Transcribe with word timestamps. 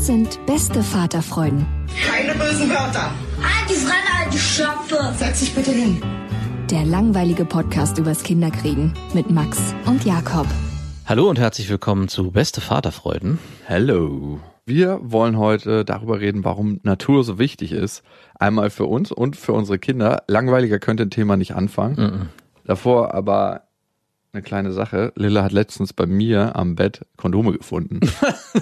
Das 0.00 0.06
sind 0.06 0.46
beste 0.46 0.82
Vaterfreuden. 0.82 1.66
Keine 2.10 2.32
bösen 2.32 2.70
Wörter. 2.70 3.12
Halt 3.42 3.68
die 3.68 3.74
Fremde, 3.74 4.18
halt 4.18 4.32
die 4.32 4.38
Schöpfe. 4.38 4.96
Setz 5.18 5.40
dich 5.40 5.54
bitte 5.54 5.72
hin. 5.72 6.00
Der 6.70 6.86
langweilige 6.86 7.44
Podcast 7.44 7.98
übers 7.98 8.22
Kinderkriegen 8.22 8.94
mit 9.12 9.30
Max 9.30 9.74
und 9.84 10.06
Jakob. 10.06 10.46
Hallo 11.04 11.28
und 11.28 11.38
herzlich 11.38 11.68
willkommen 11.68 12.08
zu 12.08 12.30
Beste 12.30 12.62
Vaterfreuden. 12.62 13.38
Hello. 13.66 14.40
Wir 14.64 15.00
wollen 15.02 15.36
heute 15.36 15.84
darüber 15.84 16.18
reden, 16.18 16.46
warum 16.46 16.80
Natur 16.82 17.22
so 17.22 17.38
wichtig 17.38 17.72
ist. 17.72 18.02
Einmal 18.38 18.70
für 18.70 18.86
uns 18.86 19.12
und 19.12 19.36
für 19.36 19.52
unsere 19.52 19.78
Kinder. 19.78 20.22
Langweiliger 20.28 20.78
könnte 20.78 21.02
ein 21.02 21.10
Thema 21.10 21.36
nicht 21.36 21.54
anfangen. 21.54 21.96
Mhm. 21.96 22.28
Davor 22.64 23.12
aber 23.12 23.64
eine 24.32 24.42
kleine 24.42 24.72
Sache. 24.72 25.12
Lilla 25.16 25.42
hat 25.42 25.52
letztens 25.52 25.92
bei 25.92 26.06
mir 26.06 26.56
am 26.56 26.76
Bett 26.76 27.04
Kondome 27.16 27.52
gefunden 27.52 28.00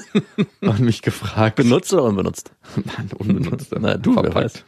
und 0.60 0.80
mich 0.80 1.02
gefragt. 1.02 1.56
Benutzt 1.56 1.92
oder 1.92 2.04
unbenutzt? 2.04 2.52
Nein, 2.76 3.10
unbenutzt. 3.18 3.74
Na, 3.78 3.96
du, 3.96 4.14
verpackt. 4.14 4.64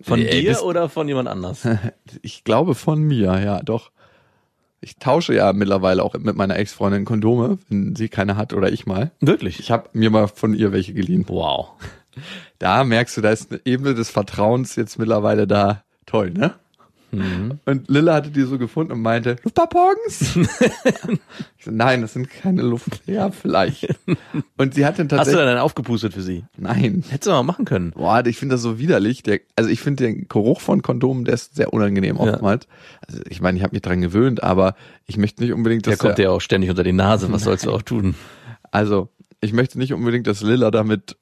Von 0.00 0.20
Ey, 0.20 0.42
dir 0.42 0.62
oder 0.62 0.88
von 0.88 1.08
jemand 1.08 1.28
anders? 1.28 1.66
Ich 2.22 2.44
glaube 2.44 2.74
von 2.74 3.02
mir, 3.02 3.40
ja, 3.40 3.60
doch. 3.62 3.90
Ich 4.80 4.96
tausche 4.96 5.34
ja 5.34 5.52
mittlerweile 5.52 6.04
auch 6.04 6.14
mit 6.14 6.36
meiner 6.36 6.56
Ex-Freundin 6.56 7.04
Kondome, 7.04 7.58
wenn 7.68 7.96
sie 7.96 8.08
keine 8.08 8.36
hat 8.36 8.52
oder 8.52 8.70
ich 8.70 8.86
mal. 8.86 9.10
Wirklich? 9.20 9.58
Ich 9.58 9.72
habe 9.72 9.88
mir 9.92 10.10
mal 10.10 10.28
von 10.28 10.54
ihr 10.54 10.70
welche 10.70 10.94
geliehen. 10.94 11.24
Wow. 11.26 11.70
Da 12.60 12.84
merkst 12.84 13.16
du, 13.16 13.20
da 13.20 13.30
ist 13.30 13.50
eine 13.50 13.60
Ebene 13.64 13.94
des 13.94 14.10
Vertrauens 14.10 14.76
jetzt 14.76 14.98
mittlerweile 14.98 15.48
da. 15.48 15.82
Toll, 16.06 16.30
ne? 16.30 16.54
Mhm. 17.10 17.58
Und 17.64 17.88
Lilla 17.88 18.14
hatte 18.14 18.30
die 18.30 18.42
so 18.42 18.58
gefunden 18.58 18.92
und 18.92 19.00
meinte, 19.02 19.36
Luftballons? 19.42 20.36
ich 21.58 21.64
so, 21.64 21.70
nein, 21.70 22.02
das 22.02 22.12
sind 22.12 22.28
keine 22.28 22.62
Luft. 22.62 23.02
Ja, 23.06 23.30
vielleicht. 23.30 23.88
Und 24.56 24.74
sie 24.74 24.84
hat 24.84 24.98
dann 24.98 25.06
Hast 25.06 25.12
du 25.12 25.16
tatsächlich, 25.16 25.44
dann 25.44 25.58
aufgepustet 25.58 26.12
für 26.14 26.22
sie? 26.22 26.44
nein. 26.56 27.02
Hättest 27.08 27.26
du 27.26 27.30
mal 27.30 27.42
machen 27.42 27.64
können. 27.64 27.92
Boah, 27.92 28.24
ich 28.26 28.36
finde 28.36 28.54
das 28.56 28.62
so 28.62 28.78
widerlich. 28.78 29.22
Der, 29.22 29.40
also 29.56 29.70
ich 29.70 29.80
finde 29.80 30.04
den 30.04 30.28
Geruch 30.28 30.60
von 30.60 30.82
Kondomen, 30.82 31.24
der 31.24 31.34
ist 31.34 31.56
sehr 31.56 31.72
unangenehm 31.72 32.16
Ja. 32.16 32.22
oftmals. 32.34 32.66
Also 33.06 33.22
ich 33.28 33.40
meine, 33.40 33.56
ich 33.58 33.64
habe 33.64 33.74
mich 33.74 33.82
dran 33.82 34.00
gewöhnt, 34.00 34.42
aber 34.42 34.74
ich 35.06 35.16
möchte 35.16 35.42
nicht 35.42 35.52
unbedingt, 35.52 35.86
Der 35.86 35.92
dass 35.94 36.00
kommt 36.00 36.18
dir 36.18 36.24
ja 36.24 36.30
auch 36.30 36.40
ständig 36.40 36.70
unter 36.70 36.84
die 36.84 36.92
Nase. 36.92 37.32
Was 37.32 37.42
sollst 37.44 37.64
du 37.66 37.72
auch 37.72 37.82
tun? 37.82 38.14
Also, 38.70 39.08
ich 39.40 39.54
möchte 39.54 39.78
nicht 39.78 39.94
unbedingt, 39.94 40.26
dass 40.26 40.42
Lilla 40.42 40.70
damit 40.70 41.16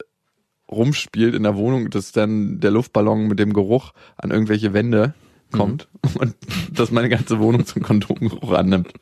rumspielt 0.68 1.32
in 1.34 1.44
der 1.44 1.54
Wohnung, 1.56 1.90
dass 1.90 2.10
dann 2.10 2.58
der 2.58 2.72
Luftballon 2.72 3.28
mit 3.28 3.38
dem 3.38 3.52
Geruch 3.52 3.92
an 4.16 4.32
irgendwelche 4.32 4.72
Wände 4.72 5.14
kommt 5.52 5.88
und 6.18 6.34
dass 6.72 6.90
meine 6.90 7.08
ganze 7.08 7.38
Wohnung 7.38 7.66
zum 7.66 7.82
Kondomgeruch 7.82 8.52
annimmt. 8.52 8.92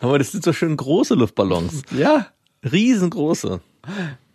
Aber 0.00 0.18
das 0.18 0.32
sind 0.32 0.44
so 0.44 0.52
schön 0.52 0.76
große 0.76 1.14
Luftballons. 1.14 1.82
Ja, 1.96 2.28
Riesengroße. 2.70 3.60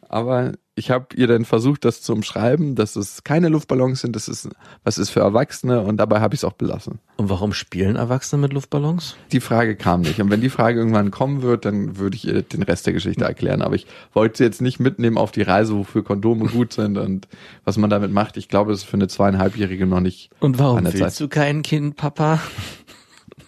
aber 0.08 0.54
ich 0.80 0.90
habe 0.92 1.08
ihr 1.16 1.28
dann 1.28 1.44
versucht, 1.44 1.84
das 1.84 2.02
zu 2.02 2.14
umschreiben, 2.14 2.76
dass 2.76 2.96
es 2.96 3.24
keine 3.26 3.50
Luftballons 3.50 4.00
sind, 4.00 4.16
das 4.16 4.30
ist 4.30 4.50
was 4.84 4.98
ist 4.98 5.10
für 5.10 5.20
Erwachsene 5.20 5.82
und 5.82 5.98
dabei 5.98 6.22
habe 6.22 6.34
ich 6.34 6.40
es 6.40 6.44
auch 6.46 6.54
belassen. 6.54 7.00
Und 7.18 7.30
warum 7.30 7.52
spielen 7.52 7.98
Erwachsene 7.98 8.42
mit 8.42 8.54
Luftballons? 8.54 9.18
Die 9.34 9.42
Frage 9.42 9.76
kam 9.76 10.02
nicht. 10.02 10.22
Und 10.22 10.30
wenn 10.32 10.40
die 10.40 10.50
Frage 10.50 10.80
irgendwann 10.80 11.12
kommen 11.12 11.42
wird, 11.42 11.66
dann 11.66 11.98
würde 11.98 12.16
ich 12.16 12.26
ihr 12.26 12.42
den 12.42 12.64
Rest 12.64 12.86
der 12.86 12.94
Geschichte 12.94 13.26
erklären. 13.26 13.62
Aber 13.62 13.76
ich 13.76 13.88
wollte 14.14 14.38
sie 14.38 14.46
jetzt 14.46 14.62
nicht 14.62 14.80
mitnehmen 14.80 15.18
auf 15.18 15.32
die 15.32 15.42
Reise, 15.42 15.76
wofür 15.76 16.04
Kondome 16.04 16.46
gut 16.48 16.72
sind 16.72 16.98
und 16.98 17.28
was 17.66 17.78
man 17.78 17.90
damit 17.90 18.14
macht. 18.14 18.38
Ich 18.38 18.48
glaube, 18.48 18.72
das 18.72 18.82
ist 18.82 18.90
für 18.90 18.96
eine 18.96 19.10
zweieinhalbjährige 19.10 19.86
noch 19.86 20.00
nicht 20.00 20.30
Und 20.40 20.60
warum 20.60 20.86
willst 20.86 20.98
Zeit. 20.98 21.20
du 21.20 21.28
kein 21.28 21.62
Kind, 21.62 21.98
Papa? 21.98 22.40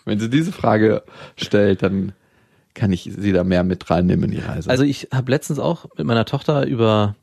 Wenn 0.03 0.19
sie 0.19 0.29
diese 0.29 0.51
Frage 0.51 1.03
stellt, 1.37 1.81
dann 1.81 2.11
kann 2.73 2.91
ich 2.91 3.09
sie 3.17 3.31
da 3.31 3.43
mehr 3.43 3.63
mit 3.63 3.89
reinnehmen 3.89 4.25
in 4.25 4.31
die 4.31 4.39
Reise. 4.39 4.69
Also 4.69 4.83
ich 4.83 5.09
habe 5.13 5.31
letztens 5.31 5.59
auch 5.59 5.85
mit 5.97 6.05
meiner 6.07 6.25
Tochter 6.25 6.65
über 6.67 7.15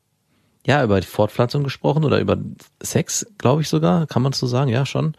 ja 0.68 0.84
über 0.84 1.00
die 1.00 1.06
Fortpflanzung 1.06 1.64
gesprochen 1.64 2.04
oder 2.04 2.20
über 2.20 2.36
Sex, 2.82 3.26
glaube 3.38 3.62
ich 3.62 3.68
sogar, 3.68 4.06
kann 4.06 4.22
man 4.22 4.32
so 4.32 4.46
sagen, 4.46 4.70
ja 4.70 4.86
schon. 4.86 5.14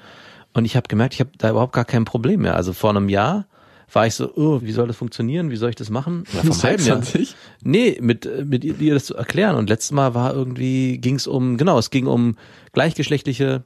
Und 0.54 0.66
ich 0.66 0.76
habe 0.76 0.88
gemerkt, 0.88 1.16
ich 1.16 1.20
habe 1.20 1.32
da 1.38 1.50
überhaupt 1.50 1.74
gar 1.74 1.86
kein 1.86 2.06
Problem 2.06 2.42
mehr. 2.42 2.56
Also 2.56 2.72
vor 2.72 2.92
einem 2.92 3.10
Jahr 3.10 3.48
war 3.92 4.06
ich 4.06 4.14
so, 4.14 4.32
oh, 4.36 4.62
wie 4.62 4.72
soll 4.72 4.88
das 4.88 4.98
funktionieren? 4.98 5.50
Wie 5.50 5.56
soll 5.56 5.72
ich 5.72 5.76
das 5.76 5.90
machen? 5.90 6.24
Oder 6.34 6.54
vor 6.54 6.70
einem 6.70 6.86
Jahr. 6.86 7.02
Nee, 7.64 7.98
mit, 8.00 8.30
mit 8.46 8.64
ihr 8.64 8.80
ihr 8.80 8.94
das 8.94 9.06
zu 9.06 9.16
erklären. 9.16 9.56
Und 9.56 9.70
letztes 9.70 9.92
Mal 9.92 10.14
war 10.14 10.34
irgendwie, 10.34 11.00
ging 11.00 11.16
es 11.16 11.26
um, 11.26 11.58
genau, 11.58 11.80
es 11.80 11.90
ging 11.90 12.06
um 12.06 12.38
gleichgeschlechtliche 12.72 13.64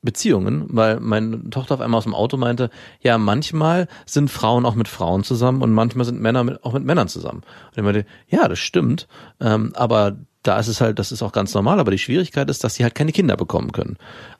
Beziehungen, 0.00 0.64
weil 0.68 1.00
meine 1.00 1.50
Tochter 1.50 1.74
auf 1.74 1.80
einmal 1.82 1.98
aus 1.98 2.04
dem 2.04 2.14
Auto 2.14 2.38
meinte, 2.38 2.70
ja, 3.00 3.18
manchmal 3.18 3.88
sind 4.06 4.30
Frauen 4.30 4.64
auch 4.64 4.74
mit 4.74 4.88
Frauen 4.88 5.24
zusammen 5.24 5.62
und 5.62 5.72
manchmal 5.72 6.06
sind 6.06 6.20
Männer 6.20 6.44
mit, 6.44 6.64
auch 6.64 6.72
mit 6.72 6.84
Männern 6.84 7.08
zusammen. 7.08 7.42
Und 7.70 7.76
ich 7.76 7.82
meinte, 7.82 8.06
ja, 8.28 8.48
das 8.48 8.58
stimmt, 8.58 9.08
ähm, 9.40 9.72
aber 9.74 10.16
da 10.44 10.58
ist 10.58 10.68
es 10.68 10.80
halt, 10.80 10.98
das 10.98 11.10
ist 11.10 11.22
auch 11.22 11.32
ganz 11.32 11.54
normal, 11.54 11.80
aber 11.80 11.90
die 11.90 11.98
Schwierigkeit 11.98 12.48
ist, 12.50 12.62
dass 12.62 12.74
sie 12.74 12.84
halt 12.84 12.94
keine 12.94 13.12
Kinder 13.12 13.36
bekommen 13.36 13.72
können. 13.72 13.96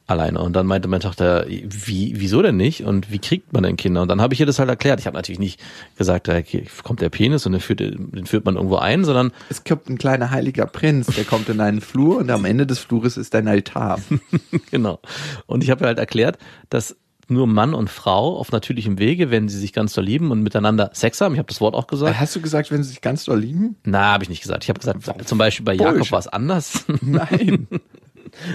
Alleine. 0.06 0.38
Und 0.40 0.54
dann 0.54 0.66
meinte 0.66 0.86
meine 0.86 1.02
Tochter, 1.02 1.46
wie, 1.48 2.12
wieso 2.16 2.42
denn 2.42 2.58
nicht? 2.58 2.84
Und 2.84 3.10
wie 3.10 3.18
kriegt 3.18 3.54
man 3.54 3.62
denn 3.62 3.76
Kinder? 3.76 4.02
Und 4.02 4.08
dann 4.08 4.20
habe 4.20 4.34
ich 4.34 4.40
ihr 4.40 4.44
das 4.44 4.58
halt 4.58 4.68
erklärt. 4.68 5.00
Ich 5.00 5.06
habe 5.06 5.16
natürlich 5.16 5.38
nicht 5.38 5.58
gesagt, 5.96 6.28
da 6.28 6.42
kommt 6.82 7.00
der 7.00 7.08
Penis 7.08 7.46
und 7.46 7.52
den 7.52 7.62
führt, 7.62 7.80
den 7.80 8.26
führt 8.26 8.44
man 8.44 8.56
irgendwo 8.56 8.76
ein, 8.76 9.04
sondern 9.04 9.32
es 9.48 9.64
kommt 9.64 9.88
ein 9.88 9.96
kleiner 9.96 10.30
heiliger 10.30 10.66
Prinz, 10.66 11.06
der 11.06 11.24
kommt 11.24 11.48
in 11.48 11.58
einen 11.62 11.80
Flur 11.80 12.18
und 12.18 12.30
am 12.30 12.44
Ende 12.44 12.66
des 12.66 12.80
Flures 12.80 13.16
ist 13.16 13.34
ein 13.34 13.48
Altar. 13.48 13.98
genau. 14.70 15.00
Und 15.46 15.64
ich 15.64 15.70
habe 15.70 15.86
halt 15.86 15.98
erklärt, 15.98 16.36
dass 16.68 16.96
nur 17.28 17.46
Mann 17.46 17.74
und 17.74 17.90
Frau 17.90 18.38
auf 18.38 18.52
natürlichem 18.52 18.98
Wege, 18.98 19.30
wenn 19.30 19.48
sie 19.48 19.58
sich 19.58 19.72
ganz 19.72 19.94
doll 19.94 20.04
lieben 20.04 20.30
und 20.30 20.42
miteinander 20.42 20.90
Sex 20.92 21.20
haben, 21.20 21.34
ich 21.34 21.38
habe 21.38 21.48
das 21.48 21.60
Wort 21.60 21.74
auch 21.74 21.86
gesagt. 21.86 22.18
Hast 22.18 22.36
du 22.36 22.40
gesagt, 22.40 22.70
wenn 22.70 22.82
sie 22.82 22.90
sich 22.90 23.00
ganz 23.00 23.24
doll 23.24 23.40
lieben? 23.40 23.76
Na, 23.84 24.12
habe 24.12 24.24
ich 24.24 24.30
nicht 24.30 24.42
gesagt. 24.42 24.64
Ich 24.64 24.68
habe 24.68 24.80
gesagt, 24.80 25.28
zum 25.28 25.38
Beispiel 25.38 25.64
bei 25.64 25.74
Jakob 25.74 26.10
war 26.10 26.18
es 26.18 26.28
anders. 26.28 26.84
Nein. 27.00 27.68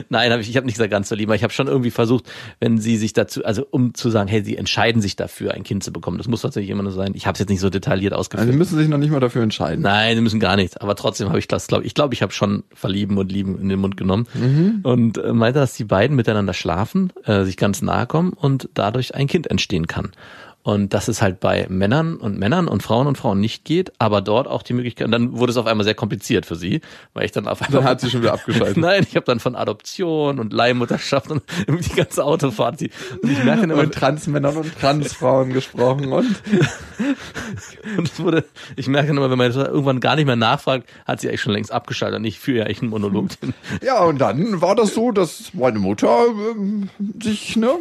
Nein, 0.09 0.31
hab 0.31 0.39
ich, 0.39 0.49
ich 0.49 0.57
habe 0.57 0.65
nicht 0.65 0.75
gesagt 0.75 0.91
ganz 0.91 1.09
so 1.09 1.15
aber 1.15 1.35
ich 1.35 1.43
habe 1.43 1.53
schon 1.53 1.67
irgendwie 1.67 1.91
versucht, 1.91 2.25
wenn 2.59 2.77
sie 2.77 2.97
sich 2.97 3.13
dazu, 3.13 3.43
also 3.43 3.65
um 3.69 3.93
zu 3.93 4.09
sagen, 4.09 4.27
hey, 4.29 4.43
sie 4.43 4.57
entscheiden 4.57 5.01
sich 5.01 5.15
dafür, 5.15 5.53
ein 5.53 5.63
Kind 5.63 5.83
zu 5.83 5.91
bekommen. 5.91 6.17
Das 6.17 6.27
muss 6.27 6.41
tatsächlich 6.41 6.69
immer 6.69 6.83
nur 6.83 6.91
sein. 6.91 7.11
Ich 7.15 7.27
habe 7.27 7.33
es 7.33 7.39
jetzt 7.39 7.49
nicht 7.49 7.59
so 7.59 7.69
detailliert 7.69 8.13
Also 8.13 8.21
ausgeführt. 8.21 8.49
sie 8.49 8.57
müssen 8.57 8.77
sich 8.77 8.87
noch 8.87 8.97
nicht 8.97 9.11
mal 9.11 9.19
dafür 9.19 9.43
entscheiden. 9.43 9.81
Nein, 9.81 10.15
sie 10.15 10.21
müssen 10.21 10.39
gar 10.39 10.55
nichts. 10.55 10.77
Aber 10.77 10.95
trotzdem 10.95 11.27
habe 11.29 11.39
ich 11.39 11.47
das, 11.47 11.67
glaube 11.67 11.85
ich, 11.85 11.93
glaube, 11.93 12.13
ich 12.13 12.21
habe 12.21 12.31
schon 12.31 12.63
verlieben 12.73 13.17
und 13.17 13.31
lieben 13.31 13.59
in 13.59 13.69
den 13.69 13.79
Mund 13.79 13.97
genommen 13.97 14.27
und 14.83 15.17
äh, 15.17 15.33
meinte, 15.33 15.59
dass 15.59 15.73
die 15.73 15.83
beiden 15.83 16.15
miteinander 16.15 16.53
schlafen, 16.53 17.11
äh, 17.25 17.43
sich 17.43 17.57
ganz 17.57 17.81
nahe 17.81 18.07
kommen 18.07 18.33
und 18.33 18.69
dadurch 18.73 19.15
ein 19.15 19.27
Kind 19.27 19.47
entstehen 19.47 19.87
kann. 19.87 20.11
Und 20.61 20.93
dass 20.93 21.07
es 21.07 21.21
halt 21.21 21.39
bei 21.39 21.65
Männern 21.69 22.17
und 22.17 22.37
Männern 22.37 22.67
und 22.67 22.83
Frauen 22.83 23.07
und 23.07 23.17
Frauen 23.17 23.39
nicht 23.39 23.63
geht, 23.63 23.93
aber 23.97 24.21
dort 24.21 24.47
auch 24.47 24.61
die 24.61 24.73
Möglichkeit, 24.73 25.05
und 25.05 25.11
dann 25.11 25.37
wurde 25.37 25.51
es 25.51 25.57
auf 25.57 25.65
einmal 25.65 25.85
sehr 25.85 25.95
kompliziert 25.95 26.45
für 26.45 26.55
sie, 26.55 26.81
weil 27.13 27.25
ich 27.25 27.31
dann 27.31 27.47
auf 27.47 27.61
einmal. 27.61 27.81
Dann 27.81 27.89
hat 27.89 28.01
sie 28.01 28.09
schon 28.09 28.21
wieder 28.21 28.33
abgeschaltet. 28.33 28.77
Nein, 28.77 29.05
ich 29.07 29.15
habe 29.15 29.25
dann 29.25 29.39
von 29.39 29.55
Adoption 29.55 30.37
und 30.37 30.51
Leihmutterschaft 30.51 31.31
und 31.31 31.43
die 31.67 31.95
ganze 31.95 32.25
Autofahrt. 32.25 32.81
Die, 32.81 32.91
und 33.21 33.31
ich 33.31 33.43
merke 33.43 33.61
dann 33.61 33.71
immer, 33.71 33.83
Und 33.83 33.93
Transmännern 33.93 34.57
und 34.57 34.77
Transfrauen 34.79 35.53
gesprochen 35.53 36.11
und 36.11 36.27
Und 37.97 38.07
es 38.11 38.19
wurde, 38.19 38.45
ich 38.75 38.87
merke 38.87 39.09
immer, 39.09 39.29
wenn 39.29 39.37
man 39.37 39.51
irgendwann 39.51 39.99
gar 39.99 40.15
nicht 40.15 40.25
mehr 40.25 40.35
nachfragt, 40.35 40.87
hat 41.05 41.21
sie 41.21 41.29
eigentlich 41.29 41.41
schon 41.41 41.53
längst 41.53 41.71
abgeschaltet 41.71 42.19
und 42.19 42.25
ich 42.25 42.39
führe 42.39 42.59
ja 42.59 42.65
echt 42.65 42.81
einen 42.81 42.91
Monolog. 42.91 43.29
Ja, 43.81 44.03
und 44.03 44.19
dann 44.19 44.61
war 44.61 44.75
das 44.75 44.93
so, 44.93 45.11
dass 45.11 45.53
meine 45.53 45.79
Mutter 45.79 46.25
ähm, 46.27 46.89
sich, 47.21 47.55
ne? 47.55 47.71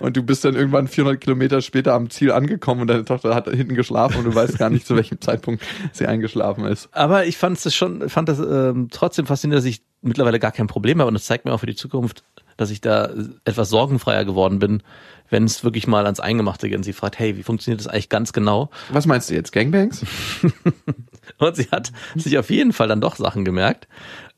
Und 0.00 0.16
du 0.16 0.22
bist 0.22 0.44
dann 0.44 0.54
irgendwann 0.54 0.88
400 0.88 1.20
Kilometer 1.20 1.60
später 1.60 1.94
am 1.94 2.05
am 2.06 2.10
Ziel 2.10 2.32
angekommen 2.32 2.82
und 2.82 2.86
deine 2.88 3.04
Tochter 3.04 3.34
hat 3.34 3.48
hinten 3.48 3.74
geschlafen 3.74 4.18
und 4.18 4.24
du 4.24 4.34
weißt 4.34 4.58
gar 4.58 4.70
nicht, 4.70 4.86
zu 4.86 4.96
welchem 4.96 5.20
Zeitpunkt 5.20 5.62
sie 5.92 6.06
eingeschlafen 6.06 6.64
ist. 6.64 6.88
Aber 6.92 7.26
ich 7.26 7.36
fand 7.36 7.64
es 7.64 7.74
schon, 7.74 8.08
fand 8.08 8.28
das 8.28 8.38
ähm, 8.38 8.88
trotzdem 8.90 9.26
faszinierend, 9.26 9.58
dass 9.58 9.68
ich 9.68 9.82
mittlerweile 10.02 10.38
gar 10.38 10.52
kein 10.52 10.66
Problem 10.66 11.00
habe 11.00 11.08
und 11.08 11.14
das 11.14 11.24
zeigt 11.24 11.44
mir 11.44 11.52
auch 11.52 11.60
für 11.60 11.66
die 11.66 11.74
Zukunft, 11.74 12.22
dass 12.56 12.70
ich 12.70 12.80
da 12.80 13.10
etwas 13.44 13.68
sorgenfreier 13.68 14.24
geworden 14.24 14.58
bin, 14.58 14.82
wenn 15.28 15.44
es 15.44 15.64
wirklich 15.64 15.86
mal 15.86 16.04
ans 16.04 16.20
Eingemachte 16.20 16.68
geht 16.68 16.78
und 16.78 16.84
sie 16.84 16.92
fragt, 16.92 17.18
hey, 17.18 17.36
wie 17.36 17.42
funktioniert 17.42 17.80
das 17.80 17.88
eigentlich 17.88 18.08
ganz 18.08 18.32
genau? 18.32 18.70
Was 18.90 19.06
meinst 19.06 19.28
du 19.28 19.34
jetzt? 19.34 19.52
Gangbangs? 19.52 20.04
Und 21.38 21.56
sie 21.56 21.68
hat 21.72 21.90
sich 22.14 22.38
auf 22.38 22.50
jeden 22.50 22.72
Fall 22.72 22.86
dann 22.86 23.00
doch 23.00 23.16
Sachen 23.16 23.44
gemerkt, 23.44 23.88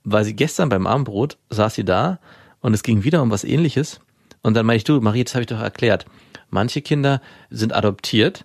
weil 0.05 0.25
sie 0.25 0.35
gestern 0.35 0.71
beim 0.71 0.87
Abendbrot 0.87 1.37
saß 1.51 1.75
sie 1.75 1.85
da 1.85 2.19
und 2.61 2.73
es 2.73 2.83
ging 2.83 3.05
wieder 3.05 3.21
um 3.23 3.31
was 3.31 3.45
ähnliches. 3.45 4.01
Und 4.43 4.55
dann 4.55 4.67
meinte 4.67 4.79
ich, 4.79 4.85
du, 4.85 5.01
Marie, 5.01 5.25
das 5.25 5.35
habe 5.35 5.43
ich 5.43 5.49
doch 5.49 5.61
erklärt. 5.61 6.07
Manche 6.51 6.83
Kinder 6.83 7.21
sind 7.51 7.75
adoptiert. 7.75 8.45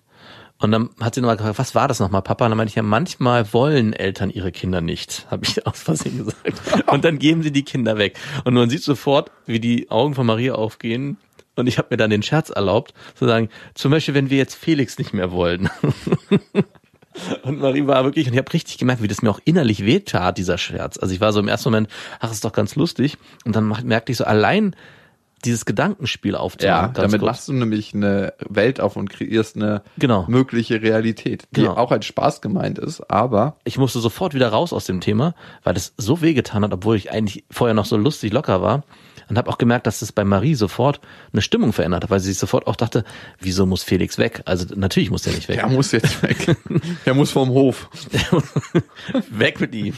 Und 0.60 0.72
dann 0.72 0.90
hat 1.02 1.16
sie 1.16 1.22
nochmal 1.22 1.38
gefragt, 1.38 1.60
was 1.60 1.76
war 1.76 1.88
das 1.88 2.00
nochmal, 2.00 2.22
Papa? 2.22 2.46
Und 2.46 2.52
dann 2.52 2.58
meinte 2.58 2.72
ich 2.72 2.76
ja, 2.76 2.84
manchmal 2.84 3.52
wollen 3.54 3.92
Eltern 3.92 4.30
ihre 4.30 4.52
Kinder 4.52 4.82
nicht, 4.82 5.28
habe 5.32 5.46
ich 5.46 5.66
aus 5.68 5.82
Versehen 5.82 6.20
gesagt. 6.20 6.90
Und 6.90 7.04
dann 7.04 7.20
geben 7.20 7.44
sie 7.44 7.52
die 7.52 7.64
Kinder 7.64 7.98
weg. 7.98 8.18
Und 8.46 8.54
man 8.54 8.70
sieht 8.70 8.84
sofort, 8.84 9.32
wie 9.46 9.60
die 9.60 9.92
Augen 9.92 10.16
von 10.16 10.26
Maria 10.26 10.56
aufgehen. 10.56 11.18
Und 11.56 11.68
ich 11.68 11.78
habe 11.78 11.90
mir 11.92 11.98
dann 11.98 12.10
den 12.10 12.24
Scherz 12.24 12.50
erlaubt, 12.50 12.94
zu 13.14 13.26
sagen, 13.28 13.50
zum 13.76 13.92
Beispiel, 13.92 14.14
wenn 14.14 14.30
wir 14.30 14.38
jetzt 14.38 14.56
Felix 14.56 14.98
nicht 14.98 15.14
mehr 15.14 15.32
wollen. 15.32 15.70
Und 17.44 17.60
Marie 17.60 17.86
war 17.86 18.04
wirklich, 18.06 18.26
und 18.28 18.34
ich 18.34 18.40
habe 18.40 18.52
richtig 18.54 18.80
gemerkt, 18.80 19.04
wie 19.04 19.08
das 19.08 19.22
mir 19.22 19.30
auch 19.30 19.40
innerlich 19.46 19.86
wehtat, 19.86 20.38
dieser 20.40 20.58
Scherz. 20.58 20.98
Also 20.98 21.14
ich 21.14 21.22
war 21.22 21.32
so 21.32 21.40
im 21.40 21.48
ersten 21.48 21.70
Moment, 21.70 21.88
ach, 22.20 22.32
ist 22.32 22.44
doch 22.44 22.54
ganz 22.54 22.76
lustig. 22.76 23.18
Und 23.46 23.56
dann 23.56 23.68
merkte 23.84 24.12
ich 24.12 24.18
so, 24.18 24.24
allein 24.24 24.76
dieses 25.46 25.66
Gedankenspiel 25.66 26.36
aufzumachen. 26.36 26.82
Ja, 26.88 26.88
damit 26.94 27.20
kurz. 27.20 27.32
machst 27.32 27.48
du 27.48 27.54
nämlich 27.54 27.94
eine 27.94 28.34
Welt 28.50 28.80
auf 28.80 28.96
und 28.96 29.10
kreierst 29.10 29.56
eine 29.56 29.82
Genau. 29.98 30.26
mögliche 30.28 30.82
Realität, 30.82 31.44
die 31.52 31.62
Genau. 31.62 31.74
auch 31.76 31.92
als 31.92 32.06
Spaß 32.06 32.42
gemeint 32.42 32.80
ist, 32.80 33.02
aber 33.12 33.58
ich 33.64 33.78
musste 33.78 34.00
sofort 34.00 34.34
wieder 34.34 34.50
raus 34.50 34.74
aus 34.74 34.86
dem 34.86 35.02
Thema, 35.02 35.36
weil 35.64 35.74
das 35.74 35.94
so 35.98 36.22
wehgetan 36.22 36.64
hat, 36.64 36.74
obwohl 36.74 36.96
ich 36.96 37.12
eigentlich 37.12 37.44
vorher 37.52 37.74
noch 37.74 37.86
so 37.86 37.98
lustig 37.98 38.32
locker 38.34 38.62
war. 38.62 38.84
Und 39.30 39.38
habe 39.38 39.50
auch 39.50 39.58
gemerkt, 39.58 39.88
dass 39.88 40.00
das 40.02 40.12
bei 40.12 40.26
Marie 40.26 40.54
sofort 40.54 41.00
eine 41.32 41.42
Stimmung 41.42 41.72
verändert 41.72 42.04
hat, 42.04 42.10
weil 42.12 42.20
sie 42.20 42.28
sich 42.30 42.38
sofort 42.38 42.68
auch 42.68 42.76
dachte, 42.76 43.06
wieso 43.40 43.66
muss 43.66 43.82
Felix 43.82 44.18
weg? 44.18 44.42
Also 44.46 44.66
natürlich 44.76 45.12
muss 45.12 45.22
der 45.24 45.34
nicht 45.34 45.48
weg. 45.48 45.56
der 45.60 45.70
muss 45.70 45.94
jetzt 45.94 46.22
weg. 46.22 46.58
der 47.06 47.14
muss 47.14 47.32
vom 47.32 47.50
Hof. 47.50 47.90
weg 49.30 49.60
mit 49.62 49.74
ihm. 49.76 49.94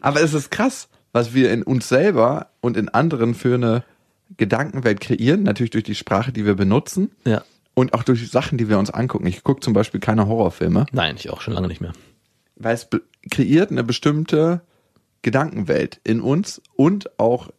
Aber 0.00 0.20
es 0.22 0.34
ist 0.34 0.50
krass, 0.50 0.88
was 1.12 1.34
wir 1.34 1.52
in 1.52 1.62
uns 1.62 1.88
selber 1.88 2.48
und 2.60 2.76
in 2.76 2.88
anderen 2.88 3.34
für 3.34 3.54
eine 3.54 3.84
Gedankenwelt 4.36 5.00
kreieren, 5.00 5.42
natürlich 5.42 5.70
durch 5.70 5.84
die 5.84 5.94
Sprache, 5.94 6.32
die 6.32 6.44
wir 6.46 6.54
benutzen 6.54 7.10
Ja. 7.26 7.42
und 7.74 7.94
auch 7.94 8.02
durch 8.02 8.30
Sachen, 8.30 8.58
die 8.58 8.68
wir 8.68 8.78
uns 8.78 8.90
angucken. 8.90 9.26
Ich 9.26 9.42
gucke 9.44 9.60
zum 9.60 9.72
Beispiel 9.72 10.00
keine 10.00 10.26
Horrorfilme, 10.26 10.86
Nein, 10.92 11.16
ich 11.16 11.30
auch 11.30 11.40
schon 11.40 11.54
lange 11.54 11.68
nicht 11.68 11.80
mehr. 11.80 11.92
weil 12.56 12.74
es 12.74 12.88
kreiert 13.30 13.70
eine 13.70 13.84
bestimmte 13.84 14.62
Gedankenwelt 15.22 16.00
in 16.04 16.20
uns 16.20 16.60
und 16.76 17.18
auch 17.18 17.50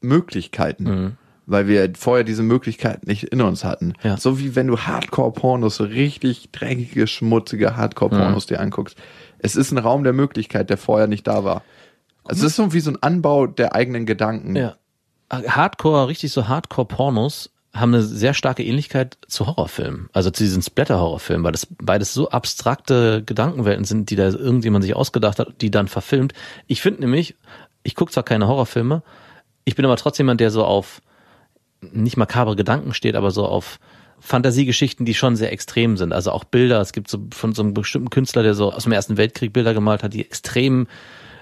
Möglichkeiten. 0.00 1.16
Weil 1.44 1.66
wir 1.66 1.92
vorher 1.98 2.22
diese 2.24 2.44
Möglichkeiten 2.44 3.08
nicht 3.08 3.24
in 3.24 3.40
uns 3.40 3.64
hatten. 3.64 3.94
Ja. 4.04 4.16
So 4.16 4.38
wie 4.38 4.54
wenn 4.54 4.68
du 4.68 4.78
Hardcore-Pornos, 4.78 5.74
so 5.76 5.84
richtig 5.84 6.50
dreckige, 6.52 7.06
schmutzige 7.08 7.76
Hardcore-Pornos 7.76 8.46
dir 8.46 8.60
anguckst. 8.60 8.96
Es 9.38 9.56
ist 9.56 9.72
ein 9.72 9.78
Raum 9.78 10.04
der 10.04 10.12
Möglichkeit, 10.12 10.70
der 10.70 10.76
vorher 10.78 11.08
nicht 11.08 11.26
da 11.26 11.42
war. 11.42 11.62
Also 12.24 12.46
es 12.46 12.52
ist 12.52 12.56
so 12.56 12.72
wie 12.72 12.78
so 12.80 12.92
ein 12.92 13.02
Anbau 13.02 13.48
der 13.48 13.74
eigenen 13.74 14.06
Gedanken. 14.06 14.54
Ja. 14.54 14.76
Hardcore, 15.32 16.08
richtig 16.08 16.32
so 16.32 16.48
Hardcore-Pornos 16.48 17.50
haben 17.74 17.94
eine 17.94 18.02
sehr 18.02 18.34
starke 18.34 18.62
Ähnlichkeit 18.62 19.16
zu 19.26 19.46
Horrorfilmen, 19.46 20.10
also 20.12 20.30
zu 20.30 20.44
diesen 20.44 20.62
Splatter-Horrorfilmen, 20.62 21.42
weil 21.42 21.52
das 21.52 21.66
beides 21.66 22.12
so 22.12 22.28
abstrakte 22.28 23.22
Gedankenwelten 23.24 23.84
sind, 23.86 24.10
die 24.10 24.16
da 24.16 24.28
irgendjemand 24.28 24.84
sich 24.84 24.94
ausgedacht 24.94 25.38
hat, 25.38 25.62
die 25.62 25.70
dann 25.70 25.88
verfilmt. 25.88 26.34
Ich 26.66 26.82
finde 26.82 27.00
nämlich, 27.00 27.34
ich 27.82 27.94
gucke 27.94 28.12
zwar 28.12 28.24
keine 28.24 28.46
Horrorfilme, 28.46 29.02
ich 29.64 29.74
bin 29.74 29.86
aber 29.86 29.96
trotzdem 29.96 30.26
jemand, 30.26 30.40
der 30.40 30.50
so 30.50 30.64
auf 30.64 31.00
nicht 31.80 32.16
makabre 32.16 32.56
Gedanken 32.56 32.92
steht, 32.92 33.16
aber 33.16 33.30
so 33.30 33.46
auf 33.46 33.78
Fantasiegeschichten, 34.20 35.04
die 35.04 35.14
schon 35.14 35.34
sehr 35.34 35.52
extrem 35.52 35.96
sind. 35.96 36.12
Also 36.12 36.30
auch 36.30 36.44
Bilder. 36.44 36.80
Es 36.80 36.92
gibt 36.92 37.08
so 37.08 37.26
von 37.34 37.54
so 37.54 37.62
einem 37.62 37.74
bestimmten 37.74 38.10
Künstler, 38.10 38.44
der 38.44 38.54
so 38.54 38.72
aus 38.72 38.84
dem 38.84 38.92
Ersten 38.92 39.16
Weltkrieg 39.16 39.52
Bilder 39.52 39.74
gemalt 39.74 40.04
hat, 40.04 40.14
die 40.14 40.24
extrem 40.24 40.86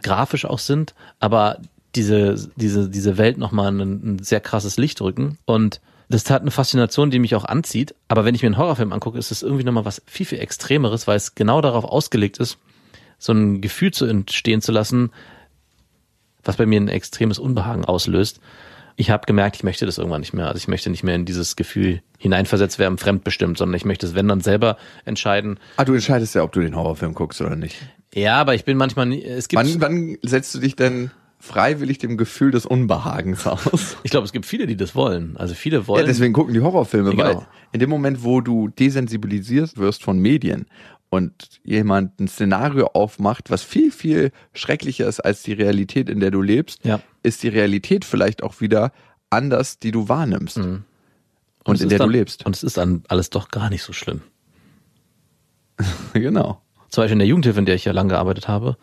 grafisch 0.03 0.47
auch 0.47 0.59
sind, 0.59 0.95
aber 1.19 1.59
diese, 1.95 2.49
diese, 2.57 2.89
diese 2.89 3.19
Welt 3.19 3.39
nochmal 3.39 3.73
ein, 3.73 3.81
ein 3.81 4.19
sehr 4.23 4.41
krasses 4.41 4.77
Licht 4.77 5.01
rücken. 5.01 5.39
Und 5.45 5.81
das 6.09 6.29
hat 6.31 6.43
eine 6.43 6.51
Faszination, 6.51 7.11
die 7.11 7.19
mich 7.19 7.35
auch 7.35 7.45
anzieht. 7.45 7.95
Aber 8.09 8.25
wenn 8.25 8.35
ich 8.35 8.43
mir 8.43 8.47
einen 8.49 8.59
Horrorfilm 8.59 8.93
angucke, 8.93 9.19
ist 9.19 9.31
es 9.31 9.43
irgendwie 9.43 9.65
nochmal 9.65 9.85
was 9.85 10.03
viel, 10.07 10.27
viel 10.27 10.39
Extremeres, 10.41 11.07
weil 11.07 11.17
es 11.17 11.35
genau 11.35 11.61
darauf 11.61 11.85
ausgelegt 11.85 12.39
ist, 12.39 12.59
so 13.19 13.33
ein 13.33 13.61
Gefühl 13.61 13.93
zu 13.93 14.07
entstehen 14.07 14.61
zu 14.63 14.73
lassen, 14.73 15.11
was 16.43 16.57
bei 16.57 16.67
mir 16.67 16.81
ein 16.81 16.89
extremes 16.89 17.39
Unbehagen 17.39 17.85
auslöst. 17.85 18.41
Ich 18.97 19.11
habe 19.11 19.25
gemerkt, 19.27 19.57
ich 19.57 19.63
möchte 19.63 19.87
das 19.87 19.99
irgendwann 19.99 20.21
nicht 20.21 20.33
mehr. 20.35 20.47
Also 20.49 20.59
ich 20.59 20.69
möchte 20.69 20.91
nicht 20.91 21.05
mehr 21.05 21.15
in 21.15 21.25
dieses 21.25 21.55
Gefühl 21.57 22.03
hineinversetzt 22.19 22.79
werden, 22.79 22.99
fremdbestimmt, 22.99 23.57
sondern 23.59 23.77
ich 23.77 23.85
möchte 23.85 24.07
es, 24.07 24.15
wenn 24.15 24.29
dann 24.29 24.41
selber 24.41 24.77
entscheiden. 25.05 25.59
Ah, 25.77 25.85
du 25.85 25.95
entscheidest 25.95 26.35
ja, 26.35 26.43
ob 26.43 26.53
du 26.53 26.61
den 26.61 26.75
Horrorfilm 26.77 27.15
guckst 27.15 27.41
oder 27.41 27.57
nicht. 27.57 27.77
Ja, 28.15 28.39
aber 28.41 28.55
ich 28.55 28.65
bin 28.65 28.77
manchmal, 28.77 29.07
nie- 29.07 29.23
es 29.25 29.49
gibt, 29.49 29.63
Wann, 29.63 29.81
wann 29.81 30.17
setzt 30.23 30.55
du 30.55 30.59
dich 30.59 30.77
denn 30.77 31.11
freiwillig 31.41 31.99
dem 31.99 32.17
Gefühl 32.17 32.51
des 32.53 32.67
Unbehagens 32.67 33.47
aus? 33.47 33.97
ich 34.05 34.11
glaube, 34.11 34.27
es 34.27 34.33
gibt 34.33 34.47
viele, 34.47 34.67
die 34.67 34.77
das 34.77 34.95
wollen. 34.95 35.37
Also 35.37 35.55
viele 35.55 35.79
Ja, 35.79 35.87
wollen. 35.89 36.07
deswegen 36.07 36.33
gucken 36.33 36.55
die 36.55 36.61
Horrorfilme, 36.61 37.13
Ja, 37.13 37.17
weil 37.17 37.35
genau. 37.35 37.47
in 37.73 37.81
dem 37.81 37.91
Moment, 37.91 38.23
wo 38.23 38.41
du 38.41 38.69
desensibilisiert 38.69 39.77
wirst 39.79 40.03
von 40.05 40.19
Medien 40.19 40.67
und 41.09 41.33
jemand 41.65 42.21
ein 42.21 42.29
Szenario 42.29 42.87
aufmacht, 42.93 43.51
was 43.51 43.63
viel, 43.65 43.91
viel 43.91 44.31
schrecklicher 44.53 45.09
ist 45.09 45.21
als 45.21 45.43
die 45.43 45.55
Realität, 45.55 46.09
in 46.09 46.21
der 46.21 46.31
du 46.31 46.41
lebst, 46.43 46.85
Ja. 46.85 47.01
ist 47.23 47.43
die 47.43 47.49
Realität 47.49 48.05
vielleicht 48.05 48.43
auch 48.43 48.61
wieder 48.61 48.93
anders, 49.31 49.79
die 49.79 49.91
du 49.93 50.09
wahrnimmst 50.09 50.59
und, 50.59 50.85
es 51.75 51.81
in 51.81 51.89
der 51.89 51.99
dann, 51.99 52.09
du 52.09 52.13
lebst. 52.13 52.45
Und 52.47 52.55
es 52.55 52.63
ist 52.63 52.77
dann 52.77 53.03
alles 53.09 53.31
doch 53.31 53.49
gar 53.49 53.71
nicht 53.71 53.83
so 53.83 53.93
schlimm. 53.93 54.21
genau. 56.13 56.61
Zum 56.91 57.03
Beispiel 57.03 57.15
in 57.15 57.19
der 57.21 57.29
Jugendhilfe, 57.29 57.59
in 57.59 57.67
der 57.67 57.75
ich 57.77 57.85
ja 57.85 57.93
lange 57.93 58.11
gearbeitet 58.11 58.49
habe, 58.49 58.77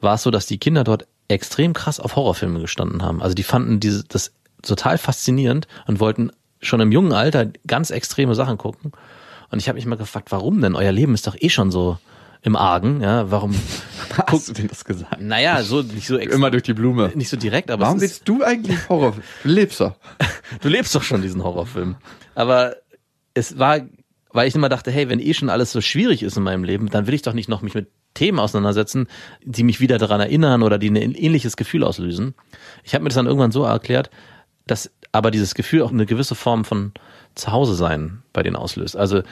war 0.00 0.14
es 0.14 0.22
so, 0.22 0.30
dass 0.30 0.46
die 0.46 0.58
Kinder 0.58 0.84
dort 0.84 1.06
extrem 1.28 1.72
krass 1.72 2.00
auf 2.00 2.16
Horrorfilme 2.16 2.60
gestanden 2.60 3.02
haben. 3.02 3.22
Also 3.22 3.34
die 3.34 3.42
fanden 3.42 3.80
diese, 3.80 4.04
das 4.04 4.32
total 4.62 4.98
faszinierend 4.98 5.66
und 5.86 6.00
wollten 6.00 6.30
schon 6.60 6.80
im 6.80 6.92
jungen 6.92 7.12
Alter 7.12 7.46
ganz 7.66 7.90
extreme 7.90 8.34
Sachen 8.34 8.58
gucken. 8.58 8.92
Und 9.50 9.58
ich 9.58 9.68
habe 9.68 9.76
mich 9.76 9.86
mal 9.86 9.96
gefragt, 9.96 10.32
warum 10.32 10.60
denn? 10.60 10.74
Euer 10.74 10.92
Leben 10.92 11.14
ist 11.14 11.26
doch 11.26 11.36
eh 11.38 11.48
schon 11.48 11.70
so 11.70 11.98
im 12.42 12.56
Argen, 12.56 13.00
ja? 13.00 13.30
Warum? 13.30 13.54
Hast 14.26 14.48
du 14.48 14.52
denn 14.52 14.68
das 14.68 14.84
gesagt? 14.84 15.20
Naja, 15.20 15.62
so 15.62 15.82
nicht 15.82 16.06
so 16.06 16.16
Immer 16.16 16.50
durch 16.50 16.62
die 16.62 16.74
Blume. 16.74 17.10
nicht 17.14 17.28
so 17.28 17.36
direkt, 17.36 17.70
aber 17.70 17.86
Warum 17.86 18.00
willst 18.00 18.28
du 18.28 18.42
eigentlich 18.42 18.88
Horror? 18.88 19.16
Du 19.42 19.48
lebst 19.48 19.80
doch. 19.80 19.94
du 20.60 20.68
lebst 20.68 20.94
doch 20.94 21.02
schon 21.02 21.22
diesen 21.22 21.42
Horrorfilm. 21.42 21.96
Aber 22.34 22.76
es 23.34 23.58
war, 23.58 23.80
weil 24.30 24.48
ich 24.48 24.54
immer 24.54 24.68
dachte, 24.68 24.90
hey, 24.90 25.08
wenn 25.08 25.20
eh 25.20 25.34
schon 25.34 25.50
alles 25.50 25.72
so 25.72 25.80
schwierig 25.80 26.22
ist 26.22 26.36
in 26.36 26.42
meinem 26.42 26.64
Leben, 26.64 26.88
dann 26.88 27.06
will 27.06 27.14
ich 27.14 27.22
doch 27.22 27.32
nicht 27.32 27.48
noch 27.48 27.62
mich 27.62 27.74
mit 27.74 27.88
Themen 28.16 28.40
auseinandersetzen, 28.40 29.06
die 29.44 29.62
mich 29.62 29.80
wieder 29.80 29.98
daran 29.98 30.20
erinnern 30.20 30.62
oder 30.62 30.78
die 30.78 30.90
ein 30.90 30.96
ähnliches 30.96 31.56
Gefühl 31.56 31.84
auslösen. 31.84 32.34
Ich 32.82 32.94
habe 32.94 33.04
mir 33.04 33.10
das 33.10 33.16
dann 33.16 33.26
irgendwann 33.26 33.52
so 33.52 33.62
erklärt, 33.62 34.10
dass 34.66 34.90
aber 35.12 35.30
dieses 35.30 35.54
Gefühl 35.54 35.82
auch 35.82 35.92
eine 35.92 36.06
gewisse 36.06 36.34
Form 36.34 36.64
von 36.64 36.92
Zuhause 37.34 37.74
sein 37.74 38.22
bei 38.32 38.42
denen 38.42 38.56
auslöst. 38.56 38.96
Also 38.96 39.22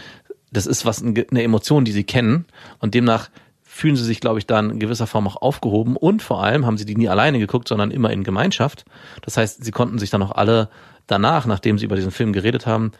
das 0.53 0.67
ist 0.67 0.87
was 0.87 1.03
eine 1.03 1.43
Emotion, 1.43 1.85
die 1.85 1.93
sie 1.93 2.05
kennen 2.05 2.47
und 2.79 2.95
demnach 2.95 3.31
fühlen 3.75 3.97
sie 3.97 4.05
sich, 4.05 4.21
glaube 4.21 4.39
ich, 4.39 4.47
dann 4.47 4.71
in 4.71 4.79
gewisser 4.79 5.09
Form 5.09 5.27
auch 5.27 5.43
aufgehoben 5.43 5.97
und 5.97 6.23
vor 6.23 6.45
allem 6.45 6.65
haben 6.65 6.79
sie 6.79 6.85
die 6.85 6.95
nie 6.95 7.09
alleine 7.09 7.41
geguckt, 7.41 7.67
sondern 7.67 7.91
immer 7.91 8.11
in 8.11 8.23
Gemeinschaft. 8.23 8.85
Das 9.23 9.37
heißt, 9.37 9.65
sie 9.65 9.73
konnten 9.73 9.99
sich 9.99 10.11
dann 10.11 10.23
auch 10.23 10.31
alle 10.31 10.69
danach, 11.09 11.45
nachdem 11.45 11.77
sie 11.77 11.85
über 11.85 11.97
diesen 11.97 12.13
Film 12.13 12.33
geredet 12.33 12.67
haben, 12.67 12.93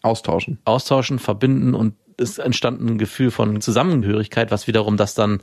Austauschen. 0.00 0.58
austauschen, 0.64 1.18
verbinden 1.18 1.74
und 1.74 1.94
es 2.16 2.38
entstand 2.38 2.80
ein 2.80 2.98
Gefühl 2.98 3.30
von 3.30 3.60
Zusammengehörigkeit, 3.60 4.50
was 4.50 4.66
wiederum 4.66 4.96
das 4.96 5.14
dann 5.14 5.42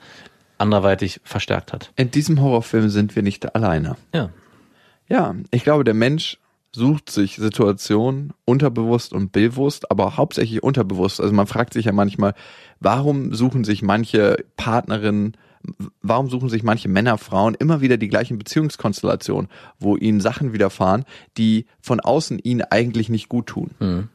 anderweitig 0.58 1.20
verstärkt 1.24 1.74
hat. 1.74 1.92
In 1.96 2.12
diesem 2.12 2.42
Horrorfilm 2.42 2.90
sind 2.90 3.16
wir 3.16 3.24
nicht 3.24 3.56
alleine. 3.56 3.98
Ja. 4.14 4.30
Ja, 5.10 5.36
ich 5.52 5.64
glaube, 5.64 5.84
der 5.84 5.94
Mensch 5.94 6.38
sucht 6.74 7.10
sich 7.10 7.36
Situationen 7.36 8.32
unterbewusst 8.46 9.12
und 9.12 9.34
bewusst, 9.34 9.92
aber 9.92 10.16
hauptsächlich 10.16 10.64
unterbewusst. 10.64 11.20
Also 11.20 11.34
man 11.34 11.48
fragt 11.48 11.74
sich 11.74 11.86
ja 11.86 11.92
manchmal, 11.92 12.34
warum 12.80 13.34
suchen 13.34 13.66
sich 13.66 13.82
manche 13.82 14.38
Partnerinnen, 14.56 15.36
warum 16.02 16.30
suchen 16.30 16.48
sich 16.48 16.64
manche 16.64 16.88
Männer, 16.88 17.18
Frauen 17.18 17.56
immer 17.56 17.82
wieder 17.82 17.98
die 17.98 18.08
gleichen 18.08 18.38
Beziehungskonstellationen, 18.38 19.50
wo 19.80 19.98
ihnen 19.98 20.22
Sachen 20.22 20.54
widerfahren, 20.54 21.04
die 21.38 21.66
von 21.82 22.00
außen 22.00 22.40
ihnen 22.40 22.62
eigentlich 22.62 23.10
nicht 23.10 23.28
gut 23.28 23.48
tun. 23.48 24.10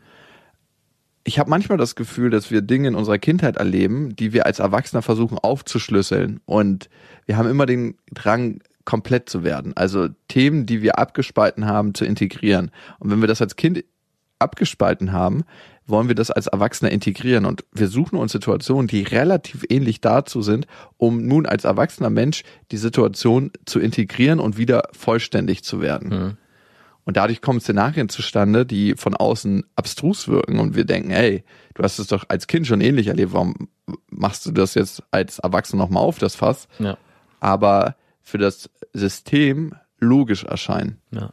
Ich 1.26 1.40
habe 1.40 1.50
manchmal 1.50 1.76
das 1.76 1.96
Gefühl, 1.96 2.30
dass 2.30 2.52
wir 2.52 2.62
Dinge 2.62 2.86
in 2.86 2.94
unserer 2.94 3.18
Kindheit 3.18 3.56
erleben, 3.56 4.14
die 4.14 4.32
wir 4.32 4.46
als 4.46 4.60
Erwachsener 4.60 5.02
versuchen 5.02 5.38
aufzuschlüsseln. 5.38 6.40
Und 6.46 6.88
wir 7.26 7.36
haben 7.36 7.50
immer 7.50 7.66
den 7.66 7.96
Drang, 8.14 8.60
komplett 8.84 9.28
zu 9.28 9.42
werden. 9.42 9.76
Also 9.76 10.08
Themen, 10.28 10.64
die 10.64 10.80
wir 10.80 11.00
abgespalten 11.00 11.66
haben, 11.66 11.94
zu 11.94 12.04
integrieren. 12.04 12.70
Und 13.00 13.10
wenn 13.10 13.20
wir 13.20 13.26
das 13.26 13.42
als 13.42 13.56
Kind 13.56 13.84
abgespalten 14.38 15.10
haben, 15.10 15.42
wollen 15.86 16.06
wir 16.06 16.14
das 16.14 16.30
als 16.30 16.46
Erwachsene 16.46 16.90
integrieren. 16.90 17.44
Und 17.44 17.64
wir 17.72 17.88
suchen 17.88 18.16
uns 18.16 18.30
Situationen, 18.30 18.86
die 18.86 19.02
relativ 19.02 19.64
ähnlich 19.68 20.00
dazu 20.00 20.42
sind, 20.42 20.68
um 20.96 21.26
nun 21.26 21.46
als 21.46 21.64
erwachsener 21.64 22.10
Mensch 22.10 22.44
die 22.70 22.76
Situation 22.76 23.50
zu 23.64 23.80
integrieren 23.80 24.38
und 24.38 24.56
wieder 24.56 24.88
vollständig 24.92 25.64
zu 25.64 25.80
werden. 25.80 26.38
Und 27.06 27.16
dadurch 27.16 27.40
kommen 27.40 27.60
Szenarien 27.60 28.08
zustande, 28.08 28.66
die 28.66 28.94
von 28.96 29.14
außen 29.14 29.64
abstrus 29.76 30.26
wirken 30.28 30.58
und 30.58 30.74
wir 30.74 30.84
denken, 30.84 31.10
hey, 31.10 31.44
du 31.74 31.82
hast 31.82 31.98
es 31.98 32.08
doch 32.08 32.24
als 32.28 32.48
Kind 32.48 32.66
schon 32.66 32.80
ähnlich 32.80 33.06
erlebt, 33.06 33.32
warum 33.32 33.68
machst 34.10 34.44
du 34.44 34.50
das 34.50 34.74
jetzt 34.74 35.02
als 35.12 35.38
Erwachsener 35.38 35.84
nochmal 35.84 36.02
auf, 36.02 36.18
das 36.18 36.34
Fass? 36.34 36.66
Ja. 36.80 36.98
Aber 37.38 37.94
für 38.22 38.38
das 38.38 38.68
System 38.92 39.74
logisch 40.00 40.44
erscheinen. 40.44 41.00
Ja. 41.12 41.30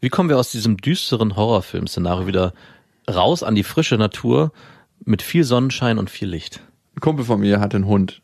Wie 0.00 0.10
kommen 0.10 0.28
wir 0.28 0.38
aus 0.38 0.50
diesem 0.50 0.76
düsteren 0.76 1.36
Horrorfilm-Szenario 1.36 2.26
wieder 2.26 2.52
raus 3.10 3.42
an 3.42 3.54
die 3.54 3.64
frische 3.64 3.96
Natur 3.96 4.52
mit 5.04 5.22
viel 5.22 5.44
Sonnenschein 5.44 5.98
und 5.98 6.10
viel 6.10 6.28
Licht? 6.28 6.60
Ein 6.94 7.00
Kumpel 7.00 7.24
von 7.24 7.40
mir 7.40 7.60
hatte 7.60 7.78
einen 7.78 7.86
Hund 7.86 8.20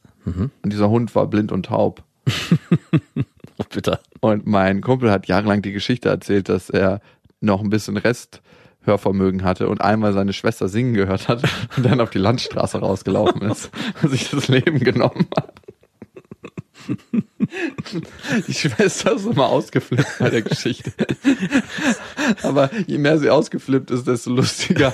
und 0.63 0.73
dieser 0.73 0.91
Hund 0.91 1.15
war 1.15 1.27
blind 1.27 1.53
und 1.53 1.67
taub. 1.67 2.05
Bitter. 3.79 4.01
Und 4.19 4.45
mein 4.45 4.81
Kumpel 4.81 5.13
hat 5.13 5.29
jahrelang 5.29 5.63
die 5.63 5.71
Geschichte 5.71 6.09
erzählt, 6.09 6.49
dass 6.49 6.69
er 6.69 7.01
noch 7.41 7.61
ein 7.61 7.71
bisschen 7.71 7.97
Resthörvermögen 7.97 9.45
hatte 9.45 9.69
und 9.69 9.81
einmal 9.81 10.13
seine 10.13 10.33
Schwester 10.33 10.67
singen 10.67 10.95
gehört 10.95 11.29
hat 11.29 11.45
und 11.77 11.87
dann 11.87 12.01
auf 12.01 12.11
die 12.11 12.19
Landstraße 12.19 12.79
rausgelaufen 12.79 13.43
ist 13.43 13.71
und 14.03 14.11
sich 14.11 14.31
das 14.31 14.49
Leben 14.49 14.81
genommen 14.81 15.29
hat. 15.37 15.55
Die 18.47 18.55
Schwester 18.55 19.15
ist 19.15 19.27
immer 19.27 19.47
ausgeflippt 19.47 20.19
bei 20.19 20.31
der 20.31 20.43
Geschichte. 20.43 20.93
Aber 22.43 22.71
je 22.87 22.99
mehr 22.99 23.19
sie 23.19 23.31
ausgeflippt 23.31 23.91
ist, 23.91 24.07
desto 24.07 24.31
lustiger 24.31 24.93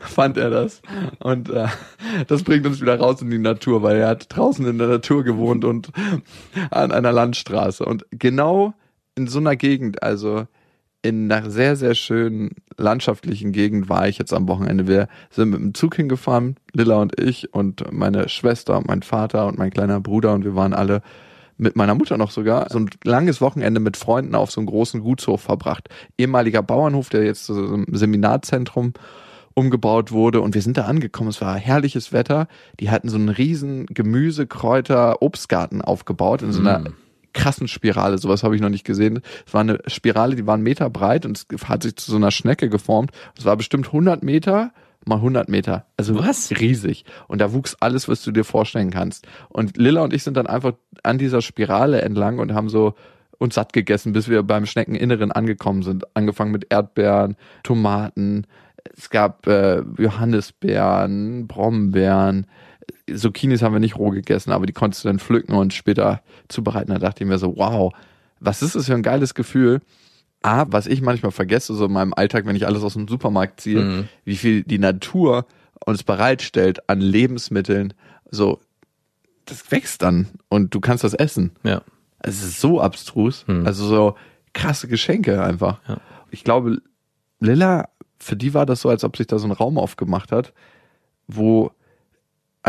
fand 0.00 0.36
er 0.36 0.50
das. 0.50 0.82
Und 1.18 1.50
äh, 1.50 1.68
das 2.28 2.42
bringt 2.42 2.66
uns 2.66 2.80
wieder 2.80 2.98
raus 2.98 3.20
in 3.22 3.30
die 3.30 3.38
Natur, 3.38 3.82
weil 3.82 3.98
er 3.98 4.08
hat 4.08 4.34
draußen 4.34 4.66
in 4.66 4.78
der 4.78 4.88
Natur 4.88 5.24
gewohnt 5.24 5.64
und 5.64 5.90
an 6.70 6.92
einer 6.92 7.12
Landstraße. 7.12 7.84
Und 7.84 8.06
genau 8.10 8.74
in 9.14 9.26
so 9.26 9.38
einer 9.38 9.56
Gegend, 9.56 10.02
also 10.02 10.46
in 11.02 11.30
einer 11.30 11.50
sehr, 11.50 11.76
sehr 11.76 11.94
schönen 11.94 12.50
landschaftlichen 12.76 13.52
Gegend 13.52 13.88
war 13.88 14.08
ich 14.08 14.18
jetzt 14.18 14.34
am 14.34 14.48
Wochenende. 14.48 14.86
Wir 14.86 15.08
sind 15.30 15.50
mit 15.50 15.60
dem 15.60 15.74
Zug 15.74 15.96
hingefahren, 15.96 16.56
Lilla 16.74 16.96
und 16.96 17.18
ich 17.18 17.54
und 17.54 17.90
meine 17.90 18.28
Schwester 18.28 18.76
und 18.76 18.86
mein 18.86 19.02
Vater 19.02 19.46
und 19.46 19.58
mein 19.58 19.70
kleiner 19.70 20.00
Bruder 20.00 20.34
und 20.34 20.44
wir 20.44 20.54
waren 20.54 20.74
alle 20.74 21.02
mit 21.60 21.76
meiner 21.76 21.94
Mutter 21.94 22.16
noch 22.16 22.30
sogar 22.30 22.68
so 22.70 22.78
ein 22.78 22.90
langes 23.04 23.40
Wochenende 23.40 23.80
mit 23.80 23.96
Freunden 23.96 24.34
auf 24.34 24.50
so 24.50 24.60
einem 24.60 24.66
großen 24.66 25.00
Gutshof 25.00 25.42
verbracht. 25.42 25.88
Ehemaliger 26.18 26.62
Bauernhof, 26.62 27.10
der 27.10 27.24
jetzt 27.24 27.44
zu 27.44 27.54
so 27.54 27.74
einem 27.74 27.86
Seminarzentrum 27.92 28.94
umgebaut 29.54 30.10
wurde 30.12 30.40
und 30.40 30.54
wir 30.54 30.62
sind 30.62 30.76
da 30.76 30.86
angekommen. 30.86 31.28
Es 31.28 31.40
war 31.40 31.56
herrliches 31.56 32.12
Wetter. 32.12 32.48
Die 32.78 32.90
hatten 32.90 33.08
so 33.08 33.16
einen 33.16 33.28
riesen 33.28 33.86
Gemüse, 33.86 34.46
Kräuter, 34.46 35.22
Obstgarten 35.22 35.82
aufgebaut 35.82 36.42
in 36.42 36.52
so 36.52 36.60
einer 36.60 36.84
krassen 37.32 37.68
Spirale. 37.68 38.18
Sowas 38.18 38.42
habe 38.42 38.54
ich 38.56 38.62
noch 38.62 38.70
nicht 38.70 38.84
gesehen. 38.84 39.20
Es 39.46 39.54
war 39.54 39.60
eine 39.60 39.78
Spirale, 39.86 40.36
die 40.36 40.46
war 40.46 40.54
einen 40.54 40.62
Meter 40.62 40.88
breit 40.88 41.26
und 41.26 41.44
es 41.48 41.68
hat 41.68 41.82
sich 41.82 41.96
zu 41.96 42.10
so 42.10 42.16
einer 42.16 42.30
Schnecke 42.30 42.68
geformt. 42.68 43.10
Es 43.36 43.44
war 43.44 43.56
bestimmt 43.56 43.86
100 43.86 44.22
Meter 44.22 44.72
mal 45.06 45.16
100 45.16 45.48
Meter. 45.48 45.86
Also 45.96 46.18
Was? 46.18 46.50
riesig. 46.50 47.04
Und 47.28 47.40
da 47.40 47.52
wuchs 47.52 47.76
alles, 47.80 48.08
was 48.08 48.22
du 48.22 48.32
dir 48.32 48.44
vorstellen 48.44 48.90
kannst. 48.90 49.26
Und 49.48 49.76
Lilla 49.76 50.02
und 50.02 50.12
ich 50.12 50.22
sind 50.22 50.36
dann 50.36 50.46
einfach 50.46 50.74
an 51.02 51.18
dieser 51.18 51.42
Spirale 51.42 52.02
entlang 52.02 52.38
und 52.38 52.54
haben 52.54 52.68
so 52.68 52.94
uns 53.38 53.54
satt 53.54 53.72
gegessen, 53.72 54.12
bis 54.12 54.28
wir 54.28 54.42
beim 54.42 54.66
Schneckeninneren 54.66 55.32
angekommen 55.32 55.82
sind. 55.82 56.04
Angefangen 56.14 56.52
mit 56.52 56.66
Erdbeeren, 56.70 57.36
Tomaten. 57.62 58.46
Es 58.96 59.08
gab 59.08 59.46
äh, 59.46 59.82
Johannisbeeren, 59.98 61.46
Brombeeren. 61.46 62.46
Zucchinis 63.14 63.62
haben 63.62 63.72
wir 63.72 63.80
nicht 63.80 63.96
roh 63.96 64.10
gegessen, 64.10 64.52
aber 64.52 64.66
die 64.66 64.72
konntest 64.72 65.04
du 65.04 65.08
dann 65.08 65.18
pflücken 65.18 65.54
und 65.54 65.72
später 65.72 66.20
zubereiten. 66.48 66.92
Da 66.92 66.98
dachte 66.98 67.24
ich 67.24 67.28
mir 67.28 67.38
so, 67.38 67.56
wow, 67.56 67.92
was 68.40 68.62
ist 68.62 68.74
das 68.74 68.86
für 68.86 68.94
ein 68.94 69.02
geiles 69.02 69.34
Gefühl? 69.34 69.80
A, 70.42 70.66
was 70.68 70.86
ich 70.86 71.02
manchmal 71.02 71.32
vergesse, 71.32 71.74
so 71.74 71.84
in 71.84 71.92
meinem 71.92 72.14
Alltag, 72.14 72.46
wenn 72.46 72.56
ich 72.56 72.66
alles 72.66 72.82
aus 72.82 72.94
dem 72.94 73.08
Supermarkt 73.08 73.60
ziehe, 73.60 74.08
wie 74.24 74.36
viel 74.36 74.62
die 74.62 74.78
Natur 74.78 75.46
uns 75.84 76.02
bereitstellt 76.02 76.88
an 76.88 77.00
Lebensmitteln, 77.00 77.94
so, 78.30 78.60
das 79.44 79.70
wächst 79.70 80.02
dann 80.02 80.28
und 80.48 80.74
du 80.74 80.80
kannst 80.80 81.04
das 81.04 81.14
essen. 81.14 81.52
Ja. 81.62 81.82
Es 82.20 82.42
ist 82.42 82.60
so 82.60 82.80
abstrus. 82.80 83.44
Also 83.64 83.86
so 83.86 84.14
krasse 84.52 84.88
Geschenke 84.88 85.42
einfach. 85.42 85.80
Ja. 85.88 86.00
Ich 86.30 86.44
glaube, 86.44 86.80
Lilla, 87.38 87.88
für 88.18 88.36
die 88.36 88.54
war 88.54 88.66
das 88.66 88.82
so, 88.82 88.88
als 88.88 89.04
ob 89.04 89.16
sich 89.16 89.26
da 89.26 89.38
so 89.38 89.46
ein 89.46 89.52
Raum 89.52 89.78
aufgemacht 89.78 90.32
hat, 90.32 90.52
wo, 91.26 91.72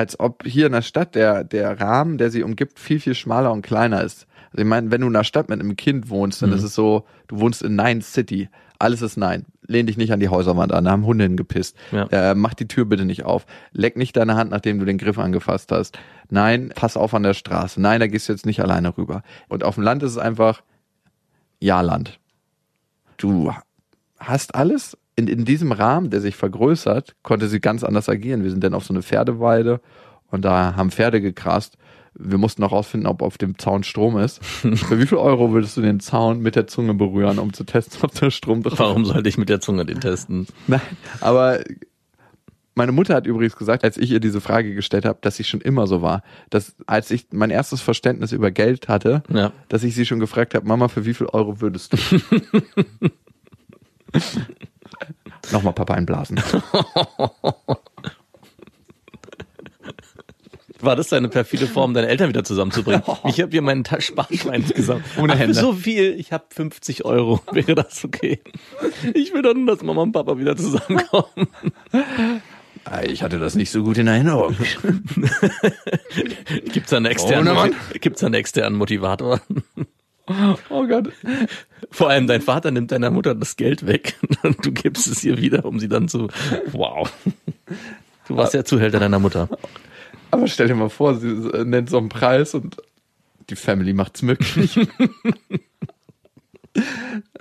als 0.02 0.20
ob 0.20 0.44
hier 0.48 0.66
in 0.66 0.72
der 0.72 0.82
Stadt 0.82 1.14
der, 1.14 1.44
der 1.44 1.80
Rahmen, 1.80 2.18
der 2.18 2.32
sie 2.32 2.42
umgibt, 2.42 2.80
viel, 2.80 3.00
viel 3.00 3.14
schmaler 3.14 3.52
und 3.52 3.62
kleiner 3.62 4.02
ist. 4.04 4.26
Also 4.52 4.64
ich 4.64 4.68
meine, 4.68 4.90
wenn 4.90 5.02
du 5.02 5.08
in 5.08 5.16
einer 5.16 5.24
Stadt 5.24 5.48
mit 5.48 5.60
einem 5.60 5.76
Kind 5.76 6.10
wohnst, 6.10 6.42
dann 6.42 6.52
ist 6.52 6.64
es 6.64 6.74
so, 6.74 7.06
du 7.28 7.40
wohnst 7.40 7.62
in 7.62 7.76
Nine 7.76 8.02
City. 8.02 8.50
Alles 8.80 9.04
ist 9.04 9.16
Nein. 9.16 9.46
Lehn 9.68 9.86
dich 9.86 9.98
nicht 9.98 10.12
an 10.12 10.20
die 10.20 10.30
Häuserwand 10.30 10.72
an, 10.72 10.86
da 10.86 10.92
haben 10.92 11.06
Hunde 11.06 11.26
hingepisst. 11.26 11.78
Ja. 11.92 12.08
Äh, 12.08 12.34
mach 12.34 12.56
die 12.56 12.68
Tür 12.68 12.86
bitte 12.86 13.06
nicht 13.06 13.26
auf. 13.26 13.46
Leck 13.74 13.96
nicht 13.96 14.18
deine 14.18 14.36
Hand, 14.36 14.50
nachdem 14.50 14.80
du 14.80 14.86
den 14.86 14.98
Griff 14.98 15.20
angefasst 15.20 15.72
hast. 15.72 16.00
Nein, 16.32 16.72
pass 16.74 16.98
auf 16.98 17.14
an 17.14 17.22
der 17.22 17.36
Straße. 17.36 17.80
Nein, 17.80 18.00
da 18.00 18.08
gehst 18.08 18.28
du 18.28 18.34
jetzt 18.34 18.48
nicht 18.48 18.60
alleine 18.60 18.98
rüber. 18.98 19.22
Und 19.50 19.64
auf 19.64 19.76
dem 19.76 19.84
Land 19.84 20.02
ist 20.02 20.14
es 20.14 20.18
einfach 20.18 20.64
Ja-Land. 21.60 22.20
Du 23.18 23.54
hast 24.18 24.56
alles 24.56 24.98
in, 25.16 25.28
in 25.28 25.46
diesem 25.46 25.72
Rahmen, 25.72 26.10
der 26.10 26.22
sich 26.22 26.36
vergrößert, 26.36 27.16
konnte 27.24 27.48
sie 27.48 27.60
ganz 27.60 27.84
anders 27.84 28.10
agieren. 28.10 28.44
Wir 28.44 28.52
sind 28.52 28.64
dann 28.64 28.74
auf 28.74 28.86
so 28.86 28.94
eine 28.94 29.04
Pferdeweide 29.04 29.82
und 30.30 30.44
da 30.46 30.76
haben 30.76 30.92
Pferde 30.92 31.22
gegrast. 31.22 31.78
Wir 32.14 32.38
mussten 32.38 32.64
auch 32.64 32.72
rausfinden, 32.74 33.08
ob 33.08 33.22
auf 33.22 33.38
dem 33.38 33.58
Zaun 33.58 33.84
Strom 33.84 34.18
ist. 34.18 34.44
Für 34.46 35.00
wie 35.00 35.08
viel 35.08 35.18
Euro 35.18 35.52
würdest 35.54 35.78
du 35.78 35.82
den 35.82 36.00
Zaun 36.02 36.42
mit 36.42 36.56
der 36.56 36.68
Zunge 36.68 36.94
berühren, 36.94 37.40
um 37.40 37.54
zu 37.54 37.64
testen, 37.64 38.00
ob 38.04 38.14
da 38.14 38.30
Strom 38.32 38.64
drauf 38.64 38.74
ist? 38.74 38.80
Warum 38.80 39.06
sollte 39.06 39.30
ich 39.30 39.38
mit 39.38 39.50
der 39.50 39.62
Zunge 39.62 39.86
den 39.86 40.02
testen? 40.02 40.48
Nein, 40.68 40.82
aber 41.22 41.60
meine 42.76 42.92
Mutter 42.94 43.16
hat 43.16 43.28
übrigens 43.28 43.56
gesagt, 43.58 43.84
als 43.84 43.98
ich 43.98 44.12
ihr 44.12 44.20
diese 44.22 44.40
Frage 44.42 44.74
gestellt 44.76 45.04
habe, 45.06 45.20
dass 45.22 45.36
sie 45.36 45.44
schon 45.44 45.62
immer 45.62 45.88
so 45.88 46.02
war. 46.02 46.24
Dass 46.50 46.76
als 46.88 47.12
ich 47.12 47.28
mein 47.32 47.50
erstes 47.50 47.82
Verständnis 47.82 48.32
über 48.32 48.50
Geld 48.52 48.88
hatte, 48.88 49.24
Ja. 49.30 49.52
dass 49.70 49.84
ich 49.84 49.94
sie 49.94 50.06
schon 50.06 50.20
gefragt 50.20 50.54
habe, 50.56 50.66
Mama, 50.68 50.88
für 50.88 51.06
wie 51.06 51.14
viel 51.14 51.28
Euro 51.28 51.60
würdest 51.62 51.94
du? 51.94 51.98
Nochmal 55.52 55.74
Papa 55.74 55.94
einblasen. 55.96 56.42
War 60.82 60.96
das 60.96 61.10
deine 61.10 61.30
perfide 61.30 61.68
Form, 61.68 61.94
deine 61.94 62.08
Eltern 62.08 62.30
wieder 62.30 62.44
zusammenzubringen? 62.44 63.04
Ich 63.26 63.40
habe 63.40 63.52
hier 63.52 63.62
meinen 63.62 63.86
Sparschwein 63.86 64.66
gesammelt. 64.68 65.06
Ohne 65.18 65.36
Hände. 65.36 65.54
so 65.54 65.74
viel, 65.74 66.16
ich 66.20 66.32
habe 66.34 66.46
50 66.50 67.06
Euro. 67.06 67.40
Wäre 67.52 67.76
das 67.76 68.04
okay? 68.04 68.40
Ich 69.14 69.34
will 69.34 69.42
doch 69.44 69.54
nur, 69.54 69.68
dass 69.76 69.84
Mama 69.84 70.02
und 70.02 70.12
Papa 70.12 70.38
wieder 70.38 70.58
zusammenkommen. 70.58 71.48
Ich 73.08 73.22
hatte 73.22 73.38
das 73.38 73.54
nicht 73.56 73.70
so 73.70 73.84
gut 73.84 74.00
in 74.00 74.08
Erinnerung. 74.08 74.56
Gibt's 76.74 76.90
da 76.90 76.98
einen 76.98 77.06
externen, 77.06 77.76
gibt's 78.00 78.24
einen 78.24 78.34
externen 78.34 78.78
Motivator? 78.78 79.40
Oh 80.70 80.88
Gott. 80.88 81.12
Vor 81.90 82.10
allem 82.10 82.28
dein 82.28 82.42
Vater 82.42 82.72
nimmt 82.72 82.92
deiner 82.92 83.10
Mutter 83.12 83.36
das 83.36 83.56
Geld 83.58 83.86
weg 83.88 84.16
und 84.44 84.66
du 84.66 84.72
gibst 84.72 85.08
es 85.08 85.24
ihr 85.24 85.38
wieder, 85.38 85.66
um 85.66 85.80
sie 85.80 85.90
dann 85.90 86.08
zu, 86.08 86.28
wow. 86.72 87.12
Du 88.28 88.38
warst 88.38 88.54
der 88.54 88.66
Zuhälter 88.66 89.00
deiner 89.00 89.20
Mutter. 89.20 89.50
Aber 90.30 90.48
stell 90.48 90.68
dir 90.68 90.76
mal 90.76 90.90
vor, 90.90 91.16
sie 91.16 91.28
nennt 91.66 91.90
so 91.90 91.98
einen 91.98 92.10
Preis 92.10 92.54
und 92.54 92.78
die 93.50 93.56
Family 93.56 93.94
macht's 93.94 94.22
möglich. 94.22 94.80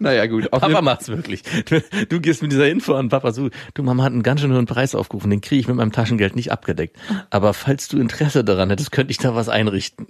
naja, 0.00 0.26
gut. 0.26 0.50
Papa 0.50 0.68
jeden- 0.68 0.84
macht's 0.84 1.08
wirklich. 1.08 1.42
Du, 1.66 1.80
du 2.08 2.20
gehst 2.20 2.42
mit 2.42 2.50
dieser 2.50 2.68
Info 2.68 2.94
an 2.94 3.08
Papa 3.10 3.32
so, 3.32 3.50
du 3.74 3.82
Mama 3.82 4.02
hat 4.02 4.12
einen 4.12 4.24
ganz 4.24 4.40
schön 4.40 4.52
hohen 4.52 4.66
Preis 4.66 4.94
aufgerufen, 4.96 5.30
den 5.30 5.40
kriege 5.40 5.60
ich 5.60 5.68
mit 5.68 5.76
meinem 5.76 5.92
Taschengeld 5.92 6.34
nicht 6.34 6.50
abgedeckt. 6.50 6.96
Aber 7.30 7.54
falls 7.54 7.86
du 7.88 7.98
Interesse 8.00 8.42
daran 8.42 8.70
hättest, 8.70 8.90
könnte 8.90 9.12
ich 9.12 9.18
da 9.18 9.34
was 9.36 9.48
einrichten. 9.48 10.06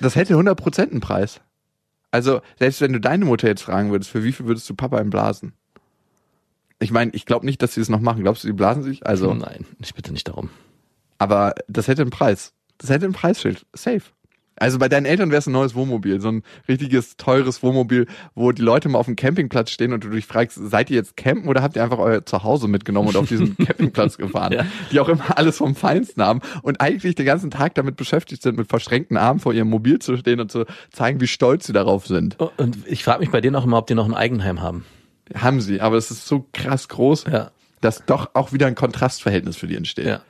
das 0.00 0.14
hätte 0.14 0.34
100% 0.34 0.90
einen 0.90 1.00
Preis. 1.00 1.40
Also, 2.14 2.42
selbst 2.60 2.80
wenn 2.80 2.92
du 2.92 3.00
deine 3.00 3.24
Mutter 3.24 3.48
jetzt 3.48 3.62
fragen 3.62 3.90
würdest, 3.90 4.08
für 4.08 4.22
wie 4.22 4.30
viel 4.30 4.46
würdest 4.46 4.70
du 4.70 4.74
Papa 4.76 4.98
einblasen? 4.98 5.52
Ich 6.78 6.92
meine, 6.92 7.10
ich 7.12 7.26
glaube 7.26 7.44
nicht, 7.44 7.60
dass 7.60 7.74
sie 7.74 7.80
es 7.80 7.88
noch 7.88 7.98
machen. 7.98 8.22
Glaubst 8.22 8.44
du, 8.44 8.46
die 8.46 8.52
blasen 8.52 8.84
sich? 8.84 9.04
Also, 9.04 9.34
Nein, 9.34 9.66
ich 9.80 9.94
bitte 9.94 10.12
nicht 10.12 10.28
darum. 10.28 10.48
aber 11.18 11.56
das 11.66 11.88
hätte 11.88 12.02
einen 12.02 12.12
Preis. 12.12 12.52
Das 12.78 12.88
hätte 12.88 13.06
ein 13.06 13.14
Preisschild. 13.14 13.66
Safe. 13.72 14.02
Also 14.56 14.78
bei 14.78 14.88
deinen 14.88 15.04
Eltern 15.06 15.30
wäre 15.30 15.38
es 15.40 15.46
ein 15.46 15.52
neues 15.52 15.74
Wohnmobil, 15.74 16.20
so 16.20 16.28
ein 16.28 16.42
richtiges, 16.68 17.16
teures 17.16 17.62
Wohnmobil, 17.62 18.06
wo 18.34 18.52
die 18.52 18.62
Leute 18.62 18.88
mal 18.88 18.98
auf 18.98 19.06
dem 19.06 19.16
Campingplatz 19.16 19.70
stehen 19.70 19.92
und 19.92 20.04
du 20.04 20.10
dich 20.10 20.26
fragst, 20.26 20.58
seid 20.62 20.90
ihr 20.90 20.96
jetzt 20.96 21.16
campen 21.16 21.48
oder 21.48 21.62
habt 21.62 21.74
ihr 21.76 21.82
einfach 21.82 21.98
euer 21.98 22.24
Zuhause 22.24 22.68
mitgenommen 22.68 23.08
und 23.08 23.16
auf 23.16 23.28
diesen 23.28 23.56
Campingplatz 23.58 24.16
gefahren? 24.16 24.52
Ja. 24.52 24.66
Die 24.92 25.00
auch 25.00 25.08
immer 25.08 25.36
alles 25.36 25.56
vom 25.56 25.74
Feinsten 25.74 26.22
haben 26.22 26.40
und 26.62 26.80
eigentlich 26.80 27.14
den 27.16 27.26
ganzen 27.26 27.50
Tag 27.50 27.74
damit 27.74 27.96
beschäftigt 27.96 28.42
sind, 28.42 28.56
mit 28.56 28.68
verschränkten 28.68 29.16
Armen 29.16 29.40
vor 29.40 29.52
ihrem 29.52 29.68
Mobil 29.68 29.98
zu 29.98 30.16
stehen 30.16 30.38
und 30.40 30.52
zu 30.52 30.66
zeigen, 30.92 31.20
wie 31.20 31.26
stolz 31.26 31.66
sie 31.66 31.72
darauf 31.72 32.06
sind. 32.06 32.36
Oh, 32.38 32.50
Und 32.56 32.78
ich 32.86 33.02
frage 33.02 33.20
mich 33.20 33.30
bei 33.30 33.40
denen 33.40 33.56
auch 33.56 33.64
immer, 33.64 33.78
ob 33.78 33.86
die 33.88 33.94
noch 33.94 34.06
ein 34.06 34.14
Eigenheim 34.14 34.60
haben. 34.62 34.84
Haben 35.34 35.60
sie, 35.60 35.80
aber 35.80 35.96
es 35.96 36.10
ist 36.10 36.26
so 36.26 36.46
krass 36.52 36.88
groß, 36.88 37.24
Ja. 37.32 37.50
dass 37.80 38.04
doch 38.06 38.30
auch 38.34 38.52
wieder 38.52 38.66
ein 38.66 38.74
Kontrastverhältnis 38.74 39.56
für 39.56 39.66
die 39.66 39.74
entsteht. 39.76 40.06
Ja. 40.06 40.20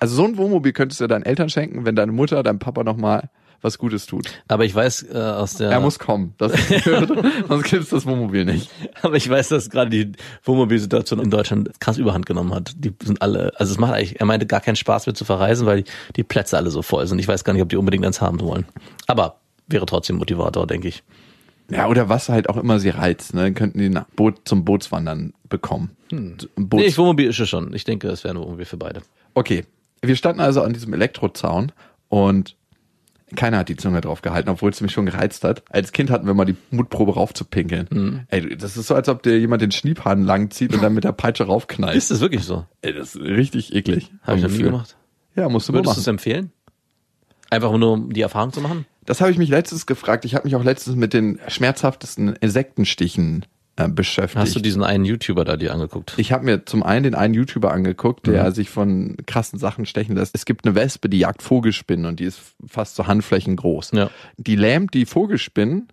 Also 0.00 0.14
so 0.16 0.24
ein 0.24 0.36
Wohnmobil 0.36 0.72
könntest 0.72 1.00
du 1.00 1.06
deinen 1.06 1.24
Eltern 1.24 1.48
schenken, 1.48 1.84
wenn 1.84 1.96
deine 1.96 2.12
Mutter, 2.12 2.42
dein 2.42 2.58
Papa 2.58 2.82
nochmal 2.84 3.30
was 3.60 3.78
Gutes 3.78 4.06
tut. 4.06 4.28
Aber 4.46 4.64
ich 4.64 4.74
weiß 4.74 5.06
äh, 5.12 5.18
aus 5.18 5.54
der 5.54 5.70
Er 5.70 5.80
muss 5.80 5.98
kommen. 5.98 6.34
Das, 6.38 6.52
sonst 7.48 7.70
gibt's 7.70 7.90
das 7.90 8.06
Wohnmobil 8.06 8.44
nicht. 8.44 8.70
Aber 9.02 9.16
ich 9.16 9.28
weiß, 9.28 9.48
dass 9.48 9.70
gerade 9.70 9.90
die 9.90 10.12
Wohnmobilsituation 10.44 11.20
in 11.20 11.30
Deutschland 11.30 11.80
krass 11.80 11.98
überhand 11.98 12.26
genommen 12.26 12.54
hat. 12.54 12.72
Die 12.76 12.94
sind 13.02 13.20
alle, 13.20 13.52
also 13.56 13.72
es 13.72 13.78
macht 13.78 13.92
eigentlich, 13.92 14.20
er 14.20 14.26
meinte 14.26 14.46
gar 14.46 14.60
keinen 14.60 14.76
Spaß 14.76 15.06
mehr 15.06 15.14
zu 15.14 15.24
verreisen, 15.24 15.66
weil 15.66 15.82
die, 15.82 15.90
die 16.16 16.24
Plätze 16.24 16.56
alle 16.56 16.70
so 16.70 16.82
voll 16.82 17.06
sind. 17.06 17.18
Ich 17.18 17.28
weiß 17.28 17.44
gar 17.44 17.52
nicht, 17.52 17.62
ob 17.62 17.68
die 17.68 17.76
unbedingt 17.76 18.04
eins 18.04 18.20
haben 18.20 18.40
wollen. 18.40 18.66
Aber 19.06 19.40
wäre 19.66 19.86
trotzdem 19.86 20.16
Motivator, 20.16 20.66
denke 20.66 20.88
ich. 20.88 21.02
Ja, 21.70 21.88
oder 21.88 22.08
was 22.08 22.28
halt 22.28 22.48
auch 22.48 22.56
immer 22.56 22.78
sie 22.78 22.88
reizt, 22.88 23.34
ne? 23.34 23.42
Dann 23.42 23.54
könnten 23.54 23.78
die 23.78 23.90
nach 23.90 24.06
Boot 24.16 24.40
zum 24.44 24.64
Bootswandern 24.64 25.34
bekommen. 25.48 25.96
Ein 26.10 26.36
Boots 26.56 26.82
Nee, 26.82 26.88
ich 26.88 26.98
Wohnmobil 26.98 27.28
ist 27.28 27.38
es 27.38 27.48
schon. 27.48 27.74
Ich 27.74 27.84
denke, 27.84 28.08
es 28.08 28.24
wäre 28.24 28.34
ein 28.34 28.40
Wohnmobil 28.40 28.64
für 28.64 28.78
beide. 28.78 29.02
Okay, 29.34 29.64
wir 30.00 30.16
standen 30.16 30.40
also 30.40 30.62
an 30.62 30.72
diesem 30.72 30.94
Elektrozaun 30.94 31.72
und 32.08 32.56
keiner 33.34 33.58
hat 33.58 33.68
die 33.68 33.76
Zunge 33.76 34.00
drauf 34.00 34.22
gehalten, 34.22 34.48
obwohl 34.48 34.70
es 34.70 34.80
mich 34.80 34.92
schon 34.92 35.06
gereizt 35.06 35.44
hat. 35.44 35.62
Als 35.70 35.92
Kind 35.92 36.10
hatten 36.10 36.26
wir 36.26 36.34
mal 36.34 36.44
die 36.44 36.56
Mutprobe 36.70 37.14
raufzupinkeln. 37.14 37.88
Mhm. 37.90 38.20
Ey, 38.28 38.56
das 38.56 38.76
ist 38.76 38.86
so, 38.86 38.94
als 38.94 39.08
ob 39.08 39.22
dir 39.22 39.38
jemand 39.38 39.62
den 39.62 39.72
Schniebhahn 39.72 40.22
langzieht 40.22 40.74
und 40.74 40.82
dann 40.82 40.94
mit 40.94 41.04
der 41.04 41.12
Peitsche 41.12 41.44
raufknallt. 41.44 41.96
Ist 41.96 42.10
das 42.10 42.20
wirklich 42.20 42.44
so? 42.44 42.64
Ey, 42.82 42.92
das 42.92 43.14
ist 43.14 43.20
richtig 43.22 43.74
eklig. 43.74 44.10
Habe 44.22 44.38
ich 44.38 44.44
noch 44.44 44.50
nie 44.50 44.62
gemacht. 44.62 44.96
Ja, 45.36 45.48
musst 45.48 45.68
du 45.68 45.72
mal 45.72 45.78
Würdest 45.78 45.96
du 45.96 46.00
es 46.00 46.06
empfehlen? 46.06 46.52
Einfach 47.50 47.76
nur, 47.76 47.92
um 47.92 48.12
die 48.12 48.20
Erfahrung 48.20 48.52
zu 48.52 48.60
machen? 48.60 48.86
Das 49.06 49.20
habe 49.20 49.30
ich 49.30 49.38
mich 49.38 49.48
letztens 49.48 49.86
gefragt. 49.86 50.24
Ich 50.24 50.34
habe 50.34 50.44
mich 50.44 50.54
auch 50.54 50.64
letztens 50.64 50.96
mit 50.96 51.14
den 51.14 51.38
schmerzhaftesten 51.48 52.34
Insektenstichen 52.36 53.46
äh, 53.78 53.88
beschäftigt. 53.88 54.38
Hast 54.38 54.54
du 54.56 54.60
diesen 54.60 54.82
einen 54.82 55.04
YouTuber 55.04 55.44
da 55.44 55.56
dir 55.56 55.72
angeguckt? 55.72 56.14
Ich 56.16 56.32
habe 56.32 56.44
mir 56.44 56.66
zum 56.66 56.82
einen 56.82 57.04
den 57.04 57.14
einen 57.14 57.34
YouTuber 57.34 57.72
angeguckt, 57.72 58.26
der 58.26 58.44
Mhm. 58.48 58.52
sich 58.54 58.70
von 58.70 59.16
krassen 59.26 59.58
Sachen 59.58 59.86
stechen 59.86 60.16
lässt. 60.16 60.34
Es 60.34 60.44
gibt 60.44 60.66
eine 60.66 60.74
Wespe, 60.74 61.08
die 61.08 61.18
jagt 61.18 61.42
Vogelspinnen 61.42 62.06
und 62.06 62.20
die 62.20 62.24
ist 62.24 62.40
fast 62.66 62.96
so 62.96 63.06
Handflächen 63.06 63.56
groß. 63.56 63.92
Ja. 63.92 64.10
Die 64.36 64.56
lähmt 64.56 64.94
die 64.94 65.06
Vogelspinnen, 65.06 65.88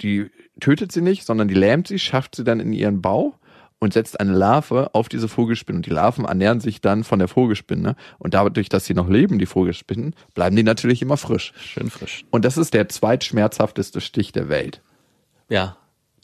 die 0.00 0.30
tötet 0.60 0.92
sie 0.92 1.00
nicht, 1.02 1.24
sondern 1.24 1.48
die 1.48 1.54
lähmt 1.54 1.88
sie, 1.88 1.98
schafft 1.98 2.36
sie 2.36 2.44
dann 2.44 2.60
in 2.60 2.72
ihren 2.72 3.00
Bau 3.02 3.34
und 3.78 3.92
setzt 3.92 4.18
eine 4.20 4.32
Larve 4.32 4.94
auf 4.94 5.08
diese 5.08 5.28
Vogelspinne. 5.28 5.78
Und 5.78 5.86
die 5.86 5.90
Larven 5.90 6.24
ernähren 6.24 6.60
sich 6.60 6.80
dann 6.80 7.04
von 7.04 7.18
der 7.18 7.28
Vogelspinne. 7.28 7.94
Und 8.18 8.32
dadurch, 8.34 8.68
dass 8.70 8.86
sie 8.86 8.94
noch 8.94 9.08
leben, 9.08 9.38
die 9.38 9.44
Vogelspinnen, 9.46 10.14
bleiben 10.34 10.56
die 10.56 10.62
natürlich 10.62 11.02
immer 11.02 11.16
frisch. 11.18 11.52
Schön 11.60 11.90
frisch. 11.90 12.24
Und 12.30 12.44
das 12.46 12.56
ist 12.56 12.72
der 12.72 12.88
zweitschmerzhafteste 12.88 14.00
Stich 14.00 14.32
der 14.32 14.48
Welt. 14.48 14.80
Ja. 15.50 15.76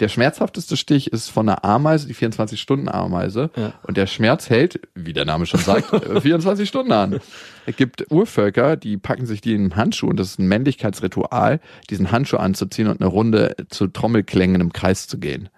Der 0.03 0.09
schmerzhafteste 0.09 0.77
Stich 0.77 1.13
ist 1.13 1.29
von 1.29 1.49
einer 1.49 1.65
Ameise, 1.65 2.09
die 2.09 2.15
24-Stunden-Ameise. 2.17 3.51
Ja. 3.55 3.75
Und 3.85 3.97
der 3.97 4.09
Schmerz 4.09 4.51
hält, 4.51 4.81
wie 4.97 5.13
der 5.13 5.25
Name 5.25 5.47
schon 5.47 5.61
sagt, 5.61 5.93
äh, 5.93 6.21
24 6.21 6.69
Stunden 6.69 6.91
an. 6.91 7.21
Es 7.67 7.77
gibt 7.77 8.11
Urvölker, 8.11 8.77
die 8.77 8.97
packen 8.97 9.27
sich 9.27 9.41
die 9.43 9.55
in 9.55 9.61
einen 9.61 9.77
Handschuh 9.77 10.09
und 10.09 10.19
das 10.19 10.31
ist 10.31 10.39
ein 10.41 10.49
Männlichkeitsritual, 10.49 11.61
diesen 11.89 12.11
Handschuh 12.11 12.39
anzuziehen 12.39 12.89
und 12.89 13.01
eine 13.01 13.09
Runde 13.09 13.55
zu 13.71 13.87
Trommelklängen 13.87 14.61
im 14.61 14.73
Kreis 14.73 15.07
zu 15.07 15.19
gehen. 15.21 15.49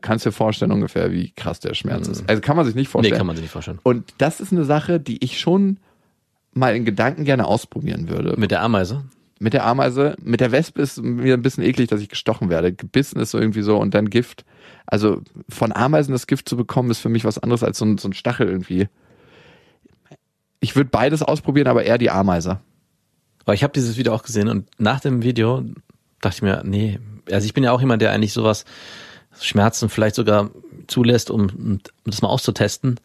Kannst 0.00 0.24
dir 0.24 0.32
vorstellen 0.32 0.72
ungefähr, 0.72 1.12
wie 1.12 1.32
krass 1.32 1.60
der 1.60 1.74
Schmerz 1.74 2.08
ist. 2.08 2.26
Also 2.26 2.40
kann 2.40 2.56
man 2.56 2.64
sich 2.64 2.74
nicht 2.74 2.86
Nee, 2.88 2.92
vorstellen. 2.92 3.18
kann 3.18 3.26
man 3.26 3.36
sich 3.36 3.42
nicht 3.42 3.52
vorstellen. 3.52 3.78
Und 3.82 4.14
das 4.16 4.40
ist 4.40 4.52
eine 4.52 4.64
Sache, 4.64 5.00
die 5.00 5.22
ich 5.22 5.38
schon 5.38 5.76
mal 6.54 6.74
in 6.74 6.86
Gedanken 6.86 7.24
gerne 7.24 7.46
ausprobieren 7.46 8.08
würde. 8.08 8.34
Mit 8.38 8.52
der 8.52 8.62
Ameise? 8.62 9.04
Mit 9.42 9.54
der 9.54 9.66
Ameise, 9.66 10.14
mit 10.22 10.40
der 10.40 10.52
Wespe 10.52 10.80
ist 10.80 11.02
mir 11.02 11.34
ein 11.34 11.42
bisschen 11.42 11.64
eklig, 11.64 11.88
dass 11.88 12.00
ich 12.00 12.08
gestochen 12.08 12.48
werde. 12.48 12.72
Gebissen 12.72 13.18
ist 13.18 13.32
so 13.32 13.40
irgendwie 13.40 13.62
so 13.62 13.76
und 13.76 13.92
dann 13.92 14.08
Gift. 14.08 14.44
Also 14.86 15.20
von 15.48 15.72
Ameisen 15.72 16.12
das 16.12 16.28
Gift 16.28 16.48
zu 16.48 16.56
bekommen, 16.56 16.92
ist 16.92 17.00
für 17.00 17.08
mich 17.08 17.24
was 17.24 17.38
anderes 17.38 17.64
als 17.64 17.78
so 17.78 17.84
ein, 17.84 17.98
so 17.98 18.08
ein 18.08 18.12
Stachel 18.12 18.48
irgendwie. 18.48 18.88
Ich 20.60 20.76
würde 20.76 20.90
beides 20.90 21.22
ausprobieren, 21.22 21.66
aber 21.66 21.82
eher 21.82 21.98
die 21.98 22.08
Ameise. 22.08 22.60
Aber 23.44 23.54
ich 23.54 23.64
habe 23.64 23.72
dieses 23.72 23.96
Video 23.96 24.14
auch 24.14 24.22
gesehen 24.22 24.46
und 24.46 24.68
nach 24.78 25.00
dem 25.00 25.24
Video 25.24 25.64
dachte 26.20 26.36
ich 26.36 26.42
mir, 26.42 26.62
nee, 26.64 27.00
also 27.28 27.44
ich 27.44 27.52
bin 27.52 27.64
ja 27.64 27.72
auch 27.72 27.80
jemand, 27.80 28.00
der 28.00 28.12
eigentlich 28.12 28.32
sowas, 28.32 28.64
Schmerzen 29.40 29.88
vielleicht 29.88 30.14
sogar 30.14 30.50
zulässt, 30.86 31.32
um, 31.32 31.80
das 32.04 32.22
mal 32.22 32.28
auszutesten. 32.28 33.00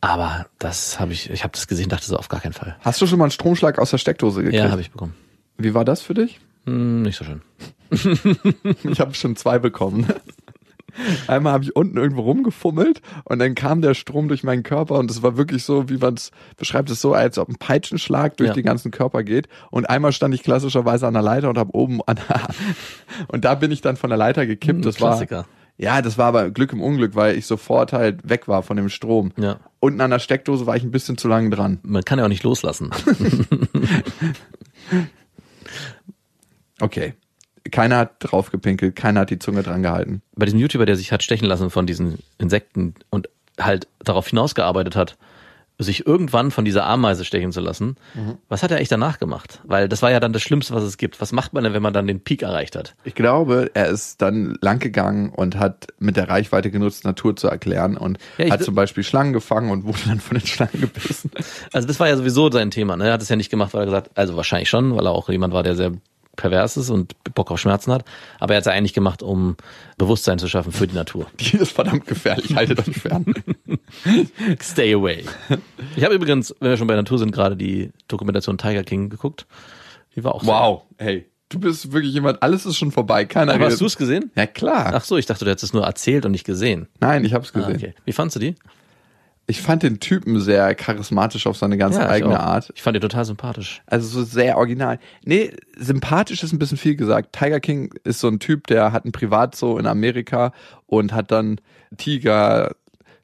Aber 0.00 0.46
das 0.60 1.00
habe 1.00 1.12
ich, 1.12 1.30
ich 1.30 1.42
habe 1.42 1.50
das 1.52 1.66
gesehen, 1.66 1.88
dachte 1.88 2.06
so 2.06 2.16
auf 2.16 2.28
gar 2.28 2.40
keinen 2.40 2.52
Fall. 2.52 2.76
Hast 2.82 3.00
du 3.00 3.08
schon 3.08 3.18
mal 3.18 3.24
einen 3.24 3.32
Stromschlag 3.32 3.80
aus 3.80 3.90
der 3.90 3.98
Steckdose 3.98 4.44
gekriegt? 4.44 4.62
Ja, 4.62 4.70
habe 4.70 4.82
ich 4.82 4.92
bekommen. 4.92 5.14
Wie 5.58 5.74
war 5.74 5.84
das 5.84 6.00
für 6.02 6.14
dich? 6.14 6.40
Hm, 6.66 7.02
nicht 7.02 7.16
so 7.16 7.24
schön. 7.24 7.42
Ich 8.84 9.00
habe 9.00 9.14
schon 9.14 9.34
zwei 9.36 9.58
bekommen. 9.58 10.06
Einmal 11.28 11.52
habe 11.52 11.64
ich 11.64 11.76
unten 11.76 11.96
irgendwo 11.96 12.22
rumgefummelt 12.22 13.02
und 13.24 13.38
dann 13.38 13.54
kam 13.54 13.82
der 13.82 13.94
Strom 13.94 14.26
durch 14.28 14.42
meinen 14.42 14.62
Körper 14.64 14.96
und 14.96 15.10
es 15.10 15.22
war 15.22 15.36
wirklich 15.36 15.62
so, 15.64 15.88
wie 15.88 15.96
man 15.96 16.14
es 16.14 16.32
beschreibt, 16.56 16.90
es 16.90 17.00
so, 17.00 17.12
als 17.14 17.38
ob 17.38 17.48
ein 17.48 17.54
Peitschenschlag 17.56 18.36
durch 18.36 18.48
Ja. 18.48 18.54
den 18.54 18.64
ganzen 18.64 18.90
Körper 18.90 19.22
geht. 19.22 19.48
Und 19.70 19.88
einmal 19.88 20.12
stand 20.12 20.34
ich 20.34 20.42
klassischerweise 20.42 21.06
an 21.06 21.14
der 21.14 21.22
Leiter 21.22 21.48
und 21.50 21.56
habe 21.58 21.74
oben 21.74 22.00
an 22.06 22.16
der, 22.28 22.48
und 23.28 23.44
da 23.44 23.54
bin 23.54 23.70
ich 23.70 23.80
dann 23.80 23.96
von 23.96 24.10
der 24.10 24.16
Leiter 24.16 24.44
gekippt. 24.46 24.76
Hm, 24.78 24.82
Das 24.82 24.96
Klassiker. 24.96 25.36
war 25.38 25.46
ja, 25.80 26.02
das 26.02 26.18
war 26.18 26.26
aber 26.26 26.50
Glück 26.50 26.72
im 26.72 26.82
Unglück, 26.82 27.14
weil 27.14 27.36
ich 27.38 27.46
sofort 27.46 27.92
halt 27.92 28.28
weg 28.28 28.48
war 28.48 28.64
von 28.64 28.76
dem 28.76 28.88
Strom. 28.88 29.30
Ja. 29.36 29.60
Unten 29.78 30.00
an 30.00 30.10
der 30.10 30.18
Steckdose 30.18 30.66
war 30.66 30.74
ich 30.76 30.82
ein 30.82 30.90
bisschen 30.90 31.16
zu 31.16 31.28
lange 31.28 31.50
dran. 31.50 31.78
Man 31.84 32.02
kann 32.04 32.18
ja 32.18 32.24
auch 32.24 32.28
nicht 32.28 32.42
loslassen. 32.42 32.90
Okay. 36.80 37.14
Keiner 37.70 37.98
hat 37.98 38.14
drauf 38.20 38.50
gepinkelt, 38.50 38.96
keiner 38.96 39.20
hat 39.20 39.30
die 39.30 39.38
Zunge 39.38 39.62
dran 39.62 39.82
gehalten. 39.82 40.22
Bei 40.34 40.46
diesem 40.46 40.60
YouTuber, 40.60 40.86
der 40.86 40.96
sich 40.96 41.12
hat 41.12 41.22
stechen 41.22 41.46
lassen 41.46 41.70
von 41.70 41.86
diesen 41.86 42.18
Insekten 42.38 42.94
und 43.10 43.28
halt 43.60 43.88
darauf 43.98 44.28
hinausgearbeitet 44.28 44.96
hat, 44.96 45.18
sich 45.78 46.06
irgendwann 46.06 46.50
von 46.50 46.64
dieser 46.64 46.86
Ameise 46.86 47.24
stechen 47.24 47.52
zu 47.52 47.60
lassen, 47.60 47.96
was 48.48 48.62
hat 48.62 48.70
er 48.72 48.80
echt 48.80 48.90
danach 48.90 49.18
gemacht? 49.18 49.60
Weil 49.64 49.88
das 49.88 50.02
war 50.02 50.10
ja 50.10 50.18
dann 50.18 50.32
das 50.32 50.42
Schlimmste, 50.42 50.74
was 50.74 50.82
es 50.82 50.96
gibt. 50.96 51.20
Was 51.20 51.30
macht 51.30 51.52
man 51.52 51.62
denn, 51.62 51.72
wenn 51.72 51.82
man 51.82 51.92
dann 51.92 52.06
den 52.06 52.20
Peak 52.20 52.42
erreicht 52.42 52.74
hat? 52.74 52.96
Ich 53.04 53.14
glaube, 53.14 53.70
er 53.74 53.86
ist 53.86 54.20
dann 54.20 54.58
lang 54.60 54.80
gegangen 54.80 55.30
und 55.30 55.56
hat 55.56 55.86
mit 55.98 56.16
der 56.16 56.28
Reichweite 56.28 56.70
genutzt, 56.70 57.04
Natur 57.04 57.36
zu 57.36 57.46
erklären 57.46 57.96
und 57.96 58.18
Ja, 58.38 58.50
hat 58.50 58.64
zum 58.64 58.74
Beispiel 58.74 59.04
Schlangen 59.04 59.32
gefangen 59.32 59.70
und 59.70 59.84
wurde 59.84 60.00
dann 60.08 60.20
von 60.20 60.36
den 60.36 60.46
Schlangen 60.46 60.80
gebissen. 60.80 61.30
Also 61.72 61.86
das 61.86 62.00
war 62.00 62.08
ja 62.08 62.16
sowieso 62.16 62.50
sein 62.50 62.70
Thema. 62.70 62.96
Ne? 62.96 63.06
Er 63.06 63.12
hat 63.12 63.22
es 63.22 63.28
ja 63.28 63.36
nicht 63.36 63.50
gemacht, 63.50 63.72
weil 63.72 63.82
er 63.82 63.86
gesagt, 63.86 64.10
also 64.14 64.36
wahrscheinlich 64.36 64.68
schon, 64.68 64.96
weil 64.96 65.06
er 65.06 65.12
auch 65.12 65.28
jemand 65.28 65.54
war, 65.54 65.62
der 65.62 65.76
sehr 65.76 65.92
pervers 66.38 66.78
ist 66.78 66.88
und 66.88 67.12
Bock 67.34 67.50
auf 67.50 67.60
Schmerzen 67.60 67.92
hat. 67.92 68.06
Aber 68.40 68.54
er 68.54 68.56
hat 68.56 68.62
es 68.62 68.66
ja 68.66 68.72
eigentlich 68.72 68.94
gemacht, 68.94 69.22
um 69.22 69.56
Bewusstsein 69.98 70.38
zu 70.38 70.48
schaffen 70.48 70.72
für 70.72 70.86
die 70.86 70.94
Natur. 70.94 71.26
Die 71.38 71.58
ist 71.58 71.72
verdammt 71.72 72.06
gefährlich, 72.06 72.54
haltet 72.56 72.88
euch 72.88 72.96
fern. 72.96 73.26
Stay 74.62 74.94
away. 74.94 75.24
Ich 75.96 76.04
habe 76.04 76.14
übrigens, 76.14 76.54
wenn 76.60 76.70
wir 76.70 76.76
schon 76.76 76.86
bei 76.86 76.94
Natur 76.96 77.18
sind, 77.18 77.32
gerade 77.32 77.56
die 77.56 77.90
Dokumentation 78.08 78.56
Tiger 78.58 78.84
King 78.84 79.08
geguckt. 79.10 79.46
Die 80.16 80.24
war 80.24 80.34
auch 80.34 80.42
sehr- 80.42 80.52
Wow, 80.52 80.82
hey, 80.98 81.26
du 81.48 81.58
bist 81.60 81.92
wirklich 81.92 82.12
jemand, 82.12 82.42
alles 82.42 82.66
ist 82.66 82.76
schon 82.76 82.92
vorbei, 82.92 83.24
keiner 83.24 83.54
Aber 83.54 83.66
hast 83.66 83.80
du 83.80 83.86
es 83.86 83.96
gesehen? 83.96 84.30
Ja 84.36 84.46
klar. 84.46 84.92
Ach 84.94 85.04
so, 85.04 85.16
ich 85.16 85.26
dachte, 85.26 85.44
du 85.44 85.50
hättest 85.50 85.64
es 85.64 85.72
nur 85.72 85.84
erzählt 85.84 86.24
und 86.24 86.32
nicht 86.32 86.44
gesehen. 86.44 86.88
Nein, 87.00 87.24
ich 87.24 87.34
hab's 87.34 87.52
Ah, 87.54 87.58
gesehen. 87.60 87.76
okay. 87.76 87.94
Wie 88.04 88.12
fandst 88.12 88.36
du 88.36 88.40
die? 88.40 88.54
Ich 89.50 89.62
fand 89.62 89.82
den 89.82 89.98
Typen 89.98 90.38
sehr 90.40 90.74
charismatisch 90.74 91.46
auf 91.46 91.56
seine 91.56 91.78
ganz 91.78 91.96
ich 91.96 92.02
eigene 92.02 92.38
auch. 92.38 92.44
Art. 92.46 92.72
Ich 92.74 92.82
fand 92.82 92.94
die 92.96 93.00
total 93.00 93.24
sympathisch. 93.24 93.80
Also 93.86 94.06
so 94.06 94.22
sehr 94.22 94.58
original. 94.58 94.98
Nee, 95.24 95.52
sympathisch 95.74 96.42
ist 96.42 96.52
ein 96.52 96.58
bisschen 96.58 96.76
viel 96.76 96.96
gesagt. 96.96 97.34
Tiger 97.34 97.58
King 97.58 97.94
ist 98.04 98.20
so 98.20 98.28
ein 98.28 98.40
Typ, 98.40 98.66
der 98.66 98.92
hat 98.92 99.06
ein 99.06 99.12
Privatzoo 99.12 99.78
in 99.78 99.86
Amerika 99.86 100.52
und 100.86 101.14
hat 101.14 101.30
dann 101.30 101.62
Tiger, 101.96 102.76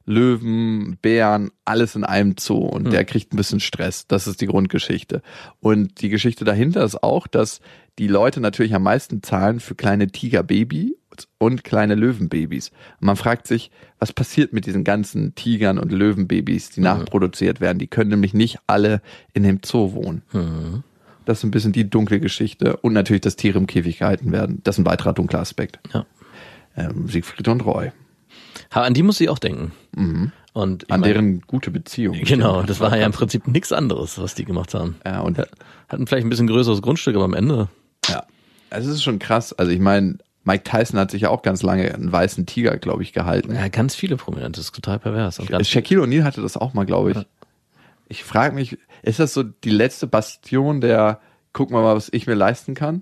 Löwen, 0.05 0.97
Bären, 1.01 1.51
alles 1.65 1.95
in 1.95 2.03
einem 2.03 2.35
Zoo 2.39 2.59
und 2.59 2.91
der 2.91 3.05
kriegt 3.05 3.33
ein 3.33 3.37
bisschen 3.37 3.59
Stress. 3.59 4.07
Das 4.07 4.27
ist 4.27 4.39
die 4.39 4.45
Grundgeschichte. 4.45 5.21
Und 5.59 6.01
die 6.01 6.09
Geschichte 6.09 6.45
dahinter 6.45 6.83
ist 6.83 7.01
auch, 7.01 7.25
dass 7.27 7.59
die 7.97 8.07
Leute 8.07 8.39
natürlich 8.39 8.75
am 8.75 8.83
meisten 8.83 9.23
zahlen 9.23 9.59
für 9.59 9.73
kleine 9.73 10.07
Tigerbabys 10.07 10.91
und 11.37 11.63
kleine 11.63 11.95
Löwenbabys. 11.95 12.69
Und 12.99 13.07
man 13.07 13.15
fragt 13.15 13.47
sich, 13.47 13.71
was 13.99 14.13
passiert 14.13 14.53
mit 14.53 14.65
diesen 14.65 14.83
ganzen 14.83 15.33
Tigern 15.33 15.79
und 15.79 15.91
Löwenbabys, 15.91 16.69
die 16.69 16.81
nachproduziert 16.81 17.61
werden? 17.61 17.79
Die 17.79 17.87
können 17.87 18.09
nämlich 18.11 18.33
nicht 18.33 18.59
alle 18.67 19.01
in 19.33 19.43
dem 19.43 19.61
Zoo 19.65 19.93
wohnen. 19.93 20.23
Das 21.23 21.39
ist 21.39 21.45
ein 21.45 21.51
bisschen 21.51 21.71
die 21.71 21.89
dunkle 21.89 22.19
Geschichte. 22.19 22.77
Und 22.77 22.93
natürlich, 22.93 23.21
dass 23.21 23.37
Tiere 23.37 23.57
im 23.57 23.65
Käfig 23.65 23.99
gehalten 23.99 24.31
werden. 24.31 24.61
Das 24.63 24.75
ist 24.75 24.79
ein 24.79 24.85
weiterer 24.85 25.13
dunkler 25.13 25.39
Aspekt. 25.39 25.79
Ja. 25.93 26.05
Ähm, 26.77 27.07
Siegfried 27.07 27.47
und 27.47 27.65
Roy. 27.65 27.91
An 28.71 28.93
die 28.93 29.03
musste 29.03 29.23
ich 29.23 29.29
auch 29.29 29.39
denken. 29.39 29.71
Und 30.53 30.83
ich 30.83 30.91
An 30.91 30.99
meine- 31.01 31.13
deren 31.13 31.41
gute 31.41 31.71
Beziehung. 31.71 32.15
Genau, 32.23 32.63
das 32.63 32.79
war 32.79 32.95
ja 32.97 33.05
im 33.05 33.11
Prinzip 33.11 33.47
nichts 33.47 33.71
anderes, 33.71 34.19
was 34.19 34.35
die 34.35 34.45
gemacht 34.45 34.73
haben. 34.73 34.97
Ja, 35.05 35.21
und 35.21 35.37
Hatten 35.89 36.07
vielleicht 36.07 36.25
ein 36.25 36.29
bisschen 36.29 36.47
größeres 36.47 36.81
Grundstück, 36.81 37.15
aber 37.15 37.25
am 37.25 37.33
Ende. 37.33 37.69
ja. 38.07 38.23
Es 38.71 38.85
ist 38.87 39.03
schon 39.03 39.19
krass. 39.19 39.53
Also 39.53 39.71
ich 39.71 39.79
meine, 39.79 40.17
Mike 40.43 40.63
Tyson 40.63 40.99
hat 40.99 41.11
sich 41.11 41.21
ja 41.21 41.29
auch 41.29 41.41
ganz 41.43 41.61
lange 41.63 41.93
einen 41.93 42.11
weißen 42.11 42.45
Tiger, 42.45 42.77
glaube 42.77 43.03
ich, 43.03 43.13
gehalten. 43.13 43.53
Ja, 43.53 43.67
ganz 43.69 43.95
viele 43.95 44.17
Prominente, 44.17 44.57
das 44.59 44.65
ist 44.67 44.75
total 44.75 44.99
pervers. 44.99 45.39
Und 45.39 45.49
ganz, 45.49 45.67
Shaquille 45.67 46.01
O'Neal 46.03 46.23
hatte 46.23 46.41
das 46.41 46.57
auch 46.57 46.73
mal, 46.73 46.85
glaube 46.85 47.11
ich. 47.11 47.17
Ich 48.07 48.23
frage 48.23 48.53
mich, 48.53 48.77
ist 49.01 49.19
das 49.19 49.33
so 49.33 49.43
die 49.43 49.69
letzte 49.69 50.07
Bastion 50.07 50.81
der, 50.81 51.19
guck 51.53 51.71
mal, 51.71 51.83
was 51.95 52.09
ich 52.11 52.27
mir 52.27 52.33
leisten 52.35 52.73
kann? 52.75 53.01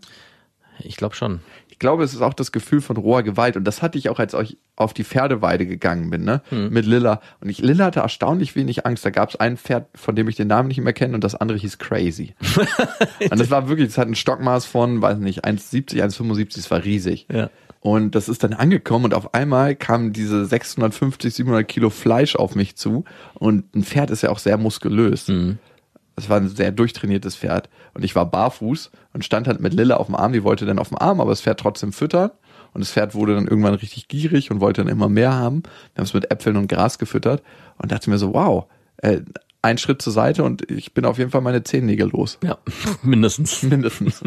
ich 0.80 0.96
glaube 0.98 1.16
schon. 1.16 1.40
Ich 1.84 1.86
glaube, 1.86 2.06
es 2.06 2.14
ist 2.14 2.22
auch 2.22 2.34
das 2.34 2.54
Gefühl 2.54 2.80
von 2.80 2.96
roher 2.96 3.24
Gewalt. 3.24 3.58
Und 3.58 3.66
das 3.66 3.82
hatte 3.82 3.98
ich 3.98 4.08
auch, 4.08 4.18
als 4.18 4.34
ich 4.34 4.58
auf 4.78 4.94
die 4.94 5.04
Pferdeweide 5.04 5.66
gegangen 5.66 6.10
bin, 6.10 6.24
ne? 6.24 6.42
Mit 6.70 6.86
Lilla. 6.86 7.20
Und 7.42 7.50
ich, 7.50 7.58
Lilla 7.58 7.84
hatte 7.84 8.00
erstaunlich 8.00 8.56
wenig 8.56 8.86
Angst. 8.86 9.04
Da 9.04 9.10
gab 9.10 9.32
es 9.32 9.36
ein 9.36 9.58
Pferd, 9.58 9.88
von 9.94 10.16
dem 10.16 10.30
ich 10.30 10.38
den 10.38 10.48
Namen 10.48 10.70
nicht 10.70 10.80
mehr 10.80 10.94
kenne, 10.94 11.14
und 11.14 11.26
das 11.26 11.36
andere 11.36 11.58
hieß 11.58 11.80
Crazy. 11.80 12.36
und 13.30 13.38
das 13.38 13.52
war 13.52 13.68
wirklich, 13.68 13.90
das 13.90 13.98
hat 13.98 14.08
ein 14.08 14.16
Stockmaß 14.16 14.66
von, 14.66 15.02
weiß 15.02 15.18
nicht, 15.18 15.44
1,70, 15.44 16.02
1,75, 16.02 16.60
es 16.60 16.72
war 16.72 16.86
riesig. 16.86 17.28
Ja. 17.30 17.50
Und 17.82 18.16
das 18.16 18.30
ist 18.30 18.46
dann 18.46 18.54
angekommen 18.54 19.04
und 19.04 19.14
auf 19.14 19.34
einmal 19.34 19.76
kamen 19.76 20.14
diese 20.14 20.46
650, 20.46 21.34
700 21.34 21.68
Kilo 21.68 21.90
Fleisch 21.90 22.38
auf 22.38 22.56
mich 22.56 22.78
zu. 22.78 23.04
Und 23.34 23.76
ein 23.76 23.84
Pferd 23.84 24.10
ist 24.10 24.22
ja 24.22 24.30
auch 24.30 24.40
sehr 24.40 24.56
muskulös. 24.56 25.28
Es 26.16 26.30
war 26.30 26.38
ein 26.38 26.50
sehr 26.50 26.72
durchtrainiertes 26.72 27.36
Pferd. 27.36 27.70
Und 27.94 28.04
ich 28.04 28.16
war 28.16 28.26
barfuß 28.30 28.92
und 29.14 29.26
stand 29.26 29.48
halt 29.48 29.60
mit 29.60 29.74
Lille 29.74 30.00
auf 30.00 30.06
dem 30.08 30.16
Arm. 30.16 30.34
Die 30.34 30.44
wollte 30.44 30.66
dann 30.66 30.80
auf 30.80 30.90
dem 30.90 30.98
Arm, 30.98 31.20
aber 31.22 31.32
das 31.32 31.42
Pferd 31.42 31.60
trotzdem 31.60 31.92
füttern. 31.94 32.32
Und 32.74 32.82
das 32.82 32.92
Pferd 32.92 33.14
wurde 33.16 33.36
dann 33.36 33.48
irgendwann 33.48 33.76
richtig 33.76 34.08
gierig 34.08 34.50
und 34.52 34.60
wollte 34.60 34.82
dann 34.84 34.92
immer 34.92 35.10
mehr 35.10 35.34
haben. 35.34 35.64
Wir 35.94 36.00
haben 36.00 36.06
es 36.06 36.14
mit 36.14 36.32
Äpfeln 36.32 36.58
und 36.58 36.68
Gras 36.68 36.98
gefüttert 36.98 37.44
und 37.78 37.92
dachte 37.92 38.10
mir 38.10 38.18
so, 38.18 38.34
wow, 38.34 38.66
äh, 38.98 39.22
ein 39.62 39.78
Schritt 39.78 40.02
zur 40.02 40.12
Seite 40.14 40.44
und 40.44 40.70
ich 40.70 40.94
bin 40.94 41.06
auf 41.06 41.18
jeden 41.18 41.32
Fall 41.32 41.42
meine 41.42 41.64
Zehennägel 41.64 42.10
los. 42.10 42.38
Ja, 42.44 42.58
mindestens. 43.04 43.62
Mindestens. 43.64 44.22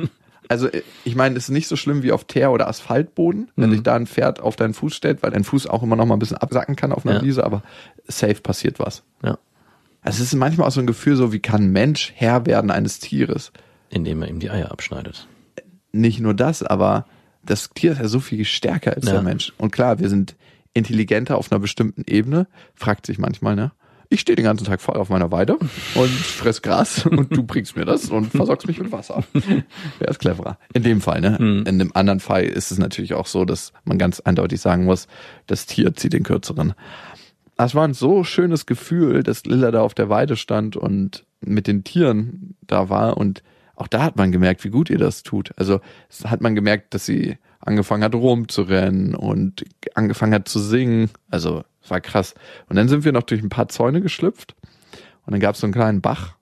Also 0.48 0.68
äh, 0.68 0.82
ich 1.04 1.16
meine, 1.16 1.36
es 1.36 1.44
ist 1.44 1.50
nicht 1.50 1.66
so 1.68 1.76
schlimm 1.76 2.02
wie 2.04 2.12
auf 2.12 2.24
Teer- 2.24 2.52
oder 2.52 2.68
Asphaltboden, 2.68 3.50
wenn 3.56 3.70
sich 3.72 3.82
da 3.82 3.96
ein 3.96 4.06
Pferd 4.06 4.40
auf 4.40 4.54
deinen 4.56 4.74
Fuß 4.74 4.94
stellt, 4.94 5.22
weil 5.22 5.32
dein 5.32 5.44
Fuß 5.44 5.66
auch 5.66 5.82
immer 5.82 5.96
noch 5.96 6.06
mal 6.06 6.14
ein 6.14 6.20
bisschen 6.20 6.36
absacken 6.38 6.76
kann 6.76 6.92
auf 6.92 7.04
einer 7.04 7.16
Ja. 7.16 7.22
Wiese, 7.22 7.44
aber 7.44 7.62
safe 8.06 8.36
passiert 8.40 8.78
was. 8.78 9.02
Ja. 9.24 9.38
Also 10.06 10.22
es 10.22 10.32
ist 10.32 10.38
manchmal 10.38 10.68
auch 10.68 10.72
so 10.72 10.80
ein 10.80 10.86
Gefühl 10.86 11.16
so, 11.16 11.32
wie 11.32 11.40
kann 11.40 11.70
Mensch 11.72 12.12
Herr 12.14 12.46
werden 12.46 12.70
eines 12.70 13.00
Tieres? 13.00 13.50
Indem 13.90 14.22
er 14.22 14.28
ihm 14.28 14.38
die 14.38 14.50
Eier 14.50 14.70
abschneidet. 14.70 15.26
Nicht 15.92 16.20
nur 16.20 16.32
das, 16.32 16.62
aber 16.62 17.06
das 17.44 17.70
Tier 17.70 17.92
ist 17.92 17.98
ja 17.98 18.08
so 18.08 18.20
viel 18.20 18.44
stärker 18.44 18.94
als 18.94 19.06
Ja. 19.06 19.12
der 19.14 19.22
Mensch. 19.22 19.52
Und 19.58 19.72
klar, 19.72 19.98
wir 19.98 20.08
sind 20.08 20.36
intelligenter 20.74 21.36
auf 21.38 21.50
einer 21.50 21.58
bestimmten 21.58 22.04
Ebene, 22.06 22.46
fragt 22.74 23.06
sich 23.06 23.18
manchmal, 23.18 23.56
ne? 23.56 23.72
Ich 24.08 24.20
stehe 24.20 24.36
den 24.36 24.44
ganzen 24.44 24.64
Tag 24.64 24.80
voll 24.80 24.94
auf 24.98 25.08
meiner 25.08 25.32
Weide 25.32 25.58
und 25.96 26.08
fress 26.10 26.62
Gras 26.62 27.04
und 27.06 27.36
du 27.36 27.42
bringst 27.42 27.74
mir 27.74 27.84
das 27.84 28.08
und 28.08 28.30
versorgst 28.30 28.68
mich 28.68 28.78
mit 28.78 28.92
Wasser. 28.92 29.24
Wer 29.98 30.08
ist 30.08 30.20
cleverer? 30.20 30.58
In 30.74 30.84
dem 30.84 31.00
Fall, 31.00 31.20
ne? 31.20 31.64
In 31.66 31.80
dem 31.80 31.90
anderen 31.96 32.20
Fall 32.20 32.44
ist 32.44 32.70
es 32.70 32.78
natürlich 32.78 33.14
auch 33.14 33.26
so, 33.26 33.44
dass 33.44 33.72
man 33.84 33.98
ganz 33.98 34.20
eindeutig 34.20 34.60
sagen 34.60 34.84
muss, 34.84 35.08
das 35.48 35.66
Tier 35.66 35.92
zieht 35.96 36.12
den 36.12 36.22
kürzeren. 36.22 36.74
Es 37.56 37.74
war 37.74 37.86
ein 37.86 37.94
so 37.94 38.22
schönes 38.24 38.66
Gefühl, 38.66 39.22
dass 39.22 39.46
Lilla 39.46 39.70
da 39.70 39.80
auf 39.80 39.94
der 39.94 40.08
Weide 40.08 40.36
stand 40.36 40.76
und 40.76 41.24
mit 41.40 41.66
den 41.66 41.84
Tieren 41.84 42.56
da 42.66 42.88
war 42.88 43.16
und 43.16 43.42
auch 43.76 43.88
da 43.88 44.02
hat 44.02 44.16
man 44.16 44.32
gemerkt, 44.32 44.64
wie 44.64 44.70
gut 44.70 44.88
ihr 44.88 44.98
das 44.98 45.22
tut. 45.22 45.52
Also 45.56 45.80
hat 46.24 46.40
man 46.40 46.54
gemerkt, 46.54 46.94
dass 46.94 47.04
sie 47.04 47.36
angefangen 47.60 48.02
hat 48.02 48.14
rumzurennen 48.14 49.14
und 49.14 49.64
angefangen 49.94 50.32
hat 50.32 50.48
zu 50.48 50.58
singen. 50.58 51.10
Also 51.30 51.62
es 51.82 51.90
war 51.90 52.00
krass. 52.00 52.34
Und 52.68 52.76
dann 52.76 52.88
sind 52.88 53.04
wir 53.04 53.12
noch 53.12 53.22
durch 53.22 53.42
ein 53.42 53.50
paar 53.50 53.68
Zäune 53.68 54.00
geschlüpft 54.00 54.54
und 55.26 55.32
dann 55.32 55.40
gab 55.40 55.54
es 55.54 55.60
so 55.60 55.66
einen 55.66 55.74
kleinen 55.74 56.00
Bach 56.00 56.36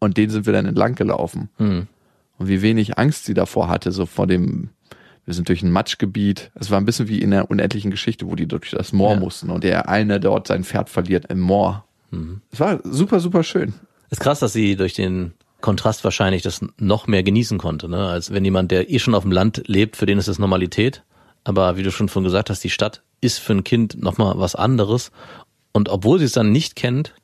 und 0.00 0.16
den 0.16 0.30
sind 0.30 0.46
wir 0.46 0.52
dann 0.52 0.66
entlang 0.66 0.96
gelaufen. 0.96 1.50
Hm. 1.58 1.86
Und 2.38 2.48
wie 2.48 2.62
wenig 2.62 2.98
Angst 2.98 3.24
sie 3.24 3.34
davor 3.34 3.68
hatte, 3.68 3.92
so 3.92 4.06
vor 4.06 4.26
dem, 4.26 4.70
wir 5.24 5.34
sind 5.34 5.48
durch 5.48 5.62
ein 5.62 5.70
Matschgebiet. 5.70 6.50
Es 6.54 6.70
war 6.70 6.78
ein 6.80 6.84
bisschen 6.84 7.08
wie 7.08 7.20
in 7.20 7.30
der 7.30 7.50
unendlichen 7.50 7.90
Geschichte, 7.90 8.26
wo 8.28 8.34
die 8.34 8.46
durch 8.46 8.70
das 8.70 8.92
Moor 8.92 9.14
Ja. 9.14 9.20
mussten 9.20 9.50
und 9.50 9.62
der 9.64 9.88
eine 9.88 10.18
dort 10.20 10.48
sein 10.48 10.64
Pferd 10.64 10.88
verliert 10.90 11.26
im 11.30 11.40
Moor. 11.40 11.84
Es 12.50 12.60
war 12.60 12.80
super, 12.84 13.20
super 13.20 13.42
schön. 13.42 13.72
Ist 14.10 14.20
krass, 14.20 14.40
dass 14.40 14.52
sie 14.52 14.76
durch 14.76 14.92
den 14.94 15.32
Kontrast 15.62 16.04
wahrscheinlich 16.04 16.42
das 16.42 16.60
noch 16.76 17.06
mehr 17.06 17.22
genießen 17.22 17.56
konnte, 17.56 17.88
ne? 17.88 18.08
als 18.08 18.32
wenn 18.32 18.44
jemand, 18.44 18.70
der 18.70 18.90
eh 18.90 18.98
schon 18.98 19.14
auf 19.14 19.22
dem 19.22 19.32
Land 19.32 19.62
lebt, 19.66 19.96
für 19.96 20.04
den 20.06 20.18
ist 20.18 20.28
das 20.28 20.38
Normalität. 20.38 21.02
Aber 21.44 21.76
wie 21.76 21.82
du 21.82 21.90
schon 21.90 22.08
von 22.08 22.22
gesagt 22.24 22.50
hast, 22.50 22.62
die 22.64 22.70
Stadt 22.70 23.02
ist 23.20 23.38
für 23.38 23.52
ein 23.54 23.64
Kind 23.64 24.02
nochmal 24.02 24.34
was 24.36 24.54
anderes. 24.54 25.10
Und 25.72 25.88
obwohl 25.88 26.18
sie 26.18 26.26
es 26.26 26.32
dann 26.32 26.52
nicht 26.52 26.76
kennt, 26.76 27.14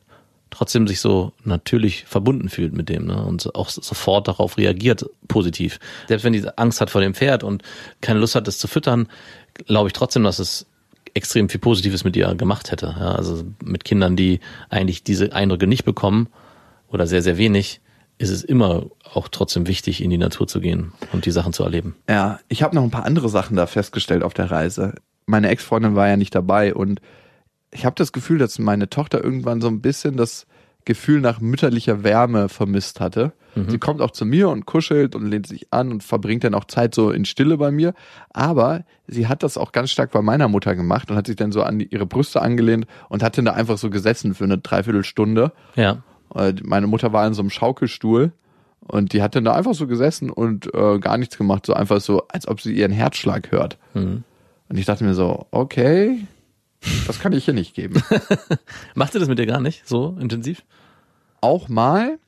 trotzdem 0.51 0.87
sich 0.87 1.01
so 1.01 1.33
natürlich 1.45 2.05
verbunden 2.05 2.49
fühlt 2.49 2.73
mit 2.73 2.89
dem 2.89 3.07
ne? 3.07 3.23
und 3.25 3.55
auch 3.55 3.69
sofort 3.69 4.29
darauf 4.29 4.57
reagiert 4.57 5.05
positiv. 5.29 5.79
Selbst 6.09 6.25
wenn 6.25 6.33
die 6.33 6.47
Angst 6.57 6.81
hat 6.81 6.91
vor 6.91 7.01
dem 7.01 7.15
Pferd 7.15 7.45
und 7.45 7.63
keine 8.01 8.21
Lust 8.21 8.35
hat, 8.35 8.49
es 8.49 8.59
zu 8.59 8.67
füttern, 8.67 9.09
glaube 9.67 9.89
ich 9.89 9.93
trotzdem, 9.93 10.25
dass 10.25 10.39
es 10.39 10.67
extrem 11.15 11.49
viel 11.49 11.61
Positives 11.61 12.05
mit 12.05 12.17
ihr 12.17 12.35
gemacht 12.35 12.71
hätte. 12.71 12.95
Ja? 12.99 13.15
Also 13.15 13.45
mit 13.63 13.85
Kindern, 13.85 14.17
die 14.17 14.41
eigentlich 14.69 15.03
diese 15.03 15.33
Eindrücke 15.33 15.67
nicht 15.67 15.85
bekommen 15.85 16.29
oder 16.89 17.07
sehr, 17.07 17.23
sehr 17.23 17.37
wenig, 17.37 17.81
ist 18.19 18.31
es 18.31 18.43
immer 18.43 18.87
auch 19.13 19.29
trotzdem 19.29 19.67
wichtig, 19.67 20.03
in 20.03 20.11
die 20.11 20.19
Natur 20.19 20.49
zu 20.49 20.61
gehen 20.61 20.93
und 21.13 21.25
die 21.25 21.31
Sachen 21.31 21.53
zu 21.53 21.63
erleben. 21.63 21.95
Ja, 22.09 22.41
ich 22.49 22.63
habe 22.63 22.75
noch 22.75 22.83
ein 22.83 22.91
paar 22.91 23.05
andere 23.05 23.29
Sachen 23.29 23.57
da 23.57 23.67
festgestellt 23.67 24.23
auf 24.23 24.35
der 24.35 24.51
Reise. 24.51 24.95
Meine 25.27 25.49
Ex-Freundin 25.49 25.95
war 25.95 26.09
ja 26.09 26.17
nicht 26.17 26.35
dabei 26.35 26.75
und 26.75 27.01
ich 27.71 27.85
habe 27.85 27.95
das 27.97 28.13
Gefühl, 28.13 28.39
dass 28.39 28.59
meine 28.59 28.89
Tochter 28.89 29.23
irgendwann 29.23 29.61
so 29.61 29.69
ein 29.69 29.81
bisschen 29.81 30.17
das 30.17 30.47
Gefühl 30.85 31.21
nach 31.21 31.41
mütterlicher 31.41 32.03
Wärme 32.03 32.49
vermisst 32.49 33.01
hatte. 33.01 33.33
Sie 33.69 33.79
kommt 33.79 34.01
auch 34.01 34.13
zu 34.13 34.25
mir 34.25 34.51
und 34.51 34.67
kuschelt 34.67 35.17
und 35.17 35.27
lehnt 35.27 35.49
sich 35.49 35.67
an 35.73 35.91
und 35.91 36.05
verbringt 36.05 36.45
dann 36.45 36.55
auch 36.55 36.67
Zeit 36.67 36.95
so 36.95 37.11
in 37.11 37.25
Stille 37.25 37.57
bei 37.57 37.73
mir. 37.73 37.93
Aber 38.31 38.85
sie 39.09 39.27
hat 39.27 39.43
das 39.43 39.59
auch 39.59 39.73
ganz 39.73 39.91
stark 39.91 40.13
bei 40.13 40.23
meiner 40.23 40.47
Mutter 40.47 40.77
gemacht 40.77 41.11
und 41.11 41.17
hat 41.17 41.27
sich 41.27 41.35
dann 41.35 41.51
so 41.51 41.65
an 41.65 41.81
ihre 41.81 42.07
Brüste 42.07 42.41
angelehnt 42.41 42.87
und 43.09 43.23
hat 43.25 43.37
dann 43.37 43.47
da 43.47 43.55
einfach 43.55 43.77
so 43.77 43.91
gesessen 43.91 44.35
für 44.35 44.45
eine 44.45 44.59
Dreiviertelstunde. 44.59 45.51
Ja. 45.75 46.03
Äh, 46.37 46.55
Meine 46.63 46.87
Mutter 46.87 47.13
war 47.13 47.27
in 47.27 47.35
so 47.35 47.43
einem 47.43 47.51
Schaukelstuhl 47.51 48.31
und 48.87 49.13
die 49.13 49.23
hat 49.23 49.35
dann 49.35 49.45
da 49.45 49.55
einfach 49.55 49.75
so 49.75 49.89
gesessen 49.89 50.31
und 50.31 50.73
äh, 50.73 50.99
gar 51.01 51.19
nichts 51.19 51.37
gemacht, 51.37 51.67
so 51.67 51.75
einfach 51.75 52.01
so, 52.01 52.29
als 52.29 52.47
ob 52.47 52.61
sie 52.61 52.73
ihren 52.75 52.93
Herzschlag 52.93 53.51
hört. 53.51 53.77
Und 54.69 54.77
ich 54.79 54.87
dachte 54.87 55.03
mir 55.03 55.15
so, 55.15 55.47
okay, 55.51 56.21
das 57.07 57.21
kann 57.21 57.33
ich 57.33 57.45
hier 57.45 57.55
nicht 57.55 57.75
geben. 57.75 58.03
Macht 58.95 59.13
sie 59.13 59.19
das 59.19 59.29
mit 59.29 59.39
dir 59.39 59.47
gar 59.47 59.61
nicht 59.61 59.87
so 59.89 60.17
intensiv? 60.21 60.63
auch 61.41 61.69
mal, 61.69 62.19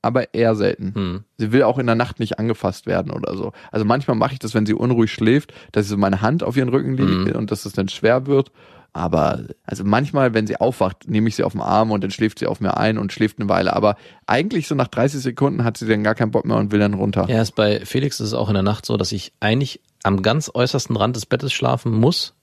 aber 0.00 0.34
eher 0.34 0.54
selten. 0.56 0.94
Hm. 0.94 1.24
Sie 1.38 1.52
will 1.52 1.62
auch 1.62 1.78
in 1.78 1.86
der 1.86 1.94
Nacht 1.94 2.18
nicht 2.18 2.38
angefasst 2.38 2.86
werden 2.86 3.12
oder 3.12 3.36
so. 3.36 3.52
Also 3.70 3.84
manchmal 3.84 4.16
mache 4.16 4.32
ich 4.32 4.38
das, 4.40 4.54
wenn 4.54 4.66
sie 4.66 4.74
unruhig 4.74 5.12
schläft, 5.12 5.52
dass 5.70 5.84
ich 5.84 5.90
so 5.90 5.96
meine 5.96 6.22
Hand 6.22 6.42
auf 6.42 6.56
ihren 6.56 6.70
Rücken 6.70 6.96
lege 6.96 7.36
und 7.36 7.50
dass 7.50 7.64
es 7.64 7.72
dann 7.72 7.88
schwer 7.88 8.26
wird. 8.26 8.50
Aber 8.94 9.46
also 9.64 9.84
manchmal, 9.84 10.34
wenn 10.34 10.46
sie 10.46 10.60
aufwacht, 10.60 11.08
nehme 11.08 11.28
ich 11.28 11.36
sie 11.36 11.44
auf 11.44 11.52
den 11.52 11.62
Arm 11.62 11.92
und 11.92 12.04
dann 12.04 12.10
schläft 12.10 12.40
sie 12.40 12.46
auf 12.46 12.60
mir 12.60 12.76
ein 12.76 12.98
und 12.98 13.10
schläft 13.10 13.38
eine 13.38 13.48
Weile. 13.48 13.74
Aber 13.74 13.96
eigentlich 14.26 14.68
so 14.68 14.74
nach 14.74 14.88
30 14.88 15.20
Sekunden 15.20 15.64
hat 15.64 15.78
sie 15.78 15.86
dann 15.86 16.02
gar 16.02 16.14
keinen 16.14 16.30
Bock 16.30 16.44
mehr 16.44 16.58
und 16.58 16.72
will 16.72 16.80
dann 16.80 16.94
runter. 16.94 17.26
Ja, 17.30 17.40
ist 17.40 17.54
bei 17.54 17.86
Felix 17.86 18.20
ist 18.20 18.28
es 18.28 18.34
auch 18.34 18.48
in 18.48 18.54
der 18.54 18.62
Nacht 18.62 18.84
so, 18.84 18.98
dass 18.98 19.12
ich 19.12 19.32
eigentlich 19.40 19.80
am 20.02 20.20
ganz 20.20 20.50
äußersten 20.52 20.96
Rand 20.96 21.16
des 21.16 21.24
Bettes 21.24 21.52
schlafen 21.54 21.92
muss 21.92 22.34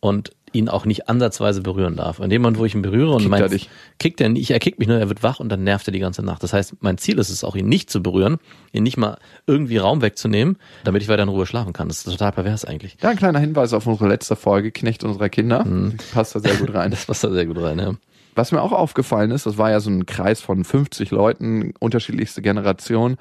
und 0.00 0.32
ihn 0.52 0.68
auch 0.68 0.84
nicht 0.84 1.08
ansatzweise 1.08 1.60
berühren 1.60 1.96
darf. 1.96 2.20
In 2.20 2.30
dem 2.30 2.42
Moment, 2.42 2.58
wo 2.58 2.64
ich 2.64 2.74
ihn 2.74 2.82
berühre 2.82 3.12
und 3.12 3.18
Kickt 3.18 3.30
mein, 3.30 3.42
er 3.42 3.48
dich? 3.48 3.68
kickt 3.98 4.20
er 4.20 4.28
nicht, 4.30 4.50
er 4.50 4.58
kickt 4.58 4.78
mich 4.78 4.88
nur, 4.88 4.98
er 4.98 5.08
wird 5.08 5.22
wach 5.22 5.40
und 5.40 5.50
dann 5.50 5.62
nervt 5.62 5.86
er 5.88 5.92
die 5.92 5.98
ganze 5.98 6.22
Nacht. 6.22 6.42
Das 6.42 6.52
heißt, 6.52 6.76
mein 6.80 6.96
Ziel 6.98 7.18
ist 7.18 7.28
es 7.28 7.44
auch, 7.44 7.54
ihn 7.54 7.68
nicht 7.68 7.90
zu 7.90 8.02
berühren, 8.02 8.38
ihn 8.72 8.82
nicht 8.82 8.96
mal 8.96 9.18
irgendwie 9.46 9.76
Raum 9.76 10.00
wegzunehmen, 10.00 10.56
damit 10.84 11.02
ich 11.02 11.08
weiter 11.08 11.22
in 11.22 11.28
Ruhe 11.28 11.46
schlafen 11.46 11.72
kann. 11.72 11.88
Das 11.88 11.98
ist 11.98 12.04
total 12.10 12.32
pervers 12.32 12.64
eigentlich. 12.64 12.96
Ja, 13.02 13.10
ein 13.10 13.16
kleiner 13.16 13.40
Hinweis 13.40 13.72
auf 13.72 13.86
unsere 13.86 14.08
letzte 14.08 14.36
Folge, 14.36 14.72
Knecht 14.72 15.04
unserer 15.04 15.28
Kinder. 15.28 15.66
Passt 16.12 16.34
da 16.34 16.40
sehr 16.40 16.54
gut 16.54 16.72
rein. 16.72 16.90
Das 16.98 17.04
passt 17.06 17.24
da 17.24 17.30
sehr 17.30 17.46
gut 17.46 17.60
rein, 17.60 17.78
ja. 17.78 17.92
Was 18.34 18.52
mir 18.52 18.62
auch 18.62 18.72
aufgefallen 18.72 19.30
ist, 19.32 19.46
das 19.46 19.58
war 19.58 19.70
ja 19.70 19.80
so 19.80 19.90
ein 19.90 20.06
Kreis 20.06 20.40
von 20.40 20.64
50 20.64 21.10
Leuten, 21.10 21.74
unterschiedlichste 21.80 22.40
Generationen. 22.40 23.16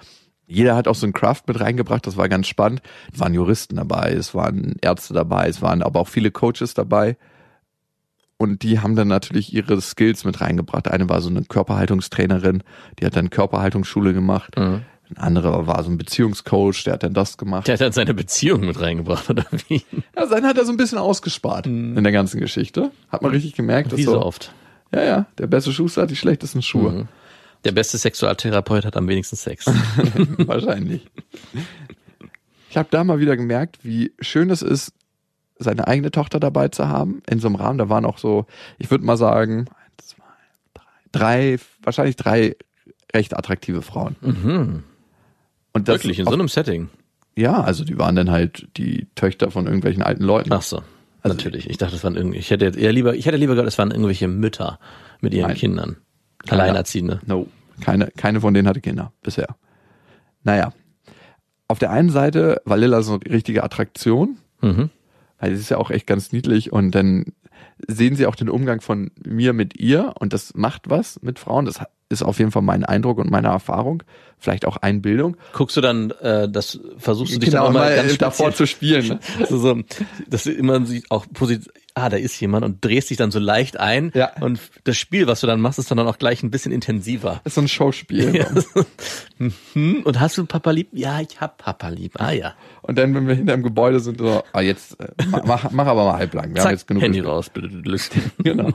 Jeder 0.47 0.75
hat 0.77 0.87
auch 0.87 0.95
so 0.95 1.05
ein 1.05 1.13
Craft 1.13 1.41
mit 1.47 1.59
reingebracht, 1.59 2.07
das 2.07 2.15
war 2.15 2.29
ganz 2.29 2.47
spannend. 2.47 2.81
Es 3.13 3.19
waren 3.19 3.33
Juristen 3.33 3.75
dabei, 3.75 4.13
es 4.13 4.33
waren 4.33 4.75
Ärzte 4.81 5.13
dabei, 5.13 5.49
es 5.49 5.61
waren 5.61 5.83
aber 5.83 5.99
auch 5.99 6.07
viele 6.07 6.31
Coaches 6.31 6.73
dabei. 6.73 7.17
Und 8.37 8.63
die 8.63 8.79
haben 8.79 8.95
dann 8.95 9.09
natürlich 9.09 9.53
ihre 9.53 9.81
Skills 9.81 10.23
mit 10.23 10.39
reingebracht. 10.39 10.87
Eine 10.87 11.09
war 11.09 11.21
so 11.21 11.29
eine 11.29 11.43
Körperhaltungstrainerin, 11.43 12.63
die 12.99 13.05
hat 13.05 13.15
dann 13.15 13.29
Körperhaltungsschule 13.29 14.13
gemacht. 14.13 14.55
Ein 15.09 15.17
anderer 15.17 15.67
war 15.67 15.83
so 15.83 15.89
ein 15.89 15.97
Beziehungscoach, 15.97 16.83
der 16.85 16.93
hat 16.93 17.03
dann 17.03 17.13
das 17.13 17.37
gemacht. 17.37 17.67
Der 17.67 17.73
hat 17.73 17.81
dann 17.81 17.91
seine 17.93 18.13
Beziehung 18.13 18.61
mit 18.61 18.79
reingebracht, 18.79 19.29
oder 19.29 19.45
wie? 19.67 19.83
Ja, 20.15 20.27
seinen 20.27 20.45
hat 20.45 20.57
er 20.57 20.65
so 20.65 20.71
ein 20.71 20.77
bisschen 20.77 20.97
ausgespart 20.97 21.65
in 21.65 22.01
der 22.01 22.11
ganzen 22.11 22.39
Geschichte. 22.39 22.91
Hat 23.09 23.21
man 23.21 23.31
richtig 23.31 23.53
gemerkt. 23.53 23.95
Wie 23.95 24.03
so 24.03 24.21
oft. 24.21 24.53
Ja, 24.93 25.03
ja, 25.03 25.25
der 25.37 25.47
beste 25.47 25.73
Schuster 25.73 26.03
hat 26.03 26.09
die 26.09 26.15
schlechtesten 26.15 26.61
Schuhe. 26.61 27.07
Der 27.63 27.71
beste 27.71 27.97
Sexualtherapeut 27.97 28.85
hat 28.85 28.95
am 28.97 29.07
wenigsten 29.07 29.35
Sex. 29.35 29.65
Wahrscheinlich. 30.37 31.05
Ich 32.69 32.77
habe 32.77 32.87
da 32.91 33.03
mal 33.03 33.19
wieder 33.19 33.35
gemerkt, 33.35 33.79
wie 33.83 34.13
schön 34.19 34.49
es 34.49 34.61
ist, 34.61 34.93
seine 35.57 35.87
eigene 35.87 36.11
Tochter 36.11 36.39
dabei 36.39 36.67
zu 36.67 36.87
haben. 36.87 37.21
In 37.29 37.39
so 37.39 37.47
einem 37.47 37.55
Rahmen, 37.55 37.77
da 37.77 37.89
waren 37.89 38.05
auch 38.05 38.17
so, 38.17 38.45
ich 38.77 38.91
würde 38.91 39.03
mal 39.05 39.17
sagen, 39.17 39.65
eins, 39.69 40.07
zwei, 40.07 40.23
drei, 40.73 40.91
drei, 41.11 41.59
wahrscheinlich 41.81 42.15
drei 42.15 42.55
recht 43.13 43.35
attraktive 43.35 43.81
Frauen. 43.81 44.15
Und 45.73 45.87
das 45.87 45.95
Wirklich, 45.95 46.19
in 46.19 46.27
auch, 46.27 46.31
so 46.31 46.37
einem 46.37 46.47
Setting. 46.47 46.89
Ja, 47.35 47.61
also 47.61 47.83
die 47.83 47.97
waren 47.97 48.15
dann 48.15 48.31
halt 48.31 48.67
die 48.77 49.07
Töchter 49.15 49.51
von 49.51 49.65
irgendwelchen 49.65 50.03
alten 50.03 50.23
Leuten. 50.23 50.51
Ach 50.53 50.61
so. 50.61 50.83
Also 51.21 51.35
Natürlich. 51.35 51.69
Ich 51.69 51.77
dachte, 51.77 51.95
es 51.95 52.03
waren 52.03 52.15
irgendwie, 52.15 52.37
ich 52.37 52.49
hätte 52.51 52.65
jetzt 52.65 52.77
eher 52.77 52.91
lieber, 52.91 53.15
ich 53.15 53.25
hätte 53.25 53.37
lieber 53.37 53.53
gehört, 53.53 53.67
es 53.67 53.77
waren 53.77 53.91
irgendwelche 53.91 54.27
Mütter 54.27 54.79
mit 55.21 55.33
ihren 55.33 55.47
Nein. 55.47 55.57
Kindern. 55.57 55.97
Alleinerziehende. 56.49 57.21
No, 57.25 57.47
keine, 57.81 58.07
keine 58.15 58.41
von 58.41 58.53
denen 58.53 58.67
hatte 58.67 58.81
Kinder 58.81 59.11
bisher. 59.21 59.55
Naja. 60.43 60.71
auf 61.69 61.79
der 61.79 61.91
einen 61.91 62.09
Seite 62.09 62.61
war 62.63 62.77
Lilla 62.77 63.01
so 63.01 63.19
eine 63.21 63.33
richtige 63.33 63.63
Attraktion, 63.63 64.37
Mhm. 64.61 64.89
weil 65.39 65.53
sie 65.55 65.61
ist 65.61 65.69
ja 65.69 65.77
auch 65.77 65.91
echt 65.91 66.07
ganz 66.07 66.31
niedlich 66.31 66.71
und 66.71 66.91
dann 66.91 67.25
sehen 67.87 68.15
sie 68.15 68.25
auch 68.25 68.35
den 68.35 68.49
Umgang 68.49 68.79
von 68.81 69.11
mir 69.23 69.51
mit 69.53 69.77
ihr 69.79 70.13
und 70.19 70.31
das 70.33 70.53
macht 70.55 70.89
was 70.89 71.21
mit 71.21 71.37
Frauen. 71.39 71.65
Das 71.65 71.81
ist 72.09 72.23
auf 72.23 72.39
jeden 72.39 72.51
Fall 72.51 72.61
mein 72.61 72.85
Eindruck 72.85 73.17
und 73.19 73.29
meine 73.29 73.49
Erfahrung, 73.49 74.01
vielleicht 74.39 74.65
auch 74.65 74.77
Einbildung. 74.77 75.35
Guckst 75.53 75.75
du 75.77 75.81
dann, 75.81 76.11
äh, 76.21 76.49
das 76.49 76.79
versuchst 76.97 77.35
du 77.35 77.39
dich 77.39 77.49
Genau, 77.49 77.63
dann 77.65 77.69
auch 77.69 77.73
mal 77.73 77.89
mal 77.89 77.95
ganz 77.97 78.17
davor 78.17 78.53
zu 78.53 78.65
spielen. 78.65 79.07
Ne? 79.07 79.19
so, 79.49 79.57
so, 79.57 79.81
dass 80.27 80.45
immer 80.45 80.83
sich 80.85 81.11
auch 81.11 81.25
positiv, 81.33 81.71
ah, 81.97 82.09
da 82.09 82.17
ist 82.17 82.39
jemand 82.39 82.63
und 82.63 82.83
drehst 82.83 83.09
dich 83.09 83.17
dann 83.17 83.31
so 83.31 83.39
leicht 83.39 83.79
ein. 83.79 84.11
Ja. 84.13 84.31
Und 84.39 84.59
das 84.83 84.97
Spiel, 84.97 85.27
was 85.27 85.41
du 85.41 85.47
dann 85.47 85.59
machst, 85.59 85.79
ist 85.79 85.89
dann 85.91 85.99
auch 85.99 86.17
gleich 86.17 86.43
ein 86.43 86.51
bisschen 86.51 86.71
intensiver. 86.71 87.41
Ist 87.43 87.55
so 87.55 87.61
ein 87.61 87.67
Showspiel. 87.67 88.35
Ja. 88.35 88.47
Mhm. 89.39 90.01
Und 90.03 90.19
hast 90.19 90.35
du 90.39 90.47
Papa 90.47 90.71
lieb? 90.71 90.87
Ja, 90.93 91.21
ich 91.21 91.39
hab 91.39 91.59
Papa 91.59 91.89
lieb. 91.89 92.13
Ah 92.19 92.31
ja. 92.31 92.55
Und 92.81 92.97
dann, 92.97 93.13
wenn 93.13 93.27
wir 93.27 93.35
hinter 93.35 93.53
dem 93.53 93.61
Gebäude 93.61 93.99
sind, 93.99 94.17
so, 94.17 94.43
ah, 94.51 94.61
jetzt 94.61 94.99
äh, 94.99 95.09
mach, 95.45 95.69
mach 95.69 95.85
aber 95.85 96.05
mal 96.05 96.17
halblang. 96.17 96.55
Wir 96.55 96.61
haben 96.61 96.69
Zack, 96.69 96.71
jetzt 96.71 96.87
genug 96.87 97.03
Handy 97.03 97.19
gespielt. 97.19 97.35
raus, 97.35 97.49
bitte. 97.51 97.69
Genau. 98.43 98.71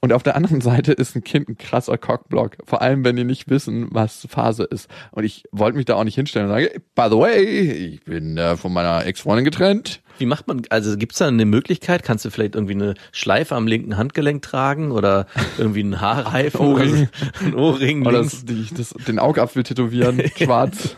Und 0.00 0.12
auf 0.12 0.22
der 0.22 0.36
anderen 0.36 0.60
Seite 0.60 0.92
ist 0.92 1.16
ein 1.16 1.24
Kind 1.24 1.48
ein 1.48 1.56
krasser 1.56 1.96
Cockblock. 1.96 2.58
Vor 2.64 2.82
allem, 2.82 3.04
wenn 3.04 3.16
die 3.16 3.24
nicht 3.24 3.48
wissen, 3.48 3.88
was 3.90 4.26
Phase 4.28 4.64
ist. 4.64 4.88
Und 5.10 5.24
ich 5.24 5.44
wollte 5.52 5.76
mich 5.76 5.86
da 5.86 5.94
auch 5.94 6.04
nicht 6.04 6.16
hinstellen 6.16 6.48
und 6.48 6.54
sagen, 6.54 6.68
by 6.94 7.06
the 7.10 7.18
way, 7.18 7.42
ich 7.42 8.04
bin 8.04 8.36
äh, 8.36 8.56
von 8.56 8.72
meiner 8.72 9.06
Ex-Freundin 9.06 9.44
getrennt. 9.44 10.02
Wie 10.18 10.26
macht 10.26 10.46
man, 10.48 10.62
also 10.70 10.96
gibt's 10.96 11.18
da 11.18 11.28
eine 11.28 11.44
Möglichkeit? 11.44 12.02
Kannst 12.02 12.24
du 12.24 12.30
vielleicht 12.30 12.54
irgendwie 12.54 12.74
eine 12.74 12.94
Schleife 13.12 13.54
am 13.54 13.66
linken 13.66 13.96
Handgelenk 13.96 14.42
tragen 14.42 14.90
oder 14.90 15.26
irgendwie 15.58 15.80
einen 15.80 16.00
Haarreifen? 16.00 16.60
Ohrring. 16.60 17.08
Ein 17.44 17.54
Ohrring 17.54 18.06
Oder 18.06 18.22
das, 18.22 18.44
die, 18.44 18.66
das, 18.74 18.90
den 19.06 19.18
Augapfel 19.18 19.62
tätowieren, 19.62 20.22
schwarz, 20.36 20.96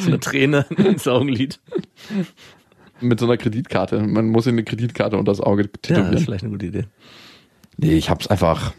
so 0.00 0.06
eine 0.06 0.20
Träne 0.20 0.66
ins 0.76 1.06
Augenlid. 1.08 1.60
mit 3.00 3.18
so 3.18 3.26
einer 3.26 3.36
Kreditkarte. 3.36 4.00
Man 4.00 4.28
muss 4.28 4.46
eine 4.46 4.64
Kreditkarte 4.64 5.16
unter 5.16 5.32
das 5.32 5.40
Auge 5.40 5.62
Ja, 5.62 5.68
das 5.68 5.74
ist 5.74 5.82
tätowieren. 5.82 6.18
vielleicht 6.24 6.44
eine 6.44 6.52
gute 6.52 6.66
Idee. 6.66 6.84
nee, 7.78 7.94
ich 7.96 8.10
hab's 8.10 8.26
einfach 8.28 8.72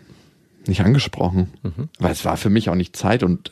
nicht 0.65 0.81
angesprochen. 0.81 1.51
Mhm. 1.63 1.89
Weil 1.99 2.11
es 2.13 2.23
war 2.23 2.37
für 2.37 2.49
mich 2.49 2.69
auch 2.69 2.75
nicht 2.75 2.95
Zeit 2.95 3.21
und 3.23 3.51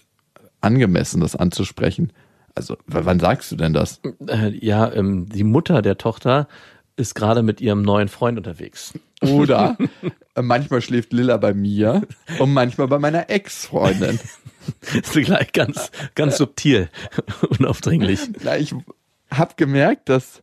angemessen, 0.61 1.19
das 1.19 1.35
anzusprechen. 1.35 2.13
Also, 2.55 2.77
wann 2.85 3.19
sagst 3.19 3.51
du 3.51 3.55
denn 3.55 3.73
das? 3.73 4.01
Äh, 4.27 4.49
ja, 4.49 4.91
ähm, 4.91 5.27
die 5.29 5.43
Mutter 5.43 5.81
der 5.81 5.97
Tochter 5.97 6.47
ist 6.95 7.15
gerade 7.15 7.43
mit 7.43 7.61
ihrem 7.61 7.81
neuen 7.81 8.07
Freund 8.07 8.37
unterwegs. 8.37 8.93
Oder 9.21 9.77
manchmal 10.41 10.81
schläft 10.81 11.13
Lilla 11.13 11.37
bei 11.37 11.53
mir 11.53 12.03
und 12.39 12.53
manchmal 12.53 12.87
bei 12.87 12.99
meiner 12.99 13.29
Ex-Freundin. 13.29 14.19
ist 14.93 15.13
gleich 15.25 15.51
ganz, 15.53 15.91
ganz 16.15 16.37
subtil, 16.37 16.89
unaufdringlich. 17.59 18.19
Na, 18.43 18.57
ich 18.57 18.73
habe 19.31 19.53
gemerkt, 19.55 20.09
dass 20.09 20.41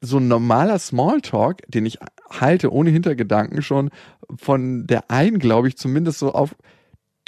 so 0.00 0.18
ein 0.18 0.28
normaler 0.28 0.78
Smalltalk, 0.78 1.62
den 1.68 1.84
ich 1.86 1.98
halte 2.30 2.72
ohne 2.72 2.90
Hintergedanken 2.90 3.62
schon 3.62 3.90
von 4.36 4.86
der 4.86 5.10
einen, 5.10 5.38
glaube 5.38 5.68
ich, 5.68 5.76
zumindest 5.76 6.18
so 6.20 6.32
auf 6.32 6.54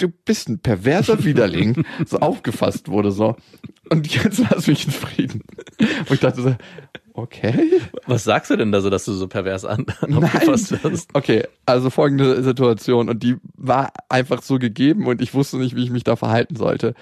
du 0.03 0.09
bist 0.25 0.49
ein 0.49 0.59
perverser 0.59 1.23
Widerling, 1.23 1.85
so 2.05 2.19
aufgefasst 2.19 2.89
wurde 2.89 3.11
so. 3.11 3.35
Und 3.89 4.07
jetzt 4.13 4.41
lass 4.49 4.67
mich 4.67 4.85
in 4.85 4.91
Frieden. 4.91 5.43
Und 5.79 6.11
ich 6.11 6.19
dachte 6.19 6.41
so, 6.41 6.55
okay. 7.13 7.81
Was 8.07 8.23
sagst 8.23 8.49
du 8.51 8.55
denn 8.55 8.71
da 8.71 8.81
so, 8.81 8.89
dass 8.89 9.05
du 9.05 9.13
so 9.13 9.27
pervers 9.27 9.65
an, 9.65 9.85
aufgefasst 10.01 10.83
wirst? 10.83 11.09
Okay, 11.13 11.43
also 11.65 11.89
folgende 11.89 12.43
Situation 12.43 13.09
und 13.09 13.23
die 13.23 13.35
war 13.55 13.91
einfach 14.09 14.41
so 14.41 14.59
gegeben 14.59 15.05
und 15.07 15.21
ich 15.21 15.33
wusste 15.33 15.57
nicht, 15.57 15.75
wie 15.75 15.83
ich 15.83 15.89
mich 15.91 16.03
da 16.03 16.15
verhalten 16.15 16.55
sollte. 16.55 16.93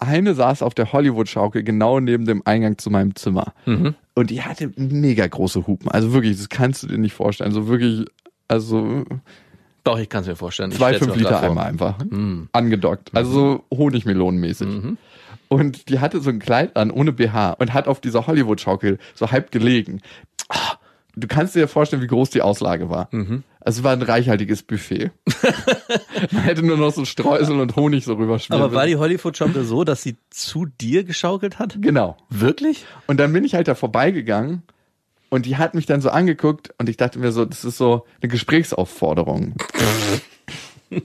Eine 0.00 0.34
saß 0.34 0.62
auf 0.62 0.74
der 0.74 0.92
Hollywood-Schaukel 0.92 1.64
genau 1.64 1.98
neben 1.98 2.24
dem 2.24 2.42
Eingang 2.44 2.78
zu 2.78 2.88
meinem 2.90 3.16
Zimmer 3.16 3.52
Mhm. 3.66 3.94
und 4.14 4.30
die 4.30 4.42
hatte 4.42 4.70
mega 4.76 5.26
große 5.26 5.66
Hupen. 5.66 5.90
Also 5.90 6.12
wirklich, 6.12 6.36
das 6.36 6.48
kannst 6.48 6.82
du 6.84 6.86
dir 6.86 6.98
nicht 6.98 7.14
vorstellen. 7.14 7.48
Also 7.50 7.66
wirklich, 7.66 8.04
also 8.46 9.04
Doch, 9.84 9.98
ich 9.98 10.08
kann 10.08 10.22
es 10.22 10.26
mir 10.28 10.36
vorstellen. 10.36 10.72
Zwei 10.72 10.94
fünf 10.94 11.16
Liter. 11.16 11.40
Eimer 11.42 11.64
einfach 11.64 11.98
Mhm. 12.04 12.48
angedockt. 12.52 13.10
Also 13.14 13.30
so 13.70 13.76
Honigmelonenmäßig. 13.76 14.68
Und 15.48 15.88
die 15.88 15.98
hatte 16.00 16.20
so 16.20 16.28
ein 16.30 16.38
Kleid 16.40 16.76
an 16.76 16.90
ohne 16.90 17.12
BH 17.12 17.52
und 17.52 17.72
hat 17.72 17.88
auf 17.88 18.00
dieser 18.00 18.26
Hollywood-Schaukel 18.26 18.98
so 19.14 19.30
halb 19.30 19.50
gelegen. 19.50 20.00
Ah, 20.48 20.74
Du 21.16 21.26
kannst 21.26 21.56
dir 21.56 21.66
vorstellen, 21.66 22.00
wie 22.00 22.06
groß 22.06 22.30
die 22.30 22.42
Auslage 22.42 22.90
war. 22.90 23.08
Mhm. 23.10 23.42
Also 23.60 23.80
es 23.80 23.84
war 23.84 23.92
ein 23.92 24.02
reichhaltiges 24.02 24.62
Buffet. 24.62 25.10
Man 26.30 26.42
hätte 26.44 26.64
nur 26.64 26.76
noch 26.76 26.92
so 26.92 27.04
Streusel 27.04 27.58
und 27.58 27.74
Honig 27.74 28.04
so 28.04 28.14
rüberschmieren 28.14 28.62
Aber 28.64 28.72
war 28.72 28.86
die 28.86 28.94
Hollywood-Schaukel 28.96 29.64
so, 29.64 29.82
dass 29.82 30.02
sie 30.04 30.16
zu 30.30 30.66
dir 30.66 31.02
geschaukelt 31.02 31.58
hat? 31.58 31.78
Genau. 31.80 32.16
Wirklich? 32.30 32.84
Und 33.08 33.18
dann 33.18 33.32
bin 33.32 33.42
ich 33.44 33.54
halt 33.54 33.66
da 33.66 33.74
vorbeigegangen 33.74 34.62
und 35.30 35.46
die 35.46 35.56
hat 35.56 35.74
mich 35.74 35.86
dann 35.86 36.00
so 36.00 36.10
angeguckt 36.10 36.74
und 36.78 36.88
ich 36.88 36.96
dachte 36.96 37.18
mir 37.18 37.32
so, 37.32 37.44
das 37.44 37.64
ist 37.64 37.76
so 37.78 38.06
eine 38.20 38.28
Gesprächsaufforderung. 38.28 39.54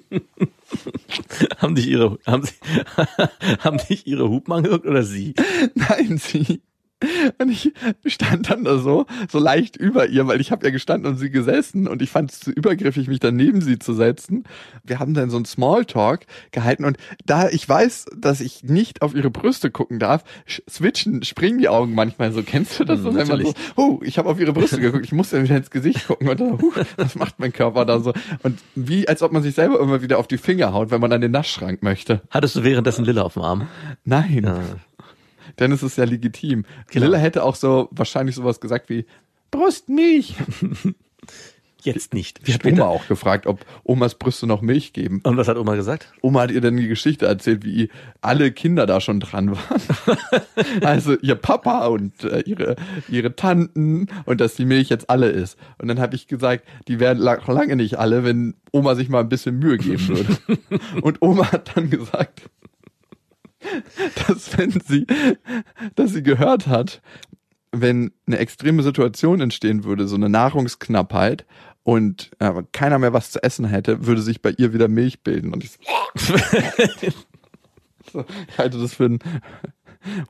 Haben 1.58 1.76
dich 1.76 1.88
ihre, 1.88 2.18
haben 2.26 2.44
sie, 2.44 2.54
haben 3.60 3.78
dich 3.78 4.08
ihre 4.08 4.30
Hupen 4.30 4.54
angeguckt 4.54 4.86
oder 4.86 5.04
sie? 5.04 5.36
Nein, 5.76 6.18
sie. 6.18 6.62
Und 7.38 7.50
ich 7.50 7.74
stand 8.06 8.50
dann 8.50 8.64
da 8.64 8.78
so, 8.78 9.06
so 9.30 9.40
leicht 9.40 9.76
über 9.76 10.08
ihr, 10.08 10.28
weil 10.28 10.42
ich 10.42 10.52
habe 10.52 10.66
ja 10.66 10.72
gestanden 10.72 11.12
und 11.12 11.18
sie 11.18 11.30
gesessen 11.30 11.88
und 11.88 12.02
ich 12.02 12.10
fand 12.10 12.32
es 12.32 12.40
zu 12.40 12.52
übergriffig, 12.52 13.08
mich 13.08 13.20
dann 13.20 13.36
neben 13.36 13.62
sie 13.62 13.80
zu 13.80 13.94
setzen. 13.94 14.44
Wir 14.84 15.00
haben 15.00 15.14
dann 15.14 15.30
so 15.30 15.38
einen 15.38 15.46
Smalltalk 15.46 16.26
gehalten 16.52 16.86
und 16.86 16.98
da 17.26 17.50
ich 17.50 17.68
weiß, 17.68 18.06
dass 18.16 18.42
ich 18.42 18.64
nicht 18.64 19.02
auf 19.02 19.16
ihre 19.16 19.30
Brüste 19.30 19.72
gucken 19.72 20.00
darf, 20.00 20.24
switchen, 20.70 21.24
springen 21.24 21.60
die 21.60 21.70
Augen 21.70 21.96
manchmal 21.96 22.32
so. 22.32 22.44
Kennst 22.44 22.80
du 22.80 22.86
das? 22.86 22.98
Hm, 23.00 23.04
so, 23.04 23.16
wenn 23.16 23.28
man 23.28 23.42
so, 23.42 23.54
oh, 23.76 24.00
ich 24.04 24.18
habe 24.18 24.30
auf 24.30 24.40
ihre 24.40 24.54
Brüste 24.54 24.80
geguckt, 24.82 25.06
ich 25.06 25.12
muss 25.12 25.32
ja 25.32 25.44
wieder 25.44 25.58
ins 25.58 25.72
Gesicht 25.72 26.08
gucken 26.08 26.30
und 26.30 26.40
dann, 26.40 26.62
huh, 26.62 26.72
was 26.98 27.16
macht 27.16 27.40
mein 27.40 27.54
Körper 27.54 27.86
da 27.86 28.00
so? 28.00 28.14
Und 28.44 28.60
wie, 28.76 29.08
als 29.08 29.22
ob 29.22 29.32
man 29.32 29.44
sich 29.44 29.56
selber 29.56 29.80
immer 29.80 30.02
wieder 30.02 30.20
auf 30.20 30.28
die 30.28 30.38
Finger 30.38 30.74
haut, 30.74 30.92
wenn 30.92 31.02
man 31.02 31.12
an 31.12 31.22
den 31.22 31.32
Naschschrank 31.32 31.84
möchte. 31.84 32.22
Hattest 32.30 32.56
du 32.56 32.64
währenddessen 32.64 33.06
Lilla 33.06 33.24
auf 33.24 33.34
dem 33.34 33.44
Arm? 33.44 33.68
Nein. 34.06 34.44
Ja. 34.44 34.60
Dann 35.58 35.72
ist 35.72 35.84
es 35.84 35.96
ja 35.96 36.04
legitim. 36.06 36.66
Genau. 36.92 37.06
Lilla 37.08 37.18
hätte 37.18 37.44
auch 37.44 37.56
so 37.56 37.88
wahrscheinlich 37.92 38.36
sowas 38.36 38.60
gesagt 38.60 38.90
wie 38.90 39.06
Brustmilch. 39.52 40.36
Jetzt 41.84 42.14
nicht. 42.14 42.40
Ich 42.48 42.54
habe 42.54 42.72
Oma 42.72 42.86
auch 42.86 43.08
gefragt, 43.08 43.46
ob 43.46 43.66
Omas 43.84 44.16
Brüste 44.16 44.48
noch 44.48 44.62
Milch 44.62 44.94
geben. 44.94 45.20
Und 45.24 45.36
was 45.36 45.50
hat 45.50 45.58
Oma 45.58 45.76
gesagt? 45.76 46.14
Oma 46.22 46.42
hat 46.44 46.52
ihr 46.52 46.62
dann 46.62 46.78
die 46.78 46.88
Geschichte 46.88 47.26
erzählt, 47.26 47.66
wie 47.66 47.90
alle 48.22 48.52
Kinder 48.54 48.86
da 48.86 49.02
schon 49.02 49.20
dran 49.20 49.52
waren. 49.52 49.82
also 50.82 51.18
ihr 51.18 51.36
Papa 51.36 51.88
und 51.88 52.24
äh, 52.24 52.40
ihre, 52.46 52.78
ihre 53.10 53.36
Tanten 53.36 54.08
und 54.26 54.40
dass 54.40 54.56
die 54.56 54.64
Milch 54.66 54.88
jetzt 54.90 55.10
alle 55.10 55.28
ist. 55.28 55.58
Und 55.78 55.90
dann 55.90 56.00
habe 56.00 56.16
ich 56.16 56.28
gesagt, 56.28 56.64
die 56.88 57.02
wären 57.02 57.18
la- 57.18 57.42
lange 57.52 57.76
nicht 57.76 58.00
alle, 58.00 58.24
wenn 58.24 58.56
Oma 58.72 58.96
sich 58.96 59.10
mal 59.10 59.20
ein 59.20 59.30
bisschen 59.30 59.60
Mühe 59.60 59.78
geben 59.78 60.08
würde. 60.08 60.38
und 61.02 61.22
Oma 61.22 61.52
hat 61.52 61.76
dann 61.76 61.90
gesagt, 61.90 62.44
dass 64.28 64.58
wenn 64.58 64.72
sie, 64.72 65.06
dass 65.96 66.14
sie 66.14 66.24
gehört 66.24 66.68
hat, 66.68 67.02
wenn 67.72 68.12
eine 68.28 68.38
extreme 68.38 68.84
Situation 68.84 69.42
entstehen 69.42 69.84
würde, 69.84 70.08
so 70.08 70.16
eine 70.16 70.30
Nahrungsknappheit 70.30 71.46
und 71.84 72.32
äh, 72.40 72.64
keiner 72.72 73.00
mehr 73.00 73.14
was 73.14 73.32
zu 73.32 73.44
essen 73.44 73.66
hätte, 73.66 74.06
würde 74.06 74.22
sich 74.22 74.42
bei 74.42 74.52
ihr 74.52 74.74
wieder 74.74 74.88
Milch 74.88 75.22
bilden. 75.22 75.54
Und 75.54 75.64
ich 75.64 75.72
so, 75.72 76.36
so, 78.12 78.26
ich 78.48 78.58
halte 78.58 78.80
das 78.80 78.94
für 78.94 79.06
ein 79.06 79.20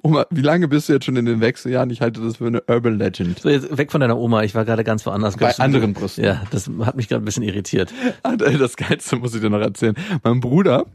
Oma, 0.01 0.25
wie 0.29 0.41
lange 0.41 0.67
bist 0.67 0.87
du 0.87 0.93
jetzt 0.93 1.05
schon 1.05 1.15
in 1.15 1.25
den 1.25 1.41
Wechseljahren? 1.41 1.89
Ich 1.89 2.01
halte 2.01 2.21
das 2.21 2.37
für 2.37 2.47
eine 2.47 2.61
Urban 2.67 2.97
Legend. 2.97 3.39
So, 3.39 3.49
jetzt 3.49 3.75
weg 3.75 3.91
von 3.91 4.01
deiner 4.01 4.17
Oma. 4.17 4.43
Ich 4.43 4.53
war 4.53 4.65
gerade 4.65 4.83
ganz 4.83 5.05
woanders. 5.05 5.37
Bei 5.37 5.55
anderen 5.57 5.93
Brüsten. 5.93 6.23
Ja, 6.23 6.43
das 6.51 6.69
hat 6.81 6.95
mich 6.95 7.09
gerade 7.09 7.23
ein 7.23 7.25
bisschen 7.25 7.43
irritiert. 7.43 7.93
Das 8.63 8.77
Geilste 8.77 9.15
muss 9.17 9.33
ich 9.33 9.41
dir 9.41 9.49
noch 9.49 9.59
erzählen. 9.59 9.95
Mein 10.23 10.39
Bruder 10.39 10.85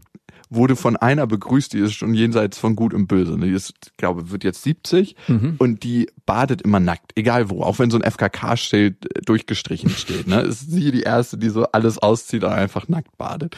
wurde 0.51 0.77
von 0.77 0.97
einer 0.97 1.27
begrüßt, 1.27 1.73
die 1.73 1.79
ist 1.79 1.95
schon 1.95 2.15
jenseits 2.15 2.59
von 2.59 2.77
Gut 2.77 2.95
und 2.95 3.07
Böse. 3.07 3.39
Die 3.39 3.51
ist, 3.51 3.75
ich 3.87 3.97
glaube, 3.97 4.31
wird 4.31 4.45
jetzt 4.45 4.63
70 4.63 5.17
und 5.59 5.83
die 5.85 6.09
badet 6.27 6.63
immer 6.63 6.81
nackt, 6.81 7.13
egal 7.17 7.51
wo. 7.51 7.63
Auch 7.63 7.79
wenn 7.79 7.91
so 7.91 7.99
ein 7.99 8.11
FKK-Schild 8.11 9.27
durchgestrichen 9.27 9.91
steht. 9.91 10.27
Ne? 10.27 10.41
Ist 10.41 10.71
sie 10.71 10.91
die 10.91 11.03
Erste, 11.03 11.39
die 11.39 11.51
so 11.51 11.65
alles 11.73 11.99
auszieht 11.99 12.45
und 12.45 12.53
einfach 12.53 12.89
nackt 12.89 13.17
badet. 13.19 13.57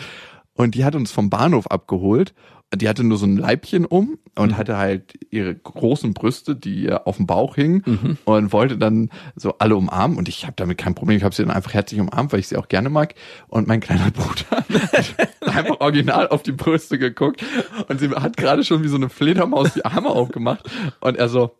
Und 0.54 0.74
die 0.74 0.84
hat 0.84 0.94
uns 0.94 1.12
vom 1.12 1.30
Bahnhof 1.30 1.66
abgeholt. 1.68 2.34
Die 2.72 2.88
hatte 2.88 3.02
nur 3.02 3.18
so 3.18 3.26
ein 3.26 3.36
Leibchen 3.36 3.84
um 3.84 4.18
und 4.36 4.56
hatte 4.56 4.76
halt 4.76 5.18
ihre 5.30 5.54
großen 5.54 6.14
Brüste, 6.14 6.54
die 6.54 6.84
ihr 6.84 7.06
auf 7.08 7.16
dem 7.16 7.26
Bauch 7.26 7.56
hingen 7.56 8.18
und 8.24 8.52
wollte 8.52 8.78
dann 8.78 9.10
so 9.34 9.58
alle 9.58 9.74
umarmen. 9.74 10.16
Und 10.16 10.28
ich 10.28 10.44
habe 10.44 10.54
damit 10.56 10.78
kein 10.78 10.94
Problem. 10.94 11.16
Ich 11.16 11.24
habe 11.24 11.34
sie 11.34 11.42
dann 11.42 11.50
einfach 11.50 11.74
herzlich 11.74 12.00
umarmt, 12.00 12.32
weil 12.32 12.38
ich 12.38 12.46
sie 12.46 12.56
auch 12.56 12.68
gerne 12.68 12.88
mag. 12.88 13.14
Und 13.48 13.66
mein 13.66 13.80
kleiner 13.80 14.10
Bruder 14.12 14.64
hat 14.92 15.56
einfach 15.56 15.80
original 15.80 16.28
auf 16.28 16.44
die 16.44 16.52
Brüste 16.52 16.98
geguckt 16.98 17.42
und 17.88 17.98
sie 17.98 18.08
hat 18.10 18.36
gerade 18.36 18.62
schon 18.62 18.84
wie 18.84 18.88
so 18.88 18.96
eine 18.96 19.08
Fledermaus 19.08 19.74
die 19.74 19.84
Arme 19.84 20.10
aufgemacht. 20.10 20.70
Und 21.00 21.16
er 21.16 21.28
so 21.28 21.56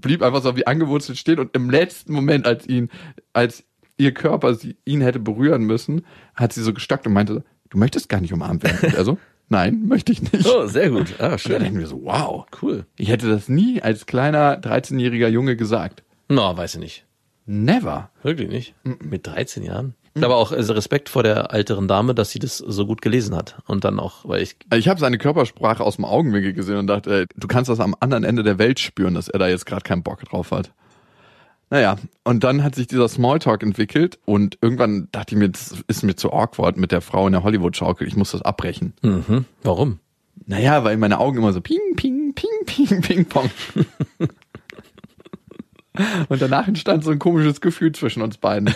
blieb 0.00 0.22
einfach 0.22 0.42
so 0.42 0.56
wie 0.56 0.66
angewurzelt 0.66 1.18
stehen 1.18 1.38
und 1.38 1.54
im 1.54 1.70
letzten 1.70 2.12
Moment, 2.12 2.46
als 2.46 2.68
ihn, 2.68 2.90
als 3.32 3.64
ihr 3.96 4.12
Körper 4.12 4.54
sie, 4.54 4.76
ihn 4.84 5.00
hätte 5.00 5.18
berühren 5.18 5.64
müssen, 5.64 6.04
hat 6.34 6.52
sie 6.52 6.62
so 6.62 6.72
gestockt 6.72 7.06
und 7.06 7.12
meinte, 7.12 7.44
du 7.70 7.78
möchtest 7.78 8.08
gar 8.08 8.20
nicht 8.20 8.32
umarmt 8.32 8.62
werden. 8.62 8.78
Und 8.82 8.94
er 8.94 9.04
so, 9.04 9.18
Nein, 9.48 9.84
möchte 9.86 10.12
ich 10.12 10.32
nicht. 10.32 10.46
Oh, 10.46 10.66
sehr 10.66 10.90
gut. 10.90 11.14
Ah, 11.18 11.24
Und 11.26 11.32
da 11.32 11.38
schön. 11.38 11.60
denken 11.62 11.78
wir 11.78 11.86
so, 11.86 12.02
wow. 12.02 12.46
Cool. 12.60 12.84
Ich 12.96 13.08
hätte 13.10 13.28
das 13.28 13.48
nie 13.48 13.80
als 13.80 14.06
kleiner 14.06 14.60
13-jähriger 14.60 15.28
Junge 15.28 15.56
gesagt. 15.56 16.02
Na, 16.28 16.56
weiß 16.56 16.74
ich 16.74 16.80
nicht. 16.80 17.04
Never. 17.46 18.10
Wirklich 18.22 18.48
nicht. 18.48 18.74
Mit 18.82 19.26
13 19.26 19.62
Jahren. 19.62 19.94
Aber 20.20 20.36
auch 20.36 20.50
also 20.50 20.72
Respekt 20.72 21.10
vor 21.10 21.22
der 21.22 21.52
älteren 21.52 21.86
Dame, 21.88 22.14
dass 22.14 22.30
sie 22.30 22.38
das 22.38 22.56
so 22.58 22.86
gut 22.86 23.02
gelesen 23.02 23.36
hat. 23.36 23.56
Und 23.66 23.84
dann 23.84 24.00
auch, 24.00 24.26
weil 24.26 24.40
ich, 24.42 24.56
Also 24.70 24.80
Ich 24.80 24.88
habe 24.88 24.98
seine 24.98 25.18
Körpersprache 25.18 25.84
aus 25.84 25.96
dem 25.96 26.06
Augenwinkel 26.06 26.54
gesehen 26.54 26.78
und 26.78 26.86
dachte, 26.86 27.12
ey, 27.20 27.26
du 27.36 27.46
kannst 27.46 27.68
das 27.68 27.80
am 27.80 27.94
anderen 28.00 28.24
Ende 28.24 28.42
der 28.42 28.58
Welt 28.58 28.80
spüren, 28.80 29.14
dass 29.14 29.28
er 29.28 29.38
da 29.38 29.46
jetzt 29.46 29.66
gerade 29.66 29.82
keinen 29.82 30.02
Bock 30.02 30.24
drauf 30.24 30.50
hat. 30.52 30.72
Naja, 31.68 31.96
und 32.22 32.44
dann 32.44 32.62
hat 32.62 32.76
sich 32.76 32.86
dieser 32.86 33.08
Smalltalk 33.08 33.62
entwickelt 33.62 34.18
und 34.24 34.56
irgendwann 34.60 35.08
dachte 35.10 35.34
ich 35.34 35.38
mir, 35.38 35.48
das 35.48 35.74
ist 35.88 36.04
mir 36.04 36.14
zu 36.14 36.32
awkward 36.32 36.76
mit 36.76 36.92
der 36.92 37.00
Frau 37.00 37.26
in 37.26 37.32
der 37.32 37.42
Hollywood-Schaukel, 37.42 38.06
ich 38.06 38.16
muss 38.16 38.30
das 38.30 38.42
abbrechen. 38.42 38.92
mhm. 39.02 39.44
warum? 39.62 39.98
Naja, 40.44 40.84
weil 40.84 40.96
meine 40.96 41.18
Augen 41.18 41.38
immer 41.38 41.52
so 41.52 41.60
ping, 41.60 41.80
ping, 41.96 42.34
ping, 42.34 42.50
ping, 42.66 43.00
ping, 43.00 43.24
pong. 43.24 43.50
und 46.28 46.42
danach 46.42 46.68
entstand 46.68 47.02
so 47.02 47.10
ein 47.10 47.18
komisches 47.18 47.60
Gefühl 47.60 47.92
zwischen 47.92 48.22
uns 48.22 48.36
beiden. 48.36 48.68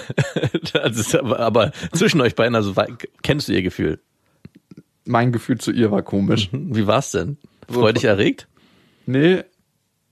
Aber, 1.21 1.39
aber 1.39 1.73
zwischen 1.93 2.21
euch 2.21 2.35
beiden, 2.35 2.55
also 2.55 2.75
kennst 3.23 3.49
du 3.49 3.53
ihr 3.53 3.63
Gefühl? 3.63 4.01
Mein 5.05 5.33
Gefühl 5.33 5.59
zu 5.59 5.71
ihr 5.71 5.91
war 5.91 6.03
komisch. 6.03 6.49
Wie 6.53 6.87
war's 6.87 7.11
denn? 7.11 7.37
Freudig 7.69 8.05
erregt? 8.05 8.49
Nee, 9.07 9.45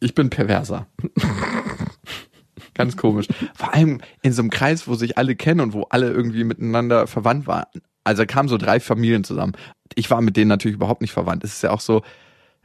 ich 0.01 0.14
bin 0.14 0.31
perverser. 0.31 0.87
Ganz 2.79 2.97
komisch. 2.97 3.27
Vor 3.55 3.75
allem 3.75 4.01
in 4.23 4.33
so 4.33 4.41
einem 4.41 4.51
Kreis, 4.51 4.88
wo 4.88 4.95
sich 4.95 5.19
alle 5.19 5.37
kennen 5.37 5.61
und 5.61 5.73
wo 5.75 5.83
alle 5.91 6.11
irgendwie 6.11 6.45
miteinander 6.45 7.07
verwandt 7.07 7.47
waren. 7.47 7.67
Also 8.05 8.25
kamen 8.25 8.49
so 8.49 8.57
drei 8.57 8.81
Familien 8.81 9.25
zusammen. 9.25 9.53
Ich 9.95 10.11
war 10.11 10.23
mit 10.23 10.37
denen 10.38 10.49
natürlich 10.49 10.77
überhaupt 10.77 11.03
nicht 11.03 11.12
verwandt. 11.12 11.45
Es 11.45 11.53
ist 11.53 11.62
ja 11.62 11.71
auch 11.73 11.81
so, 11.81 12.03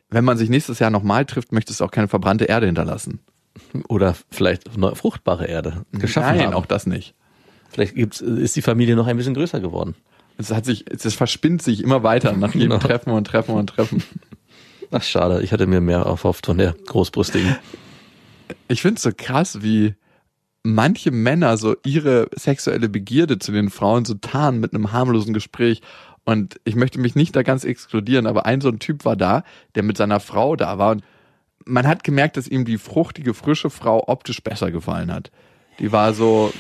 wenn 0.10 0.24
man 0.24 0.38
sich 0.38 0.50
nächstes 0.50 0.80
Jahr 0.80 0.90
nochmal 0.92 1.26
trifft, 1.26 1.52
möchtest 1.52 1.82
du 1.82 1.84
auch 1.84 1.92
keine 1.92 2.08
verbrannte 2.08 2.46
Erde 2.46 2.68
hinterlassen. 2.68 3.20
Oder 3.90 4.16
vielleicht 4.32 4.78
neue 4.78 4.96
fruchtbare 4.96 5.46
Erde 5.48 5.84
geschaffen 5.92 6.38
Nein, 6.38 6.48
haben. 6.48 6.54
auch 6.54 6.66
das 6.66 6.86
nicht. 6.88 7.14
Vielleicht 7.70 7.96
gibt's, 7.96 8.22
ist 8.22 8.56
die 8.56 8.62
Familie 8.62 8.96
noch 8.96 9.08
ein 9.08 9.18
bisschen 9.18 9.34
größer 9.34 9.60
geworden. 9.60 9.96
Es 10.38 10.52
hat 10.52 10.66
sich, 10.66 10.86
es 10.92 11.14
verspinnt 11.16 11.62
sich 11.62 11.84
immer 11.84 12.04
weiter 12.04 12.34
nach 12.34 12.54
jedem 12.54 12.70
Genau. 12.70 12.82
Treffen 12.82 13.12
und 13.12 13.26
Treffen 13.26 13.56
und 13.56 13.68
Treffen. 13.68 14.04
Ach, 14.92 15.04
schade. 15.04 15.42
Ich 15.42 15.52
hatte 15.52 15.66
mir 15.68 15.82
mehr 15.82 16.00
erhofft 16.00 16.46
von 16.46 16.58
der 16.58 16.74
Großbrüstigen. 16.86 17.56
Ich 18.68 18.82
finde 18.82 18.98
es 18.98 19.04
so 19.04 19.12
krass, 19.16 19.62
wie 19.64 19.96
manche 20.64 21.12
Männer 21.12 21.58
so 21.58 21.76
ihre 21.86 22.28
sexuelle 22.36 22.90
Begierde 22.90 23.38
zu 23.40 23.52
den 23.52 23.70
Frauen 23.70 24.06
so 24.06 24.14
tarnen 24.16 24.60
mit 24.60 24.74
einem 24.74 24.92
harmlosen 24.92 25.34
Gespräch. 25.34 25.82
Und 26.26 26.60
ich 26.64 26.76
möchte 26.76 27.00
mich 27.00 27.16
nicht 27.16 27.36
da 27.36 27.44
ganz 27.44 27.66
exkludieren, 27.66 28.28
aber 28.28 28.46
ein 28.46 28.62
so 28.62 28.70
ein 28.70 28.80
Typ 28.80 29.04
war 29.04 29.18
da, 29.18 29.44
der 29.76 29.84
mit 29.84 29.98
seiner 29.98 30.22
Frau 30.22 30.56
da 30.56 30.78
war. 30.78 30.92
Und 30.92 31.04
man 31.66 31.86
hat 31.86 32.04
gemerkt, 32.04 32.38
dass 32.38 32.48
ihm 32.48 32.64
die 32.66 32.78
fruchtige, 32.78 33.34
frische 33.34 33.70
Frau 33.70 34.08
optisch 34.08 34.42
besser 34.42 34.72
gefallen 34.72 35.12
hat. 35.12 35.32
Die 35.80 35.92
war 35.92 36.14
so 36.14 36.54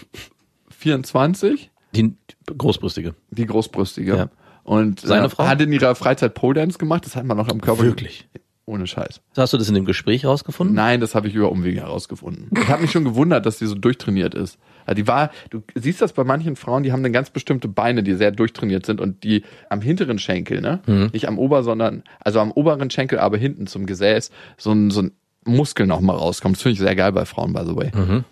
24, 0.72 1.72
Die 1.96 2.14
Großbrüstige. 2.58 3.16
die 3.32 3.46
großbrüstige. 3.46 4.16
Ja. 4.16 4.30
Und 4.64 5.00
Seine 5.02 5.28
äh, 5.28 5.30
Frau? 5.30 5.46
hat 5.46 5.62
in 5.62 5.72
ihrer 5.72 5.96
Freizeit 5.96 6.34
Pole 6.34 6.56
Dance 6.56 6.78
gemacht. 6.78 7.06
Das 7.06 7.16
hat 7.16 7.26
man 7.26 7.38
noch 7.38 7.50
am 7.50 7.62
Körper. 7.62 7.84
Wirklich? 7.84 8.28
Ohne 8.66 8.88
Scheiß. 8.88 9.20
Hast 9.36 9.52
du 9.52 9.58
das 9.58 9.68
in 9.68 9.76
dem 9.76 9.84
Gespräch 9.84 10.26
rausgefunden? 10.26 10.74
Nein, 10.74 11.02
das 11.02 11.16
habe 11.16 11.28
ich 11.28 11.36
über 11.36 11.52
Umwege 11.52 11.82
herausgefunden. 11.82 12.50
Ich 12.58 12.70
habe 12.70 12.82
mich 12.82 12.92
schon 12.92 13.04
gewundert, 13.04 13.46
dass 13.46 13.58
die 13.58 13.66
so 13.66 13.76
durchtrainiert 13.76 14.34
ist. 14.36 14.58
Also 14.86 14.96
die 14.96 15.08
war, 15.08 15.32
du 15.50 15.64
siehst 15.76 16.02
das 16.02 16.14
bei 16.14 16.24
manchen 16.24 16.56
Frauen, 16.56 16.84
die 16.84 16.94
haben 16.94 17.04
dann 17.04 17.12
ganz 17.12 17.30
bestimmte 17.30 17.68
Beine, 17.68 18.04
die 18.04 18.14
sehr 18.14 18.32
durchtrainiert 18.32 18.86
sind 18.86 19.02
und 19.02 19.24
die 19.26 19.44
am 19.70 19.82
hinteren 19.82 20.18
Schenkel, 20.18 20.62
ne? 20.62 20.80
Nicht 21.12 21.28
am 21.28 21.40
Ober, 21.40 21.64
sondern, 21.64 22.04
also 22.22 22.40
am 22.40 22.52
oberen 22.52 22.90
Schenkel, 22.90 23.20
aber 23.20 23.38
hinten 23.38 23.68
zum 23.68 23.86
Gesäß, 23.86 24.32
so 24.58 24.72
ein, 24.72 24.92
so 24.92 25.02
ein 25.02 25.12
Muskel 25.46 25.88
noch 25.88 26.02
mal 26.02 26.16
rauskommt. 26.16 26.56
Das 26.56 26.64
finde 26.64 26.74
ich 26.74 26.80
sehr 26.80 26.96
geil 26.96 27.12
bei 27.12 27.26
Frauen, 27.26 27.54
by 27.54 27.62
the 27.66 27.76
way. 27.76 27.92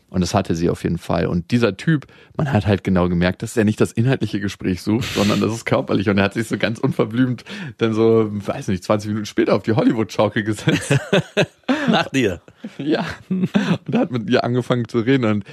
Und 0.10 0.22
das 0.22 0.34
hatte 0.34 0.56
sie 0.56 0.70
auf 0.70 0.84
jeden 0.84 0.98
Fall. 0.98 1.28
Und 1.28 1.52
dieser 1.52 1.78
Typ, 1.78 2.08
man 2.36 2.52
hat 2.52 2.68
halt 2.68 2.84
genau 2.84 3.08
gemerkt, 3.10 3.44
dass 3.44 3.56
er 3.56 3.64
nicht 3.64 3.80
das 3.80 3.92
inhaltliche 3.92 4.40
Gespräch 4.40 4.82
sucht, 4.82 5.14
sondern 5.14 5.40
das 5.40 5.54
ist 5.54 5.66
körperlich. 5.66 6.10
Und 6.10 6.18
er 6.18 6.26
hat 6.26 6.34
sich 6.34 6.48
so 6.48 6.58
ganz 6.58 6.80
unverblümt 6.80 7.44
dann 7.78 7.94
so, 7.94 8.28
weiß 8.30 8.68
nicht, 8.70 8.84
20 8.84 9.10
Minuten 9.10 9.26
später 9.26 9.56
auf 9.56 9.64
die 9.64 9.74
Hollywood-Schaukel 9.74 10.44
gesetzt. 10.44 11.00
Nach 11.90 12.10
dir. 12.10 12.42
Ja. 12.78 13.06
Und 13.30 13.50
hat 13.96 14.12
mit 14.12 14.30
ihr 14.30 14.44
angefangen 14.44 14.88
zu 14.88 15.00
reden. 15.00 15.26
Und 15.26 15.44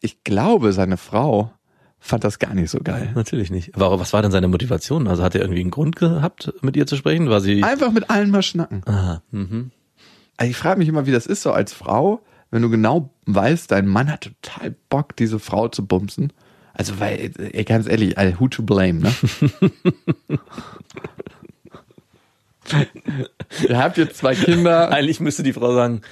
ich 0.00 0.24
glaube, 0.24 0.72
seine 0.72 0.96
Frau 0.96 1.52
fand 1.98 2.24
das 2.24 2.38
gar 2.38 2.54
nicht 2.54 2.70
so 2.70 2.78
geil. 2.78 3.12
Natürlich 3.14 3.50
nicht. 3.50 3.72
Warum, 3.74 4.00
was 4.00 4.12
war 4.12 4.22
denn 4.22 4.30
seine 4.30 4.48
Motivation? 4.48 5.08
Also 5.08 5.22
hat 5.22 5.34
er 5.34 5.42
irgendwie 5.42 5.60
einen 5.60 5.70
Grund 5.70 5.96
gehabt, 5.96 6.52
mit 6.62 6.76
ihr 6.76 6.86
zu 6.86 6.96
sprechen? 6.96 7.28
War 7.28 7.40
sie. 7.40 7.62
Einfach 7.62 7.92
mit 7.92 8.10
allen 8.10 8.30
mal 8.30 8.42
schnacken. 8.42 8.82
Aha, 8.86 9.22
mhm. 9.30 9.70
Also 10.38 10.50
ich 10.50 10.56
frage 10.56 10.78
mich 10.78 10.88
immer, 10.88 11.04
wie 11.06 11.12
das 11.12 11.26
ist 11.26 11.42
so 11.42 11.52
als 11.52 11.72
Frau, 11.74 12.20
wenn 12.50 12.62
du 12.62 12.70
genau 12.70 13.10
weißt, 13.26 13.70
dein 13.70 13.86
Mann 13.86 14.10
hat 14.10 14.22
total 14.42 14.74
Bock, 14.88 15.14
diese 15.16 15.38
Frau 15.38 15.68
zu 15.68 15.84
bumsen. 15.86 16.32
Also, 16.72 16.98
weil, 17.00 17.32
ey, 17.52 17.64
ganz 17.64 17.86
ehrlich, 17.88 18.16
also, 18.16 18.38
who 18.40 18.48
to 18.48 18.62
blame, 18.62 19.00
ne? 19.00 19.12
Ihr 23.68 23.78
habt 23.78 23.96
jetzt 23.98 24.16
zwei 24.18 24.34
Kinder. 24.34 24.90
Eigentlich 24.90 25.20
müsste 25.20 25.42
die 25.42 25.52
Frau 25.52 25.74
sagen, 25.74 26.02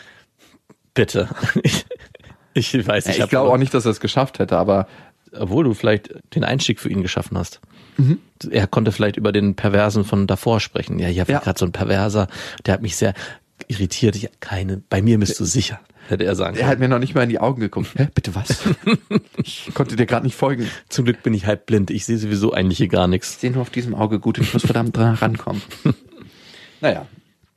bitte. 0.95 1.29
Ich, 1.63 1.85
ich 2.75 2.87
weiß, 2.87 3.07
ich, 3.07 3.17
Ich 3.17 3.21
hab 3.23 3.31
glaube 3.31 3.51
auch 3.51 3.59
nicht, 3.59 3.75
dass 3.75 3.85
er 3.85 3.91
es 3.91 4.01
geschafft 4.01 4.39
hätte, 4.39 4.57
aber 4.57 4.87
obwohl 5.39 5.65
du 5.65 5.75
vielleicht 5.75 6.15
den 6.35 6.45
Einstieg 6.45 6.81
für 6.81 6.89
ihn 6.89 7.03
geschaffen 7.03 7.37
hast. 7.37 7.61
Mhm. 7.99 8.19
Er 8.51 8.67
konnte 8.67 8.91
vielleicht 8.93 9.17
über 9.17 9.33
den 9.33 9.55
Perversen 9.55 10.05
von 10.05 10.27
davor 10.27 10.61
sprechen. 10.61 10.99
Ja, 10.99 11.09
hier 11.09 11.29
war 11.29 11.33
Ja. 11.35 11.39
gerade 11.41 11.59
so 11.59 11.67
ein 11.67 11.73
Perverser, 11.73 12.29
der 12.65 12.75
hat 12.75 12.83
mich 12.83 12.97
sehr 12.97 13.13
irritiert. 13.69 14.17
Ich 14.17 14.29
keine, 14.41 14.83
bei 14.89 15.03
mir 15.03 15.19
bist 15.19 15.39
du 15.41 15.45
sicher, 15.45 15.81
hätte 16.09 16.25
er 16.25 16.35
sagen 16.35 16.55
er 16.55 16.61
können. 16.61 16.71
hat 16.71 16.79
mir 16.79 16.89
noch 16.89 16.99
nicht 16.99 17.15
mal 17.15 17.23
in 17.23 17.29
die 17.29 17.39
Augen 17.39 17.61
geguckt. 17.61 17.91
Hä, 17.97 18.09
bitte 18.15 18.35
was? 18.35 18.63
Ich 19.43 19.71
konnte 19.75 19.95
dir 19.95 20.07
gerade 20.07 20.27
nicht 20.27 20.35
folgen. 20.35 20.69
Zum 20.89 21.05
Glück 21.05 21.23
bin 21.23 21.33
ich 21.33 21.47
halb 21.47 21.67
blind. 21.67 21.91
Ich 21.91 22.05
sehe 22.05 22.19
sowieso 22.19 22.53
eigentlich 22.53 22.79
hier 22.79 22.89
gar 22.89 23.07
nichts. 23.07 23.35
Ich 23.35 23.39
sehe 23.39 23.53
nur 23.53 23.63
auf 23.63 23.71
diesem 23.71 23.95
Auge 23.95 24.19
gut, 24.19 24.39
ich 24.39 24.53
muss 24.53 24.63
verdammt 24.63 24.97
dran 24.97 25.15
rankommen. 25.15 25.63
naja. 26.81 27.07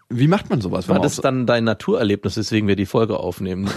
Wie 0.10 0.28
macht 0.28 0.50
man 0.50 0.60
sowas? 0.60 0.88
War 0.88 1.00
das 1.00 1.18
dann 1.18 1.46
dein 1.46 1.64
Naturerlebnis, 1.64 2.36
weswegen 2.36 2.68
wir 2.68 2.76
die 2.76 2.88
Folge 2.88 3.18
aufnehmen? 3.18 3.70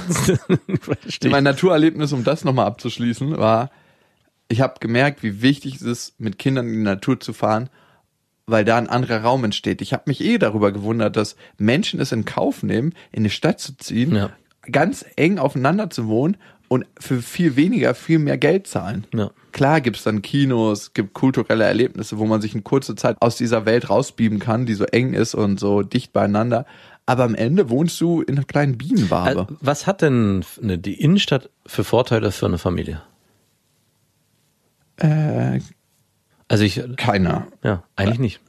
Mein 1.25 1.45
Naturerlebnis, 1.45 2.13
um 2.13 2.25
das 2.25 2.45
nochmal 2.45 2.67
abzuschließen, 2.67 3.37
war, 3.37 3.71
ich 4.49 4.61
habe 4.63 4.75
gemerkt, 4.81 5.23
wie 5.23 5.43
wichtig 5.43 5.77
es 5.77 5.83
ist, 5.83 6.21
mit 6.21 6.39
Kindern 6.39 6.69
in 6.69 6.73
die 6.73 6.83
Natur 6.83 7.21
zu 7.21 7.33
fahren, 7.33 7.69
weil 8.53 8.65
da 8.65 8.79
ein 8.79 8.89
anderer 8.89 9.23
Raum 9.23 9.43
entsteht. 9.43 9.83
Ich 9.83 9.93
habe 9.93 10.05
mich 10.07 10.21
eh 10.23 10.39
darüber 10.39 10.71
gewundert, 10.71 11.17
dass 11.17 11.35
Menschen 11.59 11.99
es 11.99 12.13
in 12.13 12.25
Kauf 12.25 12.63
nehmen, 12.63 12.95
in 13.11 13.23
eine 13.23 13.31
Stadt 13.31 13.59
zu 13.59 13.77
ziehen, 13.77 14.15
Ja. 14.15 14.31
ganz 14.71 15.05
eng 15.17 15.39
aufeinander 15.39 15.91
zu 15.91 16.07
wohnen 16.07 16.37
und 16.69 16.87
für 16.99 17.21
viel 17.21 17.57
weniger 17.57 17.95
viel 17.95 18.19
mehr 18.21 18.39
Geld 18.39 18.67
zahlen. 18.69 19.07
Ja. 19.13 19.31
Klar 19.51 19.81
gibt's 19.83 20.05
dann 20.05 20.23
Kinos, 20.23 20.95
gibt 20.95 21.13
kulturelle 21.13 21.65
Erlebnisse, 21.65 22.19
wo 22.19 22.25
man 22.25 22.41
sich 22.41 22.55
in 22.55 22.63
kurzer 22.65 22.97
Zeit 22.97 23.17
aus 23.21 23.37
dieser 23.37 23.67
Welt 23.67 23.91
rausbieben 23.91 24.39
kann, 24.39 24.65
die 24.65 24.75
so 24.75 24.85
eng 24.85 25.13
ist 25.13 25.35
und 25.35 25.59
so 25.61 25.83
dicht 25.83 26.13
beieinander. 26.13 26.65
Aber 27.05 27.25
am 27.25 27.35
Ende 27.35 27.69
wohnst 27.69 28.01
du 28.01 28.23
in 28.23 28.37
einer 28.37 28.47
kleinen 28.47 28.79
Bienenwabe. 28.79 29.49
Äh, 29.51 29.55
Was 29.61 29.87
hat 29.87 30.01
denn 30.03 30.45
ne, 30.61 30.79
die 30.79 30.95
Innenstadt 31.01 31.51
für 31.67 31.85
Vorteile 31.85 32.31
für 32.31 32.47
eine 32.47 32.59
Familie? 32.59 33.03
Äh, 34.99 35.61
Also 36.53 36.65
ich, 36.65 36.83
keiner. 36.97 37.47
ja, 37.65 37.83
eigentlich 37.97 38.19
nicht. 38.19 38.41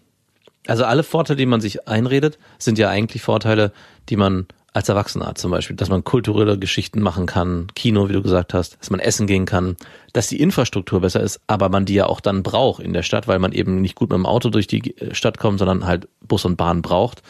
Also 0.68 0.84
alle 0.84 1.04
Vorteile, 1.04 1.38
die 1.38 1.46
man 1.46 1.62
sich 1.62 1.88
einredet, 1.88 2.38
sind 2.58 2.78
ja 2.78 2.90
eigentlich 2.90 3.22
Vorteile, 3.22 3.72
die 4.10 4.18
man 4.18 4.48
als 4.74 4.90
Erwachsener 4.90 5.28
hat 5.28 5.38
zum 5.38 5.52
Beispiel, 5.52 5.78
dass 5.78 5.88
man 5.88 6.04
kulturelle 6.04 6.60
Geschichten 6.60 7.00
machen 7.00 7.28
kann, 7.28 7.68
Kino, 7.76 8.10
wie 8.10 8.14
du 8.14 8.22
gesagt 8.22 8.54
hast, 8.54 8.78
dass 8.82 8.90
man 8.90 9.00
essen 9.00 9.26
gehen 9.26 9.46
kann, 9.46 9.78
dass 10.12 10.28
die 10.28 10.42
Infrastruktur 10.42 11.00
besser 11.00 11.22
ist, 11.22 11.40
aber 11.48 11.70
man 11.70 11.86
die 11.86 11.94
ja 11.94 12.08
auch 12.08 12.20
dann 12.20 12.44
braucht 12.44 12.84
in 12.84 12.92
der 12.92 13.04
Stadt, 13.04 13.28
weil 13.28 13.40
man 13.40 13.54
eben 13.54 13.80
nicht 13.80 13.96
gut 13.96 14.10
mit 14.10 14.18
dem 14.18 14.26
Auto 14.26 14.50
durch 14.50 14.68
die 14.68 14.96
Stadt 15.14 15.38
kommt, 15.38 15.60
sondern 15.60 15.86
halt 15.86 16.10
Bus 16.28 16.44
und 16.44 16.58
Bahn 16.58 16.82
braucht. 16.82 17.22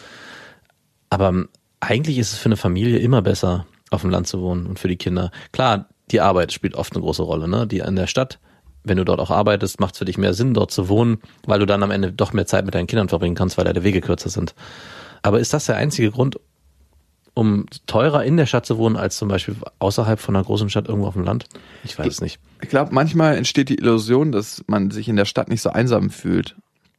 Aber 1.12 1.30
ähm, 1.30 1.50
eigentlich 1.82 2.18
ist 2.18 2.32
es 2.32 2.40
für 2.40 2.48
eine 2.48 2.58
Familie 2.58 2.98
immer 2.98 3.22
besser, 3.22 3.68
auf 3.92 4.02
dem 4.02 4.10
Land 4.10 4.26
zu 4.26 4.42
wohnen 4.42 4.66
und 4.66 4.80
für 4.80 4.88
die 4.88 4.98
Kinder. 4.98 5.30
Klar, 5.52 5.89
die 6.12 6.22
Arbeit 6.22 6.54
spielt 6.54 6.76
oft 6.76 6.93
eine 6.93 7.04
große 7.04 7.24
Rolle, 7.24 7.47
ne? 7.47 7.68
Die 7.68 7.80
in 7.80 7.95
der 7.95 8.08
Stadt, 8.08 8.39
wenn 8.84 8.98
du 8.98 9.06
dort 9.06 9.20
auch 9.20 9.32
arbeitest, 9.32 9.80
macht 9.80 9.96
es 9.96 10.00
für 10.00 10.06
dich 10.06 10.18
mehr 10.18 10.34
Sinn, 10.34 10.54
dort 10.54 10.72
zu 10.72 10.90
wohnen, 10.90 11.20
weil 11.46 11.60
du 11.60 11.66
dann 11.66 11.84
am 11.84 11.92
Ende 11.92 12.12
doch 12.12 12.34
mehr 12.34 12.46
Zeit 12.46 12.66
mit 12.66 12.76
deinen 12.76 12.88
Kindern 12.88 13.10
verbringen 13.10 13.36
kannst, 13.36 13.58
weil 13.58 13.66
deine 13.66 13.84
Wege 13.84 14.02
kürzer 14.02 14.30
sind. 14.30 14.54
Aber 15.22 15.40
ist 15.40 15.54
das 15.54 15.66
der 15.66 15.78
einzige 15.78 16.12
Grund, 16.12 16.40
um 17.34 17.66
teurer 17.88 18.24
in 18.24 18.38
der 18.38 18.46
Stadt 18.46 18.66
zu 18.66 18.78
wohnen, 18.78 18.96
als 18.96 19.18
zum 19.18 19.28
Beispiel 19.28 19.56
außerhalb 19.80 20.20
von 20.20 20.36
einer 20.36 20.44
großen 20.44 20.70
Stadt 20.70 20.88
irgendwo 20.88 21.08
auf 21.08 21.16
dem 21.16 21.24
Land? 21.24 21.46
Ich 21.84 21.98
weiß 21.98 22.08
es 22.08 22.22
nicht. 22.22 22.40
Ich 22.62 22.70
glaube, 22.70 22.94
manchmal 22.94 23.38
entsteht 23.38 23.70
die 23.70 23.78
Illusion, 23.78 24.32
dass 24.32 24.64
man 24.68 24.92
sich 24.92 25.08
in 25.08 25.16
der 25.16 25.26
Stadt 25.26 25.50
nicht 25.50 25.62
so 25.62 25.70
einsam 25.70 26.10
fühlt. 26.10 26.56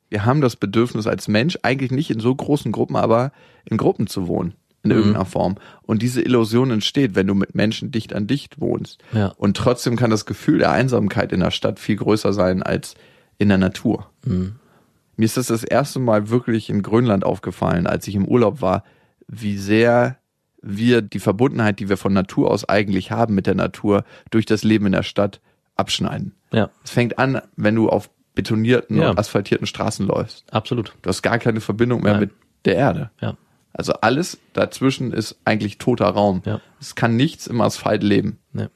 Wir 0.08 0.24
haben 0.24 0.40
das 0.40 0.56
Bedürfnis 0.56 1.06
als 1.06 1.28
Mensch, 1.28 1.58
eigentlich 1.62 1.90
nicht 1.90 2.10
in 2.10 2.20
so 2.20 2.34
großen 2.34 2.72
Gruppen, 2.72 2.96
aber 2.96 3.32
in 3.64 3.76
Gruppen 3.76 4.06
zu 4.06 4.26
wohnen. 4.26 4.54
In 4.84 4.90
irgendeiner 4.90 5.24
Form. 5.24 5.56
Und 5.82 6.02
diese 6.02 6.20
Illusion 6.22 6.70
entsteht, 6.70 7.14
wenn 7.14 7.26
du 7.26 7.34
mit 7.34 7.54
Menschen 7.54 7.90
dicht 7.90 8.14
an 8.14 8.26
dicht 8.26 8.60
wohnst. 8.60 9.02
Ja. 9.12 9.28
Und 9.36 9.56
trotzdem 9.56 9.96
kann 9.96 10.10
das 10.10 10.26
Gefühl 10.26 10.58
der 10.58 10.70
Einsamkeit 10.72 11.32
in 11.32 11.40
der 11.40 11.50
Stadt 11.50 11.78
viel 11.80 11.96
größer 11.96 12.32
sein 12.32 12.62
als 12.62 12.94
in 13.38 13.48
der 13.48 13.58
Natur. 13.58 14.10
Mir 14.24 15.24
ist 15.24 15.36
das 15.36 15.46
das 15.48 15.64
erste 15.64 15.98
Mal 16.00 16.28
wirklich 16.30 16.68
in 16.70 16.82
Grönland 16.82 17.24
aufgefallen, 17.24 17.86
als 17.86 18.06
ich 18.08 18.14
im 18.14 18.26
Urlaub 18.26 18.60
war, 18.60 18.84
wie 19.26 19.56
sehr 19.58 20.18
wir 20.60 21.02
die 21.02 21.18
Verbundenheit, 21.20 21.78
die 21.78 21.88
wir 21.88 21.96
von 21.96 22.12
Natur 22.12 22.50
aus 22.50 22.68
eigentlich 22.68 23.10
haben 23.10 23.34
mit 23.34 23.46
der 23.46 23.54
Natur, 23.54 24.04
durch 24.30 24.46
das 24.46 24.64
Leben 24.64 24.86
in 24.86 24.92
der 24.92 25.02
Stadt 25.02 25.40
abschneiden. 25.76 26.34
Ja, 26.52 26.70
Es 26.84 26.90
fängt 26.90 27.18
an, 27.18 27.40
wenn 27.56 27.74
du 27.74 27.88
auf 27.88 28.10
betonierten 28.34 28.96
Ja. 28.96 29.10
und 29.10 29.18
asphaltierten 29.18 29.66
Straßen 29.66 30.06
läufst. 30.06 30.44
absolut. 30.52 30.94
Du 31.02 31.08
hast 31.08 31.22
gar 31.22 31.38
keine 31.38 31.60
Verbindung 31.60 32.02
mehr 32.02 32.12
Nein. 32.12 32.20
mit 32.22 32.30
der 32.64 32.76
Erde. 32.76 33.10
Ja. 33.20 33.36
Also 33.74 33.92
alles 33.94 34.38
dazwischen 34.52 35.12
ist 35.12 35.36
eigentlich 35.44 35.78
toter 35.78 36.06
Raum. 36.06 36.42
Ja. 36.46 36.60
Es 36.80 36.94
kann 36.94 37.16
nichts 37.16 37.46
im 37.46 37.60
Asphalt 37.60 38.02
leben. 38.02 38.38
Ja. 38.54 38.68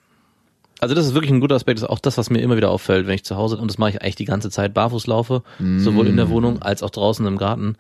Also 0.81 0.95
das 0.95 1.07
ist 1.07 1.15
wirklich 1.15 1.33
ein 1.33 1.41
guter 1.41 1.55
Aspekt, 1.55 1.79
das 1.79 1.85
ist 1.85 1.91
auch 1.91 1.99
das, 1.99 2.19
was 2.19 2.31
mir 2.31 2.41
immer 2.41 2.57
wieder 2.57 2.71
auffällt, 2.71 3.07
wenn 3.07 3.15
ich 3.15 3.25
zu 3.25 3.37
Hause, 3.37 3.57
und 3.57 3.69
das 3.69 3.79
mache 3.79 3.91
ich 3.91 4.03
eigentlich 4.03 4.17
die 4.17 4.25
ganze 4.25 4.51
Zeit, 4.51 4.75
barfuß 4.75 5.09
laufe, 5.09 5.43
sowohl 5.59 6.07
in 6.07 6.17
der 6.17 6.31
Wohnung 6.31 6.63
als 6.63 6.85
auch 6.85 6.91
draußen 6.91 7.27
im 7.27 7.37
Garten. 7.37 7.77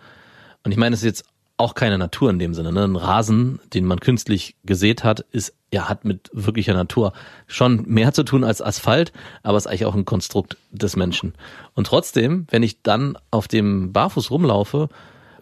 Und 0.64 0.72
ich 0.72 0.78
meine, 0.78 0.94
es 0.94 1.02
ist 1.02 1.06
jetzt 1.06 1.24
auch 1.58 1.74
keine 1.74 1.98
Natur 1.98 2.30
in 2.30 2.38
dem 2.38 2.54
Sinne. 2.54 2.72
Ne? 2.72 2.84
Ein 2.84 2.96
Rasen, 2.96 3.60
den 3.74 3.84
man 3.84 4.00
künstlich 4.00 4.56
gesät 4.64 5.04
hat, 5.04 5.20
ist 5.32 5.54
ja 5.72 5.88
hat 5.88 6.04
mit 6.04 6.30
wirklicher 6.32 6.72
Natur 6.72 7.12
schon 7.46 7.84
mehr 7.86 8.12
zu 8.12 8.22
tun 8.22 8.44
als 8.44 8.62
Asphalt, 8.62 9.12
aber 9.42 9.58
ist 9.58 9.66
eigentlich 9.66 9.84
auch 9.84 9.94
ein 9.94 10.04
Konstrukt 10.04 10.56
des 10.70 10.96
Menschen. 10.96 11.34
Und 11.74 11.88
trotzdem, 11.88 12.46
wenn 12.50 12.62
ich 12.62 12.82
dann 12.82 13.18
auf 13.30 13.48
dem 13.48 13.92
Barfuß 13.92 14.30
rumlaufe 14.30 14.88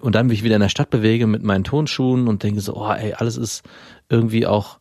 und 0.01 0.14
dann 0.14 0.26
mich 0.26 0.42
wieder 0.42 0.57
in 0.57 0.62
der 0.62 0.68
Stadt 0.68 0.90
bewege 0.90 1.26
mit 1.26 1.42
meinen 1.42 1.64
Tonschuhen 1.64 2.28
und 2.28 2.42
denke 2.42 2.61
so, 2.61 2.76
oh 2.76 2.92
ey, 2.92 3.14
alles 3.14 3.36
ist 3.36 3.62
irgendwie 4.09 4.47
auch 4.47 4.78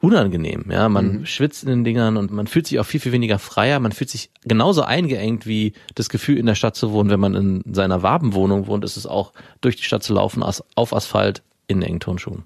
unangenehm. 0.00 0.64
Ja, 0.68 0.88
man 0.88 1.26
schwitzt 1.26 1.62
in 1.62 1.68
den 1.68 1.84
Dingern 1.84 2.16
und 2.16 2.32
man 2.32 2.48
fühlt 2.48 2.66
sich 2.66 2.80
auch 2.80 2.84
viel, 2.84 2.98
viel 2.98 3.12
weniger 3.12 3.38
freier. 3.38 3.78
Man 3.78 3.92
fühlt 3.92 4.10
sich 4.10 4.30
genauso 4.42 4.82
eingeengt 4.82 5.46
wie 5.46 5.74
das 5.94 6.08
Gefühl, 6.08 6.38
in 6.38 6.46
der 6.46 6.56
Stadt 6.56 6.74
zu 6.74 6.92
wohnen. 6.92 7.08
Wenn 7.08 7.20
man 7.20 7.34
in 7.34 7.62
seiner 7.72 8.02
Wabenwohnung 8.02 8.66
wohnt, 8.66 8.84
ist 8.84 8.96
es 8.96 9.06
auch 9.06 9.32
durch 9.60 9.76
die 9.76 9.84
Stadt 9.84 10.02
zu 10.02 10.12
laufen, 10.12 10.42
auf 10.42 10.92
Asphalt 10.92 11.42
in 11.68 11.82
engen 11.82 12.00
Turnschuhen. 12.00 12.42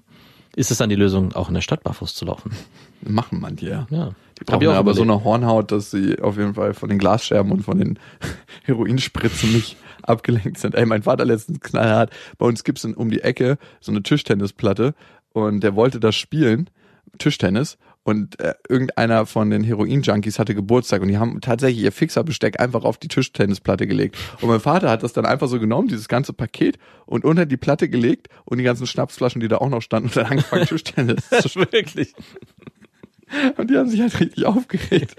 Ist 0.55 0.71
es 0.71 0.77
dann 0.77 0.89
die 0.89 0.95
Lösung, 0.95 1.33
auch 1.33 1.47
in 1.47 1.55
der 1.55 1.61
Stadt 1.61 1.83
barfuß 1.83 2.13
zu 2.13 2.25
laufen? 2.25 2.51
Machen 3.01 3.39
manche, 3.39 3.69
ja. 3.69 3.87
Ja. 3.89 4.11
Die 4.39 4.43
brauchen 4.43 4.63
ja 4.63 4.73
aber 4.73 4.93
so 4.93 5.03
überlegt. 5.03 5.21
eine 5.21 5.23
Hornhaut, 5.23 5.71
dass 5.71 5.91
sie 5.91 6.19
auf 6.19 6.37
jeden 6.37 6.53
Fall 6.53 6.73
von 6.73 6.89
den 6.89 6.99
Glasscherben 6.99 7.51
und 7.51 7.61
von 7.61 7.77
den 7.79 7.99
Heroinspritzen 8.63 9.51
nicht 9.53 9.77
abgelenkt 10.03 10.59
sind. 10.59 10.75
Ey, 10.75 10.85
mein 10.85 11.03
Vater 11.03 11.25
letztens 11.25 11.59
knallhart. 11.59 12.11
Bei 12.37 12.45
uns 12.45 12.63
gibt's 12.63 12.83
in, 12.83 12.93
um 12.93 13.09
die 13.09 13.21
Ecke 13.21 13.57
so 13.79 13.91
eine 13.91 14.03
Tischtennisplatte 14.03 14.93
und 15.33 15.61
der 15.61 15.75
wollte 15.75 15.99
das 15.99 16.15
spielen, 16.15 16.69
Tischtennis. 17.17 17.77
Und 18.03 18.39
äh, 18.39 18.53
irgendeiner 18.69 19.25
von 19.25 19.49
den 19.49 19.65
Heroin-Junkies 19.65 20.39
hatte 20.39 20.55
Geburtstag 20.55 21.01
und 21.01 21.09
die 21.09 21.17
haben 21.17 21.41
tatsächlich 21.41 21.83
ihr 21.83 21.91
Fixerbesteck 21.91 22.57
einfach 22.57 22.85
auf 22.85 22.97
die 22.97 23.09
Tischtennisplatte 23.09 23.85
gelegt. 23.85 24.15
Und 24.39 24.47
mein 24.47 24.61
Vater 24.61 24.89
hat 24.89 25.03
das 25.03 25.11
dann 25.11 25.25
einfach 25.25 25.49
so 25.49 25.59
genommen, 25.59 25.89
dieses 25.89 26.07
ganze 26.07 26.31
Paket, 26.31 26.77
und 27.05 27.25
unter 27.25 27.45
die 27.45 27.57
Platte 27.57 27.89
gelegt 27.89 28.29
und 28.45 28.59
die 28.59 28.63
ganzen 28.63 28.87
Schnapsflaschen, 28.87 29.41
die 29.41 29.49
da 29.49 29.57
auch 29.57 29.67
noch 29.67 29.81
standen, 29.81 30.07
und 30.07 30.15
dann 30.15 30.27
angefangen, 30.27 30.65
Tischtennis 30.67 31.27
zu 31.27 31.49
spielen. 31.49 31.67
Wirklich. 31.69 32.13
Und 33.57 33.69
die 33.69 33.77
haben 33.77 33.89
sich 33.89 33.99
halt 34.01 34.19
richtig 34.19 34.45
aufgeregt. 34.45 35.15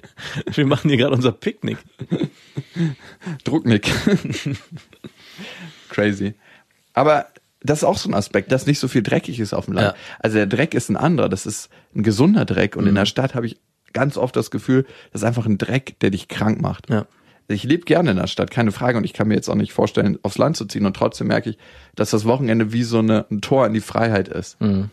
Wir 0.54 0.66
machen 0.66 0.88
hier 0.88 0.98
gerade 0.98 1.14
unser 1.14 1.32
Picknick. 1.32 1.78
Drucknick. 3.44 3.90
Crazy. 5.90 6.34
Aber 6.94 7.26
das 7.60 7.78
ist 7.80 7.84
auch 7.84 7.98
so 7.98 8.08
ein 8.08 8.14
Aspekt, 8.14 8.52
dass 8.52 8.66
nicht 8.66 8.78
so 8.78 8.88
viel 8.88 9.02
dreckig 9.02 9.40
ist 9.40 9.52
auf 9.52 9.64
dem 9.66 9.74
Land. 9.74 9.88
Ja. 9.88 9.94
Also 10.20 10.36
der 10.36 10.46
Dreck 10.46 10.74
ist 10.74 10.88
ein 10.88 10.96
anderer, 10.96 11.28
das 11.28 11.46
ist 11.46 11.70
ein 11.94 12.02
gesunder 12.02 12.44
Dreck. 12.44 12.76
Und 12.76 12.84
in 12.84 12.92
Mhm. 12.92 12.96
der 12.96 13.06
Stadt 13.06 13.34
habe 13.34 13.46
ich 13.46 13.58
ganz 13.92 14.16
oft 14.16 14.36
das 14.36 14.50
Gefühl, 14.50 14.84
das 15.12 15.22
ist 15.22 15.26
einfach 15.26 15.46
ein 15.46 15.58
Dreck, 15.58 15.98
der 16.00 16.10
dich 16.10 16.28
krank 16.28 16.60
macht. 16.60 16.88
Ja. 16.90 17.06
Ich 17.48 17.64
lebe 17.64 17.84
gerne 17.84 18.10
in 18.10 18.16
der 18.18 18.26
Stadt, 18.26 18.50
keine 18.50 18.72
Frage. 18.72 18.98
Und 18.98 19.04
ich 19.04 19.14
kann 19.14 19.26
mir 19.28 19.34
jetzt 19.34 19.48
auch 19.48 19.54
nicht 19.54 19.72
vorstellen, 19.72 20.18
aufs 20.22 20.38
Land 20.38 20.56
zu 20.56 20.66
ziehen. 20.66 20.84
Und 20.86 20.94
trotzdem 20.94 21.28
merke 21.28 21.50
ich, 21.50 21.58
dass 21.96 22.10
das 22.10 22.24
Wochenende 22.26 22.72
wie 22.72 22.82
so 22.84 22.98
eine, 22.98 23.26
ein 23.30 23.40
Tor 23.40 23.66
in 23.66 23.72
die 23.72 23.80
Freiheit 23.80 24.28
ist. 24.28 24.60
Mhm. 24.60 24.90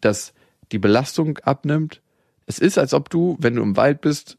Dass 0.00 0.34
die 0.72 0.78
Belastung 0.78 1.38
abnimmt. 1.38 2.00
Es 2.46 2.58
ist, 2.58 2.78
als 2.78 2.94
ob 2.94 3.10
du, 3.10 3.36
wenn 3.40 3.54
du 3.56 3.62
im 3.62 3.76
Wald 3.76 4.00
bist, 4.00 4.38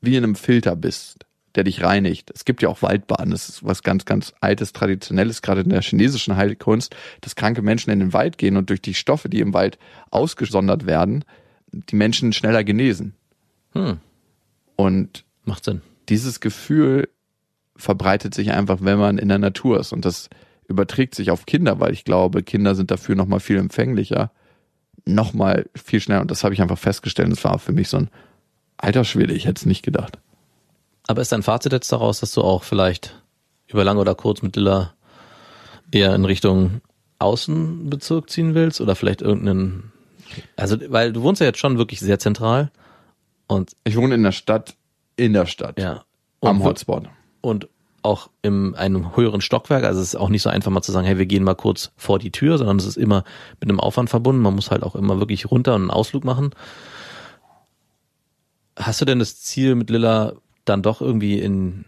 wie 0.00 0.16
in 0.16 0.24
einem 0.24 0.34
Filter 0.34 0.76
bist, 0.76 1.26
der 1.54 1.64
dich 1.64 1.82
reinigt. 1.82 2.30
Es 2.34 2.44
gibt 2.44 2.62
ja 2.62 2.68
auch 2.68 2.82
Waldbaden. 2.82 3.30
Das 3.30 3.48
ist 3.48 3.64
was 3.64 3.82
ganz, 3.82 4.04
ganz 4.04 4.34
altes, 4.40 4.72
traditionelles, 4.72 5.42
gerade 5.42 5.62
in 5.62 5.70
der 5.70 5.82
chinesischen 5.82 6.36
Heilkunst, 6.36 6.94
dass 7.20 7.36
kranke 7.36 7.62
Menschen 7.62 7.90
in 7.90 8.00
den 8.00 8.12
Wald 8.12 8.38
gehen 8.38 8.56
und 8.56 8.70
durch 8.70 8.82
die 8.82 8.94
Stoffe, 8.94 9.28
die 9.28 9.40
im 9.40 9.54
Wald 9.54 9.78
ausgesondert 10.10 10.86
werden, 10.86 11.24
die 11.72 11.96
Menschen 11.96 12.32
schneller 12.32 12.64
genesen. 12.64 13.14
Hm. 13.72 13.98
Und 14.76 15.24
Macht 15.44 15.64
Sinn. 15.64 15.82
dieses 16.08 16.40
Gefühl 16.40 17.08
verbreitet 17.76 18.34
sich 18.34 18.52
einfach, 18.52 18.78
wenn 18.82 18.98
man 18.98 19.18
in 19.18 19.28
der 19.28 19.38
Natur 19.38 19.80
ist. 19.80 19.92
Und 19.92 20.04
das 20.04 20.28
überträgt 20.68 21.14
sich 21.14 21.30
auf 21.30 21.46
Kinder, 21.46 21.80
weil 21.80 21.92
ich 21.92 22.04
glaube, 22.04 22.42
Kinder 22.42 22.74
sind 22.74 22.90
dafür 22.90 23.14
nochmal 23.14 23.40
viel 23.40 23.56
empfänglicher, 23.56 24.30
nochmal 25.08 25.66
viel 25.74 26.00
schneller. 26.00 26.20
Und 26.22 26.30
das 26.30 26.44
habe 26.44 26.54
ich 26.54 26.62
einfach 26.62 26.78
festgestellt. 26.78 27.30
Das 27.32 27.44
war 27.44 27.58
für 27.58 27.72
mich 27.72 27.88
so 27.88 27.96
ein 27.98 28.10
alter 28.76 29.04
Schwede, 29.04 29.34
ich 29.34 29.46
hätte 29.46 29.60
es 29.60 29.66
nicht 29.66 29.82
gedacht. 29.82 30.18
Aber 31.06 31.22
ist 31.22 31.32
dein 31.32 31.42
Fazit 31.42 31.72
jetzt 31.72 31.90
daraus, 31.90 32.20
dass 32.20 32.32
du 32.32 32.42
auch 32.42 32.62
vielleicht 32.62 33.20
über 33.66 33.82
lang 33.84 33.98
oder 33.98 34.14
kurz 34.14 34.42
mit 34.42 34.56
Lilla 34.56 34.94
eher 35.90 36.14
in 36.14 36.24
Richtung 36.24 36.80
Außenbezirk 37.18 38.30
ziehen 38.30 38.54
willst 38.54 38.80
oder 38.80 38.94
vielleicht 38.94 39.22
irgendeinen, 39.22 39.92
also, 40.56 40.76
weil 40.88 41.12
du 41.12 41.22
wohnst 41.22 41.40
ja 41.40 41.46
jetzt 41.46 41.58
schon 41.58 41.78
wirklich 41.78 42.00
sehr 42.00 42.18
zentral 42.18 42.70
und 43.46 43.72
Ich 43.84 43.96
wohne 43.96 44.14
in 44.14 44.22
der 44.22 44.32
Stadt, 44.32 44.76
in 45.16 45.32
der 45.32 45.46
Stadt, 45.46 45.78
ja. 45.80 46.04
am 46.42 46.60
Und- 46.60 46.64
Hotspot. 46.66 47.08
und 47.40 47.68
auch 48.02 48.30
in 48.42 48.74
einem 48.74 49.16
höheren 49.16 49.40
Stockwerk. 49.40 49.84
Also 49.84 50.00
es 50.00 50.08
ist 50.08 50.20
auch 50.20 50.28
nicht 50.28 50.42
so 50.42 50.50
einfach 50.50 50.70
mal 50.70 50.82
zu 50.82 50.92
sagen, 50.92 51.06
hey, 51.06 51.18
wir 51.18 51.26
gehen 51.26 51.44
mal 51.44 51.54
kurz 51.54 51.92
vor 51.96 52.18
die 52.18 52.30
Tür, 52.30 52.58
sondern 52.58 52.76
es 52.78 52.86
ist 52.86 52.96
immer 52.96 53.24
mit 53.60 53.68
einem 53.68 53.80
Aufwand 53.80 54.10
verbunden. 54.10 54.42
Man 54.42 54.54
muss 54.54 54.70
halt 54.70 54.82
auch 54.82 54.94
immer 54.94 55.18
wirklich 55.18 55.50
runter 55.50 55.74
und 55.74 55.82
einen 55.82 55.90
Ausflug 55.90 56.24
machen. 56.24 56.50
Hast 58.76 59.00
du 59.00 59.04
denn 59.04 59.18
das 59.18 59.40
Ziel 59.40 59.74
mit 59.74 59.90
Lilla 59.90 60.34
dann 60.64 60.82
doch 60.82 61.00
irgendwie 61.00 61.38
in 61.38 61.84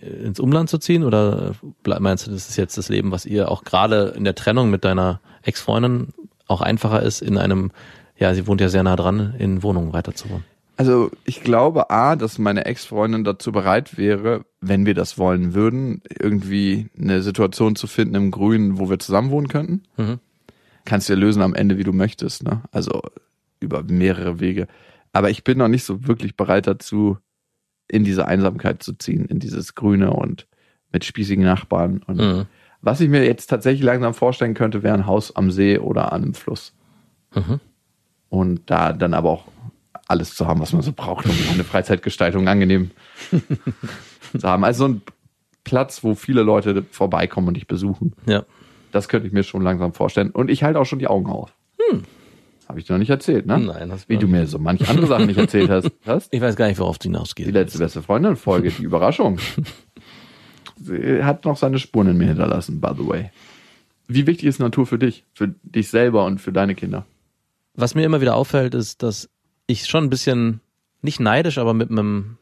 ins 0.00 0.40
Umland 0.40 0.68
zu 0.68 0.78
ziehen 0.78 1.04
oder 1.04 1.54
meinst 1.84 2.26
du, 2.26 2.30
das 2.30 2.48
ist 2.48 2.56
jetzt 2.56 2.78
das 2.78 2.88
Leben, 2.88 3.10
was 3.10 3.26
ihr 3.26 3.50
auch 3.50 3.64
gerade 3.64 4.14
in 4.16 4.24
der 4.24 4.34
Trennung 4.34 4.70
mit 4.70 4.84
deiner 4.84 5.20
Ex-Freundin 5.42 6.12
auch 6.46 6.60
einfacher 6.60 7.02
ist, 7.02 7.22
in 7.22 7.38
einem, 7.38 7.72
ja, 8.18 8.34
sie 8.34 8.46
wohnt 8.46 8.60
ja 8.60 8.68
sehr 8.68 8.82
nah 8.82 8.96
dran, 8.96 9.34
in 9.38 9.62
Wohnungen 9.62 9.92
weiter 9.92 10.14
zu 10.14 10.30
wohnen? 10.30 10.44
Also 10.76 11.10
ich 11.24 11.42
glaube 11.42 11.90
A, 11.90 12.16
dass 12.16 12.38
meine 12.38 12.66
Ex-Freundin 12.66 13.24
dazu 13.24 13.50
bereit 13.50 13.96
wäre, 13.96 14.44
wenn 14.60 14.84
wir 14.84 14.94
das 14.94 15.16
wollen 15.16 15.54
würden, 15.54 16.02
irgendwie 16.20 16.90
eine 16.98 17.22
Situation 17.22 17.76
zu 17.76 17.86
finden 17.86 18.14
im 18.14 18.30
Grünen, 18.30 18.78
wo 18.78 18.90
wir 18.90 18.98
zusammen 18.98 19.30
wohnen 19.30 19.48
könnten. 19.48 19.84
Mhm. 19.96 20.18
Kannst 20.84 21.08
du 21.08 21.14
ja 21.14 21.18
lösen 21.18 21.42
am 21.42 21.54
Ende, 21.54 21.78
wie 21.78 21.84
du 21.84 21.92
möchtest, 21.92 22.44
ne? 22.44 22.60
Also 22.72 23.00
über 23.58 23.82
mehrere 23.82 24.38
Wege. 24.38 24.68
Aber 25.12 25.30
ich 25.30 25.44
bin 25.44 25.58
noch 25.58 25.68
nicht 25.68 25.84
so 25.84 26.06
wirklich 26.06 26.36
bereit 26.36 26.66
dazu, 26.66 27.16
in 27.88 28.04
diese 28.04 28.26
Einsamkeit 28.26 28.82
zu 28.82 28.92
ziehen, 28.92 29.24
in 29.24 29.38
dieses 29.38 29.74
Grüne 29.74 30.12
und 30.12 30.46
mit 30.92 31.04
spießigen 31.04 31.44
Nachbarn. 31.44 32.02
Und 32.06 32.18
Mhm. 32.18 32.44
was 32.82 33.00
ich 33.00 33.08
mir 33.08 33.24
jetzt 33.24 33.46
tatsächlich 33.46 33.82
langsam 33.82 34.12
vorstellen 34.12 34.54
könnte, 34.54 34.82
wäre 34.82 34.94
ein 34.94 35.06
Haus 35.06 35.34
am 35.34 35.50
See 35.50 35.78
oder 35.78 36.12
an 36.12 36.22
einem 36.22 36.34
Fluss. 36.34 36.74
Mhm. 37.34 37.60
Und 38.28 38.62
da 38.66 38.92
dann 38.92 39.14
aber 39.14 39.30
auch 39.30 39.44
alles 40.08 40.34
zu 40.34 40.46
haben, 40.46 40.60
was 40.60 40.72
man 40.72 40.82
so 40.82 40.92
braucht, 40.92 41.26
um 41.26 41.32
eine 41.52 41.64
Freizeitgestaltung 41.64 42.48
angenehm 42.48 42.90
zu 44.38 44.48
haben. 44.48 44.64
Also 44.64 44.86
so 44.86 44.94
ein 44.94 45.02
Platz, 45.64 46.04
wo 46.04 46.14
viele 46.14 46.42
Leute 46.42 46.84
vorbeikommen 46.90 47.48
und 47.48 47.54
dich 47.54 47.66
besuchen. 47.66 48.12
Ja. 48.26 48.44
Das 48.92 49.08
könnte 49.08 49.26
ich 49.26 49.32
mir 49.32 49.42
schon 49.42 49.62
langsam 49.62 49.92
vorstellen. 49.92 50.30
Und 50.30 50.50
ich 50.50 50.62
halte 50.62 50.78
auch 50.78 50.86
schon 50.86 51.00
die 51.00 51.08
Augen 51.08 51.26
auf. 51.26 51.52
Habe 52.68 52.80
ich 52.80 52.84
dir 52.86 52.94
noch 52.94 52.98
nicht 52.98 53.10
erzählt, 53.10 53.46
ne? 53.46 53.58
Nein, 53.58 53.92
hast 53.92 54.08
Wie 54.08 54.18
du 54.18 54.26
mir 54.26 54.46
so 54.46 54.58
manche 54.58 54.88
andere 54.88 55.06
Sachen 55.06 55.26
nicht 55.26 55.38
erzählt 55.38 55.70
hast. 55.70 55.90
hast? 56.06 56.32
Ich 56.32 56.40
weiß 56.40 56.56
gar 56.56 56.66
nicht, 56.66 56.78
worauf 56.78 56.98
du 56.98 57.08
Die 57.08 57.12
hinausgehst. 57.14 57.50
letzte 57.52 57.78
beste 57.78 58.02
Freundin-Folge, 58.02 58.70
die 58.70 58.82
Überraschung. 58.82 59.38
Sie 60.80 61.22
hat 61.22 61.44
noch 61.44 61.56
seine 61.56 61.78
Spuren 61.78 62.08
in 62.08 62.16
mir 62.18 62.26
hinterlassen, 62.26 62.80
by 62.80 62.90
the 62.96 63.06
way. 63.06 63.30
Wie 64.08 64.26
wichtig 64.26 64.46
ist 64.46 64.58
Natur 64.58 64.86
für 64.86 64.98
dich, 64.98 65.24
für 65.32 65.54
dich 65.62 65.88
selber 65.88 66.24
und 66.24 66.40
für 66.40 66.52
deine 66.52 66.74
Kinder? 66.74 67.06
Was 67.74 67.94
mir 67.94 68.04
immer 68.04 68.20
wieder 68.20 68.34
auffällt, 68.34 68.74
ist, 68.74 69.02
dass 69.02 69.28
ich 69.66 69.86
schon 69.86 70.04
ein 70.04 70.10
bisschen, 70.10 70.60
nicht 71.02 71.20
neidisch, 71.20 71.58
aber 71.58 71.74
mit 71.74 71.90
einem, 71.90 72.38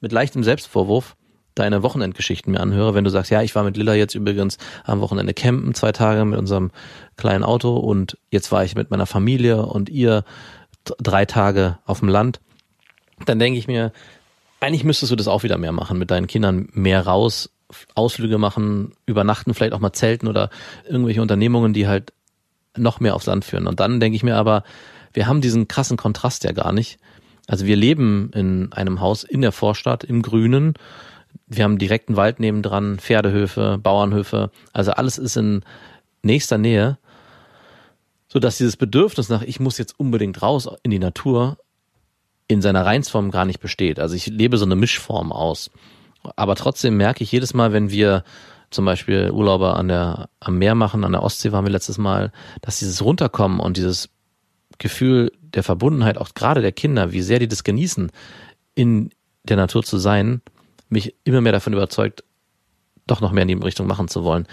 mit 0.00 0.12
leichtem 0.12 0.44
Selbstvorwurf 0.44 1.16
deine 1.54 1.82
Wochenendgeschichten 1.82 2.52
mir 2.52 2.60
anhöre, 2.60 2.94
wenn 2.94 3.04
du 3.04 3.10
sagst, 3.10 3.30
ja, 3.30 3.42
ich 3.42 3.54
war 3.54 3.64
mit 3.64 3.76
Lilla 3.76 3.94
jetzt 3.94 4.14
übrigens 4.14 4.58
am 4.84 5.00
Wochenende 5.00 5.32
campen, 5.32 5.74
zwei 5.74 5.90
Tage 5.90 6.24
mit 6.24 6.38
unserem 6.38 6.70
kleinen 7.16 7.44
Auto 7.44 7.76
und 7.76 8.18
jetzt 8.30 8.52
war 8.52 8.62
ich 8.62 8.74
mit 8.74 8.90
meiner 8.90 9.06
Familie 9.06 9.64
und 9.64 9.88
ihr 9.88 10.24
drei 10.84 11.24
Tage 11.24 11.78
auf 11.86 12.00
dem 12.00 12.08
Land. 12.08 12.40
Dann 13.24 13.38
denke 13.38 13.58
ich 13.58 13.66
mir, 13.66 13.92
eigentlich 14.60 14.84
müsstest 14.84 15.12
du 15.12 15.16
das 15.16 15.28
auch 15.28 15.42
wieder 15.42 15.56
mehr 15.56 15.72
machen, 15.72 15.98
mit 15.98 16.10
deinen 16.10 16.26
Kindern 16.26 16.68
mehr 16.72 17.06
raus, 17.06 17.50
Ausflüge 17.94 18.36
machen, 18.36 18.92
übernachten, 19.06 19.54
vielleicht 19.54 19.72
auch 19.72 19.80
mal 19.80 19.92
zelten 19.92 20.28
oder 20.28 20.50
irgendwelche 20.86 21.22
Unternehmungen, 21.22 21.72
die 21.72 21.88
halt 21.88 22.12
noch 22.76 23.00
mehr 23.00 23.14
aufs 23.14 23.26
Land 23.26 23.46
führen. 23.46 23.66
Und 23.66 23.80
dann 23.80 23.98
denke 23.98 24.16
ich 24.16 24.22
mir 24.22 24.36
aber, 24.36 24.62
wir 25.16 25.26
haben 25.26 25.40
diesen 25.40 25.66
krassen 25.66 25.96
Kontrast 25.96 26.44
ja 26.44 26.52
gar 26.52 26.72
nicht. 26.72 26.98
Also 27.48 27.64
wir 27.64 27.76
leben 27.76 28.30
in 28.34 28.72
einem 28.72 29.00
Haus 29.00 29.24
in 29.24 29.40
der 29.40 29.52
Vorstadt, 29.52 30.04
im 30.04 30.20
Grünen, 30.20 30.74
wir 31.46 31.64
haben 31.64 31.78
direkten 31.78 32.16
Wald 32.16 32.38
nebendran, 32.38 32.98
Pferdehöfe, 32.98 33.78
Bauernhöfe, 33.82 34.50
also 34.72 34.92
alles 34.92 35.16
ist 35.16 35.36
in 35.36 35.62
nächster 36.22 36.58
Nähe, 36.58 36.98
so 38.28 38.40
dass 38.40 38.58
dieses 38.58 38.76
Bedürfnis 38.76 39.28
nach 39.28 39.42
ich 39.42 39.58
muss 39.58 39.78
jetzt 39.78 39.98
unbedingt 39.98 40.42
raus 40.42 40.68
in 40.82 40.90
die 40.90 40.98
Natur 40.98 41.56
in 42.48 42.60
seiner 42.60 42.84
Reinsform 42.84 43.30
gar 43.30 43.44
nicht 43.44 43.60
besteht. 43.60 43.98
Also 43.98 44.14
ich 44.14 44.26
lebe 44.26 44.58
so 44.58 44.64
eine 44.64 44.76
Mischform 44.76 45.32
aus. 45.32 45.70
Aber 46.36 46.56
trotzdem 46.56 46.96
merke 46.96 47.24
ich 47.24 47.32
jedes 47.32 47.54
Mal, 47.54 47.72
wenn 47.72 47.90
wir 47.90 48.24
zum 48.70 48.84
Beispiel 48.84 49.30
Urlaube 49.30 49.74
an 49.74 49.88
der, 49.88 50.28
am 50.40 50.58
Meer 50.58 50.74
machen, 50.74 51.04
an 51.04 51.12
der 51.12 51.22
Ostsee 51.22 51.52
waren 51.52 51.64
wir 51.64 51.72
letztes 51.72 51.98
Mal, 51.98 52.32
dass 52.60 52.80
dieses 52.80 53.02
Runterkommen 53.02 53.60
und 53.60 53.76
dieses 53.76 54.10
Gefühl 54.78 55.32
der 55.40 55.62
Verbundenheit, 55.62 56.18
auch 56.18 56.34
gerade 56.34 56.62
der 56.62 56.72
Kinder, 56.72 57.12
wie 57.12 57.22
sehr 57.22 57.38
die 57.38 57.48
das 57.48 57.64
genießen, 57.64 58.10
in 58.74 59.10
der 59.44 59.56
Natur 59.56 59.82
zu 59.82 59.98
sein, 59.98 60.42
mich 60.88 61.14
immer 61.24 61.40
mehr 61.40 61.52
davon 61.52 61.72
überzeugt, 61.72 62.24
doch 63.06 63.20
noch 63.20 63.32
mehr 63.32 63.42
in 63.42 63.48
die 63.48 63.54
Richtung 63.54 63.86
machen 63.86 64.08
zu 64.08 64.24
wollen. 64.24 64.46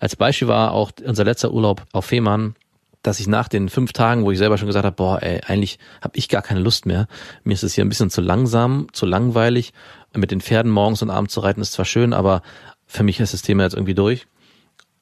Als 0.00 0.16
Beispiel 0.16 0.48
war 0.48 0.72
auch 0.72 0.90
unser 1.04 1.24
letzter 1.24 1.52
Urlaub 1.52 1.84
auf 1.92 2.06
Fehmarn, 2.06 2.54
dass 3.02 3.20
ich 3.20 3.26
nach 3.26 3.48
den 3.48 3.68
fünf 3.68 3.92
Tagen, 3.92 4.24
wo 4.24 4.32
ich 4.32 4.38
selber 4.38 4.58
schon 4.58 4.66
gesagt 4.66 4.84
habe, 4.84 4.96
boah, 4.96 5.22
ey, 5.22 5.40
eigentlich 5.46 5.78
habe 6.00 6.16
ich 6.16 6.28
gar 6.28 6.42
keine 6.42 6.60
Lust 6.60 6.84
mehr. 6.84 7.06
Mir 7.44 7.54
ist 7.54 7.62
es 7.62 7.74
hier 7.74 7.84
ein 7.84 7.88
bisschen 7.88 8.10
zu 8.10 8.20
langsam, 8.20 8.88
zu 8.92 9.06
langweilig. 9.06 9.72
Mit 10.16 10.30
den 10.30 10.40
Pferden 10.40 10.72
morgens 10.72 11.02
und 11.02 11.10
abends 11.10 11.34
zu 11.34 11.40
reiten 11.40 11.60
ist 11.60 11.72
zwar 11.72 11.84
schön, 11.84 12.12
aber 12.12 12.42
für 12.86 13.04
mich 13.04 13.20
ist 13.20 13.34
das 13.34 13.42
Thema 13.42 13.62
jetzt 13.62 13.74
irgendwie 13.74 13.94
durch. 13.94 14.26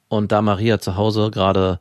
Und 0.09 0.31
da 0.31 0.41
Maria 0.41 0.79
zu 0.79 0.95
Hause 0.95 1.31
gerade 1.31 1.79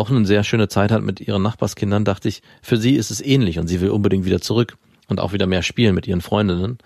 auch 0.00 0.10
eine 0.10 0.26
sehr 0.26 0.42
schöne 0.44 0.68
Zeit 0.68 0.90
hat 0.90 1.02
mit 1.02 1.20
ihren 1.20 1.42
Nachbarskindern, 1.42 2.04
dachte 2.04 2.28
ich, 2.28 2.42
für 2.62 2.76
sie 2.76 2.96
ist 2.96 3.10
es 3.10 3.20
ähnlich 3.20 3.58
und 3.58 3.68
sie 3.68 3.80
will 3.80 3.90
unbedingt 3.90 4.24
wieder 4.24 4.40
zurück 4.40 4.76
und 5.08 5.20
auch 5.20 5.32
wieder 5.32 5.46
mehr 5.46 5.62
spielen 5.62 5.94
mit 5.94 6.06
ihren 6.06 6.20
Freundinnen. 6.20 6.78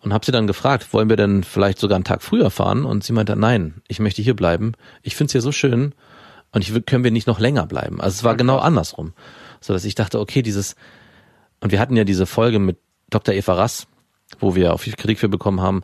Und 0.00 0.12
habe 0.12 0.26
sie 0.26 0.32
dann 0.32 0.46
gefragt, 0.46 0.92
wollen 0.92 1.08
wir 1.08 1.16
denn 1.16 1.44
vielleicht 1.44 1.78
sogar 1.78 1.96
einen 1.96 2.04
Tag 2.04 2.22
früher 2.22 2.50
fahren? 2.50 2.84
Und 2.84 3.04
sie 3.04 3.14
meinte, 3.14 3.36
nein, 3.36 3.80
ich 3.88 4.00
möchte 4.00 4.20
hier 4.20 4.36
bleiben. 4.36 4.72
Ich 5.02 5.16
finde 5.16 5.28
es 5.28 5.32
hier 5.32 5.40
so 5.40 5.50
schön 5.50 5.94
und 6.52 6.62
ich 6.62 6.84
können 6.84 7.04
wir 7.04 7.10
nicht 7.10 7.26
noch 7.26 7.40
länger 7.40 7.66
bleiben. 7.66 8.02
Also 8.02 8.16
es 8.16 8.24
war 8.24 8.36
genau 8.36 8.58
andersrum. 8.58 9.14
So 9.62 9.72
dass 9.72 9.84
ich 9.86 9.94
dachte, 9.94 10.20
okay, 10.20 10.42
dieses, 10.42 10.76
und 11.60 11.72
wir 11.72 11.80
hatten 11.80 11.96
ja 11.96 12.04
diese 12.04 12.26
Folge 12.26 12.58
mit 12.58 12.76
Dr. 13.08 13.34
Eva 13.34 13.54
Rass, 13.54 13.86
wo 14.40 14.54
wir 14.54 14.74
auch 14.74 14.80
viel 14.80 14.92
Kritik 14.92 15.18
für 15.18 15.30
bekommen 15.30 15.62
haben, 15.62 15.82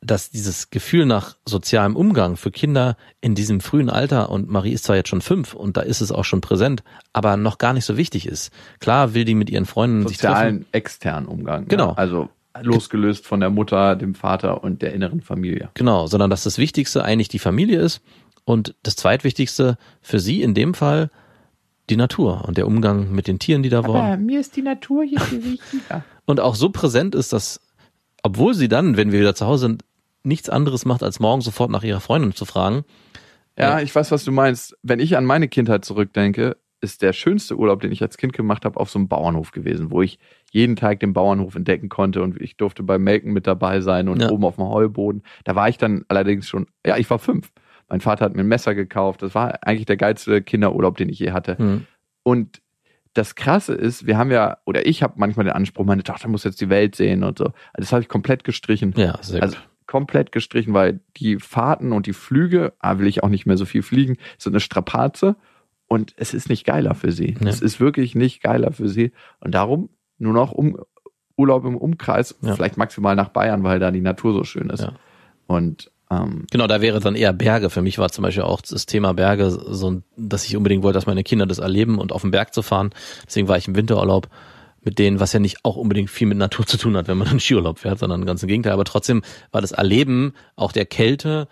dass 0.00 0.30
dieses 0.30 0.70
Gefühl 0.70 1.06
nach 1.06 1.36
sozialem 1.44 1.96
Umgang 1.96 2.36
für 2.36 2.50
Kinder 2.50 2.96
in 3.20 3.34
diesem 3.34 3.60
frühen 3.60 3.90
Alter, 3.90 4.30
und 4.30 4.48
Marie 4.48 4.72
ist 4.72 4.84
zwar 4.84 4.96
jetzt 4.96 5.08
schon 5.08 5.20
fünf 5.20 5.54
und 5.54 5.76
da 5.76 5.80
ist 5.80 6.00
es 6.00 6.12
auch 6.12 6.24
schon 6.24 6.40
präsent, 6.40 6.82
aber 7.12 7.36
noch 7.36 7.58
gar 7.58 7.72
nicht 7.72 7.84
so 7.84 7.96
wichtig 7.96 8.26
ist. 8.26 8.52
Klar 8.80 9.14
will 9.14 9.24
die 9.24 9.34
mit 9.34 9.50
ihren 9.50 9.66
Freunden 9.66 10.06
sich 10.06 10.18
treffen. 10.18 10.34
Sozialen 10.34 10.66
externen 10.72 11.26
Umgang. 11.26 11.66
Genau. 11.68 11.88
Ne? 11.88 11.98
Also 11.98 12.28
losgelöst 12.62 13.26
von 13.26 13.40
der 13.40 13.50
Mutter, 13.50 13.96
dem 13.96 14.14
Vater 14.14 14.62
und 14.62 14.82
der 14.82 14.92
inneren 14.92 15.20
Familie. 15.20 15.70
Genau, 15.74 16.06
sondern 16.06 16.30
dass 16.30 16.44
das 16.44 16.58
Wichtigste 16.58 17.04
eigentlich 17.04 17.28
die 17.28 17.38
Familie 17.38 17.80
ist 17.80 18.00
und 18.44 18.74
das 18.82 18.96
Zweitwichtigste 18.96 19.76
für 20.00 20.20
sie 20.20 20.42
in 20.42 20.54
dem 20.54 20.74
Fall 20.74 21.10
die 21.90 21.96
Natur 21.96 22.44
und 22.46 22.56
der 22.56 22.66
Umgang 22.66 23.12
mit 23.12 23.28
den 23.28 23.38
Tieren, 23.38 23.62
die 23.62 23.68
da 23.68 23.84
wohnen. 23.86 24.26
mir 24.26 24.40
ist 24.40 24.56
die 24.56 24.62
Natur 24.62 25.04
hier 25.04 25.20
viel 25.20 25.44
wichtiger. 25.44 26.04
Und 26.24 26.40
auch 26.40 26.56
so 26.56 26.70
präsent 26.70 27.14
ist, 27.14 27.32
dass, 27.32 27.60
obwohl 28.26 28.54
sie 28.54 28.66
dann, 28.68 28.96
wenn 28.96 29.12
wir 29.12 29.20
wieder 29.20 29.36
zu 29.36 29.46
Hause 29.46 29.66
sind, 29.66 29.84
nichts 30.24 30.48
anderes 30.48 30.84
macht, 30.84 31.04
als 31.04 31.20
morgen 31.20 31.40
sofort 31.42 31.70
nach 31.70 31.84
ihrer 31.84 32.00
Freundin 32.00 32.32
zu 32.34 32.44
fragen. 32.44 32.84
Ja, 33.56 33.80
ich 33.80 33.94
weiß, 33.94 34.10
was 34.10 34.24
du 34.24 34.32
meinst. 34.32 34.76
Wenn 34.82 34.98
ich 34.98 35.16
an 35.16 35.24
meine 35.24 35.46
Kindheit 35.48 35.84
zurückdenke, 35.84 36.56
ist 36.80 37.00
der 37.02 37.12
schönste 37.12 37.56
Urlaub, 37.56 37.80
den 37.80 37.92
ich 37.92 38.02
als 38.02 38.16
Kind 38.18 38.32
gemacht 38.32 38.64
habe, 38.64 38.78
auf 38.80 38.90
so 38.90 38.98
einem 38.98 39.06
Bauernhof 39.08 39.52
gewesen, 39.52 39.90
wo 39.92 40.02
ich 40.02 40.18
jeden 40.50 40.74
Tag 40.76 40.98
den 41.00 41.12
Bauernhof 41.12 41.54
entdecken 41.54 41.88
konnte 41.88 42.22
und 42.22 42.40
ich 42.40 42.56
durfte 42.56 42.82
beim 42.82 43.02
Melken 43.02 43.32
mit 43.32 43.46
dabei 43.46 43.80
sein 43.80 44.08
und 44.08 44.20
Ja. 44.20 44.30
oben 44.30 44.44
auf 44.44 44.56
dem 44.56 44.64
Heuboden. 44.68 45.22
Da 45.44 45.54
war 45.54 45.68
ich 45.68 45.78
dann 45.78 46.04
allerdings 46.08 46.48
schon, 46.48 46.66
ja, 46.84 46.96
ich 46.96 47.08
war 47.08 47.18
fünf. 47.20 47.52
Mein 47.88 48.00
Vater 48.00 48.24
hat 48.24 48.34
mir 48.34 48.42
ein 48.42 48.48
Messer 48.48 48.74
gekauft. 48.74 49.22
Das 49.22 49.34
war 49.36 49.58
eigentlich 49.62 49.86
der 49.86 49.96
geilste 49.96 50.42
Kinderurlaub, 50.42 50.96
den 50.96 51.08
ich 51.08 51.20
je 51.20 51.30
hatte. 51.30 51.56
Hm. 51.56 51.86
Und 52.24 52.60
das 53.16 53.34
Krasse 53.34 53.74
ist, 53.74 54.06
wir 54.06 54.18
haben 54.18 54.30
ja, 54.30 54.58
oder 54.66 54.86
ich 54.86 55.02
habe 55.02 55.14
manchmal 55.16 55.44
den 55.44 55.54
Anspruch, 55.54 55.84
meine 55.84 56.02
Tochter 56.02 56.28
muss 56.28 56.44
jetzt 56.44 56.60
die 56.60 56.68
Welt 56.68 56.94
sehen 56.94 57.22
und 57.24 57.38
so. 57.38 57.44
Also 57.46 57.54
Das 57.78 57.92
habe 57.92 58.02
ich 58.02 58.08
komplett 58.08 58.44
gestrichen. 58.44 58.92
Ja, 58.96 59.18
sehr 59.22 59.42
Also 59.42 59.56
gut. 59.56 59.68
komplett 59.86 60.32
gestrichen, 60.32 60.74
weil 60.74 61.00
die 61.16 61.38
Fahrten 61.38 61.92
und 61.92 62.06
die 62.06 62.12
Flüge, 62.12 62.72
ah, 62.78 62.98
will 62.98 63.06
ich 63.06 63.22
auch 63.22 63.28
nicht 63.28 63.46
mehr 63.46 63.56
so 63.56 63.64
viel 63.64 63.82
fliegen, 63.82 64.16
sind 64.38 64.52
eine 64.52 64.60
Strapaze 64.60 65.36
und 65.88 66.14
es 66.16 66.34
ist 66.34 66.48
nicht 66.48 66.66
geiler 66.66 66.94
für 66.94 67.12
sie. 67.12 67.36
Ja. 67.40 67.48
Es 67.48 67.62
ist 67.62 67.80
wirklich 67.80 68.14
nicht 68.14 68.42
geiler 68.42 68.72
für 68.72 68.88
sie. 68.88 69.12
Und 69.40 69.54
darum 69.54 69.88
nur 70.18 70.32
noch 70.32 70.52
um, 70.52 70.76
Urlaub 71.36 71.64
im 71.64 71.76
Umkreis, 71.76 72.36
Ja. 72.42 72.54
vielleicht 72.54 72.76
maximal 72.76 73.14
nach 73.14 73.28
Bayern, 73.28 73.62
weil 73.62 73.78
da 73.78 73.90
die 73.90 74.00
Natur 74.00 74.32
so 74.32 74.44
schön 74.44 74.70
ist. 74.70 74.80
Ja. 74.82 74.92
Und 75.46 75.90
ähm, 76.10 76.46
Genau, 76.50 76.66
da 76.66 76.80
wäre 76.80 77.00
dann 77.00 77.14
eher 77.14 77.32
Berge. 77.32 77.70
Für 77.70 77.82
mich 77.82 77.98
war 77.98 78.10
zum 78.10 78.22
Beispiel 78.22 78.44
auch 78.44 78.60
das 78.60 78.86
Thema 78.86 79.12
Berge 79.14 79.50
so, 79.50 80.02
dass 80.16 80.44
ich 80.44 80.56
unbedingt 80.56 80.82
wollte, 80.82 80.96
dass 80.96 81.06
meine 81.06 81.24
Kinder 81.24 81.46
das 81.46 81.58
erleben 81.58 81.98
und 81.98 82.12
auf 82.12 82.22
den 82.22 82.30
Berg 82.30 82.54
zu 82.54 82.62
fahren. 82.62 82.90
Deswegen 83.26 83.48
war 83.48 83.58
ich 83.58 83.68
im 83.68 83.76
Winterurlaub 83.76 84.28
mit 84.82 85.00
denen, 85.00 85.18
was 85.18 85.32
ja 85.32 85.40
nicht 85.40 85.64
auch 85.64 85.76
unbedingt 85.76 86.10
viel 86.10 86.28
mit 86.28 86.38
Natur 86.38 86.64
zu 86.64 86.78
tun 86.78 86.96
hat, 86.96 87.08
wenn 87.08 87.18
man 87.18 87.28
einen 87.28 87.40
Skiurlaub 87.40 87.80
fährt, 87.80 87.98
sondern 87.98 88.24
ganz 88.24 88.42
im 88.42 88.48
Gegenteil. 88.48 88.72
Aber 88.72 88.84
trotzdem 88.84 89.22
war 89.50 89.60
das 89.60 89.72
Erleben 89.72 90.32
auch 90.54 90.72
der 90.72 90.86
Kälte, 90.86 91.48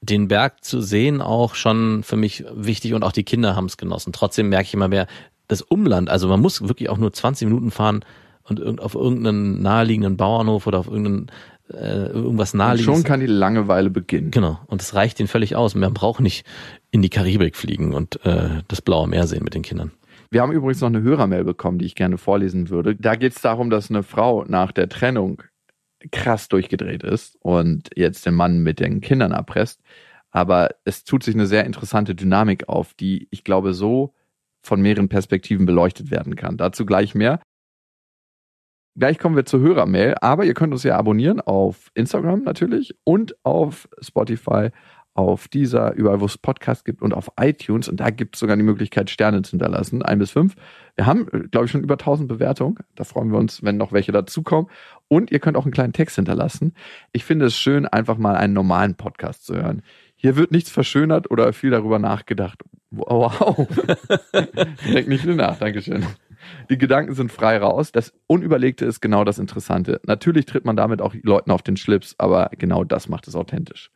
den 0.00 0.28
Berg 0.28 0.64
zu 0.64 0.80
sehen, 0.80 1.22
auch 1.22 1.54
schon 1.54 2.02
für 2.02 2.16
mich 2.16 2.44
wichtig 2.52 2.92
und 2.92 3.02
auch 3.02 3.12
die 3.12 3.24
Kinder 3.24 3.56
haben 3.56 3.66
es 3.66 3.76
genossen. 3.76 4.12
Trotzdem 4.12 4.48
merke 4.48 4.66
ich 4.66 4.74
immer 4.74 4.88
mehr, 4.88 5.06
das 5.48 5.62
Umland, 5.62 6.10
also 6.10 6.28
man 6.28 6.40
muss 6.40 6.62
wirklich 6.62 6.88
auch 6.88 6.98
nur 6.98 7.12
20 7.12 7.46
Minuten 7.46 7.70
fahren 7.70 8.04
und 8.42 8.80
auf 8.80 8.94
irgendeinen 8.94 9.62
naheliegenden 9.62 10.16
Bauernhof 10.16 10.66
oder 10.66 10.78
auf 10.78 10.86
irgendeinen 10.86 11.30
äh, 11.72 12.06
irgendwas 12.06 12.54
und 12.54 12.58
naheliegendes. 12.58 13.00
schon 13.00 13.04
kann 13.04 13.20
die 13.20 13.26
Langeweile 13.26 13.90
beginnen. 13.90 14.30
Genau. 14.30 14.58
Und 14.66 14.82
es 14.82 14.94
reicht 14.94 15.20
ihnen 15.20 15.28
völlig 15.28 15.56
aus. 15.56 15.74
Man 15.74 15.94
braucht 15.94 16.20
nicht 16.20 16.46
in 16.90 17.02
die 17.02 17.08
Karibik 17.08 17.56
fliegen 17.56 17.94
und 17.94 18.24
äh, 18.24 18.62
das 18.68 18.82
blaue 18.82 19.08
Meer 19.08 19.26
sehen 19.26 19.44
mit 19.44 19.54
den 19.54 19.62
Kindern. 19.62 19.92
Wir 20.30 20.42
haben 20.42 20.52
übrigens 20.52 20.80
noch 20.80 20.88
eine 20.88 21.02
Hörermail 21.02 21.44
bekommen, 21.44 21.78
die 21.78 21.86
ich 21.86 21.94
gerne 21.94 22.18
vorlesen 22.18 22.68
würde. 22.68 22.96
Da 22.96 23.14
geht 23.14 23.32
es 23.32 23.40
darum, 23.40 23.70
dass 23.70 23.90
eine 23.90 24.02
Frau 24.02 24.44
nach 24.44 24.72
der 24.72 24.88
Trennung 24.88 25.42
krass 26.10 26.48
durchgedreht 26.48 27.02
ist 27.02 27.36
und 27.40 27.90
jetzt 27.96 28.26
den 28.26 28.34
Mann 28.34 28.58
mit 28.58 28.80
den 28.80 29.00
Kindern 29.00 29.32
erpresst. 29.32 29.80
Aber 30.30 30.70
es 30.84 31.04
tut 31.04 31.22
sich 31.22 31.34
eine 31.34 31.46
sehr 31.46 31.64
interessante 31.64 32.14
Dynamik 32.14 32.68
auf, 32.68 32.94
die 32.94 33.28
ich 33.30 33.44
glaube 33.44 33.72
so 33.72 34.14
von 34.62 34.80
mehreren 34.80 35.08
Perspektiven 35.08 35.64
beleuchtet 35.64 36.10
werden 36.10 36.36
kann. 36.36 36.56
Dazu 36.56 36.84
gleich 36.84 37.14
mehr. 37.14 37.40
Gleich 38.98 39.18
kommen 39.18 39.36
wir 39.36 39.44
zur 39.44 39.60
Hörermail, 39.60 40.14
aber 40.22 40.44
ihr 40.46 40.54
könnt 40.54 40.72
uns 40.72 40.82
ja 40.82 40.96
abonnieren 40.96 41.40
auf 41.40 41.90
Instagram 41.94 42.42
natürlich 42.44 42.96
und 43.04 43.36
auf 43.44 43.88
Spotify, 44.00 44.70
auf 45.12 45.48
dieser, 45.48 45.94
überall 45.94 46.20
wo 46.20 46.24
es 46.24 46.38
Podcasts 46.38 46.82
gibt 46.82 47.02
und 47.02 47.12
auf 47.12 47.30
iTunes. 47.38 47.88
Und 47.88 48.00
da 48.00 48.08
gibt 48.08 48.36
es 48.36 48.40
sogar 48.40 48.56
die 48.56 48.62
Möglichkeit, 48.62 49.10
Sterne 49.10 49.42
zu 49.42 49.50
hinterlassen, 49.50 50.02
ein 50.02 50.18
bis 50.18 50.30
fünf. 50.30 50.54
Wir 50.94 51.04
haben, 51.04 51.26
glaube 51.50 51.66
ich, 51.66 51.72
schon 51.72 51.82
über 51.82 51.94
1000 51.94 52.26
Bewertungen. 52.26 52.76
Da 52.94 53.04
freuen 53.04 53.30
wir 53.30 53.38
uns, 53.38 53.62
wenn 53.62 53.76
noch 53.76 53.92
welche 53.92 54.12
dazukommen. 54.12 54.70
Und 55.08 55.30
ihr 55.30 55.40
könnt 55.40 55.58
auch 55.58 55.64
einen 55.64 55.72
kleinen 55.72 55.92
Text 55.92 56.16
hinterlassen. 56.16 56.72
Ich 57.12 57.24
finde 57.24 57.46
es 57.46 57.56
schön, 57.56 57.86
einfach 57.86 58.16
mal 58.16 58.34
einen 58.34 58.54
normalen 58.54 58.94
Podcast 58.94 59.44
zu 59.44 59.56
hören. 59.56 59.82
Hier 60.14 60.36
wird 60.36 60.52
nichts 60.52 60.70
verschönert 60.70 61.30
oder 61.30 61.52
viel 61.52 61.70
darüber 61.70 61.98
nachgedacht. 61.98 62.62
Wow. 62.90 63.68
Denk 64.92 65.08
nicht 65.08 65.22
viel 65.22 65.34
nach, 65.34 65.58
Dankeschön. 65.58 66.06
Die 66.70 66.78
Gedanken 66.78 67.14
sind 67.14 67.32
frei 67.32 67.58
raus. 67.58 67.92
Das 67.92 68.12
Unüberlegte 68.26 68.84
ist 68.84 69.00
genau 69.00 69.24
das 69.24 69.38
Interessante. 69.38 70.00
Natürlich 70.06 70.46
tritt 70.46 70.64
man 70.64 70.76
damit 70.76 71.00
auch 71.00 71.14
Leuten 71.22 71.50
auf 71.50 71.62
den 71.62 71.76
Schlips, 71.76 72.14
aber 72.18 72.50
genau 72.58 72.84
das 72.84 73.08
macht 73.08 73.28
es 73.28 73.34
authentisch. 73.36 73.90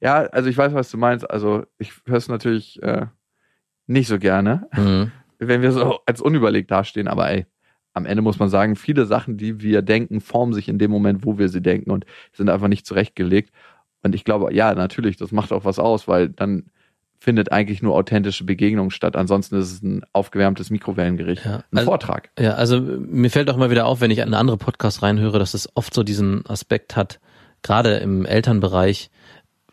Ja, 0.00 0.22
also 0.26 0.48
ich 0.48 0.56
weiß, 0.56 0.74
was 0.74 0.90
du 0.90 0.98
meinst. 0.98 1.28
Also 1.30 1.64
ich 1.78 1.92
höre 2.06 2.16
es 2.18 2.28
natürlich 2.28 2.82
äh, 2.82 3.06
nicht 3.86 4.08
so 4.08 4.18
gerne, 4.18 4.68
Mhm. 4.76 5.12
wenn 5.38 5.62
wir 5.62 5.72
so 5.72 6.00
als 6.06 6.22
unüberlegt 6.22 6.70
dastehen, 6.70 7.08
aber 7.08 7.30
ey, 7.30 7.46
am 7.92 8.06
Ende 8.06 8.22
muss 8.22 8.38
man 8.38 8.48
sagen, 8.48 8.76
viele 8.76 9.06
Sachen, 9.06 9.36
die 9.38 9.60
wir 9.60 9.82
denken, 9.82 10.20
formen 10.20 10.52
sich 10.52 10.68
in 10.68 10.78
dem 10.78 10.90
Moment, 10.90 11.24
wo 11.24 11.38
wir 11.38 11.48
sie 11.48 11.62
denken 11.62 11.90
und 11.90 12.04
sind 12.32 12.50
einfach 12.50 12.68
nicht 12.68 12.86
zurechtgelegt. 12.86 13.50
Und 14.02 14.14
ich 14.14 14.24
glaube, 14.24 14.52
ja, 14.52 14.74
natürlich, 14.74 15.16
das 15.16 15.32
macht 15.32 15.52
auch 15.52 15.64
was 15.64 15.78
aus, 15.78 16.06
weil 16.06 16.28
dann 16.28 16.70
findet 17.18 17.50
eigentlich 17.52 17.82
nur 17.82 17.94
authentische 17.94 18.44
Begegnung 18.44 18.90
statt. 18.90 19.16
Ansonsten 19.16 19.56
ist 19.56 19.72
es 19.72 19.82
ein 19.82 20.02
aufgewärmtes 20.12 20.70
Mikrowellengericht, 20.70 21.44
Ja, 21.44 21.56
ein 21.72 21.78
also- 21.78 21.90
Vortrag. 21.90 22.30
Ja, 22.38 22.54
also 22.54 22.80
mir 22.80 23.30
fällt 23.30 23.50
auch 23.50 23.56
immer 23.56 23.70
wieder 23.70 23.86
auf, 23.86 24.00
wenn 24.00 24.10
ich 24.10 24.18
in 24.18 24.34
andere 24.34 24.56
Podcasts 24.56 25.02
reinhöre, 25.02 25.38
dass 25.38 25.54
es 25.54 25.68
oft 25.74 25.92
so 25.94 26.02
diesen 26.02 26.46
Aspekt 26.46 26.96
hat, 26.96 27.18
gerade 27.62 27.96
im 27.96 28.24
Elternbereich 28.26 29.10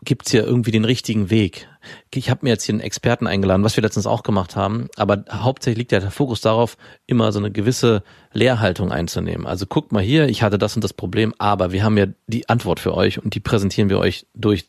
gibt's 0.05 0.31
hier 0.31 0.43
irgendwie 0.43 0.71
den 0.71 0.83
richtigen 0.83 1.29
Weg. 1.29 1.69
Ich 2.13 2.29
habe 2.29 2.41
mir 2.43 2.49
jetzt 2.49 2.63
hier 2.63 2.73
einen 2.73 2.81
Experten 2.81 3.25
eingeladen, 3.25 3.63
was 3.63 3.77
wir 3.77 3.81
letztens 3.81 4.05
auch 4.05 4.23
gemacht 4.23 4.55
haben, 4.57 4.87
aber 4.97 5.23
hauptsächlich 5.31 5.77
liegt 5.77 5.91
ja 5.93 5.99
der 6.01 6.11
Fokus 6.11 6.41
darauf, 6.41 6.77
immer 7.07 7.31
so 7.31 7.39
eine 7.39 7.51
gewisse 7.51 8.03
Lehrhaltung 8.33 8.91
einzunehmen. 8.91 9.45
Also 9.47 9.65
guckt 9.65 9.91
mal 9.93 10.03
hier, 10.03 10.27
ich 10.27 10.43
hatte 10.43 10.57
das 10.57 10.75
und 10.75 10.83
das 10.83 10.93
Problem, 10.93 11.33
aber 11.37 11.71
wir 11.71 11.83
haben 11.83 11.97
ja 11.97 12.07
die 12.27 12.49
Antwort 12.49 12.79
für 12.81 12.93
euch 12.95 13.23
und 13.23 13.35
die 13.35 13.39
präsentieren 13.39 13.89
wir 13.89 13.99
euch 13.99 14.25
durch 14.33 14.65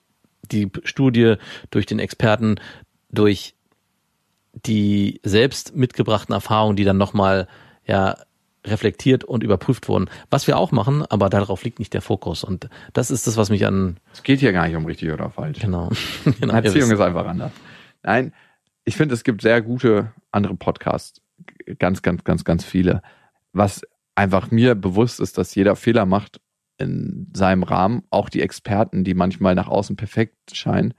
die 0.50 0.70
Studie, 0.84 1.36
durch 1.70 1.86
den 1.86 1.98
Experten, 1.98 2.56
durch 3.10 3.54
die 4.52 5.20
selbst 5.24 5.74
mitgebrachten 5.74 6.34
Erfahrungen, 6.34 6.76
die 6.76 6.84
dann 6.84 6.96
nochmal 6.96 7.48
ja 7.86 8.16
reflektiert 8.66 9.24
und 9.24 9.42
überprüft 9.44 9.88
wurden. 9.88 10.08
Was 10.30 10.46
wir 10.46 10.56
auch 10.56 10.72
machen, 10.72 11.04
aber 11.08 11.28
darauf 11.28 11.64
liegt 11.64 11.78
nicht 11.78 11.92
der 11.92 12.00
Fokus. 12.00 12.44
Und 12.44 12.68
das 12.92 13.10
ist 13.10 13.26
das, 13.26 13.36
was 13.36 13.50
mich 13.50 13.66
an, 13.66 13.98
Es 14.12 14.22
geht 14.22 14.40
hier 14.40 14.52
gar 14.52 14.66
nicht 14.66 14.76
um 14.76 14.86
richtig 14.86 15.10
oder 15.12 15.30
falsch. 15.30 15.60
genau. 15.60 15.90
genau 16.40 16.54
Erziehung 16.54 16.90
ist 16.90 17.00
einfach 17.00 17.26
anders. 17.26 17.52
Nein, 18.02 18.32
ich 18.84 18.96
finde, 18.96 19.14
es 19.14 19.24
gibt 19.24 19.42
sehr 19.42 19.60
gute 19.60 20.12
andere 20.30 20.54
Podcasts. 20.54 21.20
Ganz, 21.78 22.02
ganz, 22.02 22.24
ganz, 22.24 22.44
ganz 22.44 22.64
viele. 22.64 23.02
Was 23.52 23.82
einfach 24.14 24.50
mir 24.50 24.74
bewusst 24.74 25.20
ist, 25.20 25.36
dass 25.38 25.54
jeder 25.54 25.76
Fehler 25.76 26.06
macht 26.06 26.40
in 26.78 27.30
seinem 27.34 27.62
Rahmen. 27.62 28.02
Auch 28.10 28.28
die 28.28 28.42
Experten, 28.42 29.04
die 29.04 29.14
manchmal 29.14 29.54
nach 29.54 29.68
außen 29.68 29.96
perfekt 29.96 30.56
scheinen. 30.56 30.94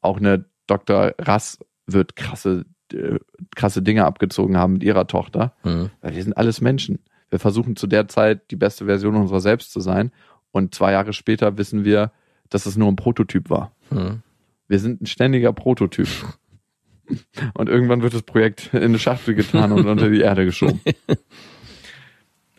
Auch 0.00 0.18
eine 0.18 0.46
Dr. 0.66 1.14
Rass 1.18 1.58
wird 1.86 2.16
krasse, 2.16 2.64
äh, 2.92 3.18
krasse 3.54 3.82
Dinge 3.82 4.04
abgezogen 4.04 4.56
haben 4.56 4.74
mit 4.74 4.82
ihrer 4.82 5.06
Tochter. 5.06 5.54
Mhm. 5.64 5.90
Weil 6.00 6.14
wir 6.14 6.22
sind 6.22 6.36
alles 6.36 6.60
Menschen. 6.60 7.00
Wir 7.28 7.38
versuchen 7.38 7.76
zu 7.76 7.86
der 7.86 8.08
Zeit 8.08 8.50
die 8.50 8.56
beste 8.56 8.86
Version 8.86 9.16
unserer 9.16 9.40
selbst 9.40 9.72
zu 9.72 9.80
sein. 9.80 10.12
Und 10.50 10.74
zwei 10.74 10.92
Jahre 10.92 11.12
später 11.12 11.58
wissen 11.58 11.84
wir, 11.84 12.12
dass 12.48 12.66
es 12.66 12.76
nur 12.76 12.88
ein 12.88 12.96
Prototyp 12.96 13.50
war. 13.50 13.72
Mhm. 13.90 14.22
Wir 14.68 14.78
sind 14.78 15.02
ein 15.02 15.06
ständiger 15.06 15.52
Prototyp. 15.52 16.08
Und 17.54 17.68
irgendwann 17.68 18.02
wird 18.02 18.14
das 18.14 18.22
Projekt 18.22 18.72
in 18.72 18.82
eine 18.82 18.98
Schachtel 19.00 19.34
getan 19.34 19.72
und 19.72 19.84
unter 19.88 20.08
die 20.10 20.20
Erde 20.20 20.44
geschoben. 20.44 20.80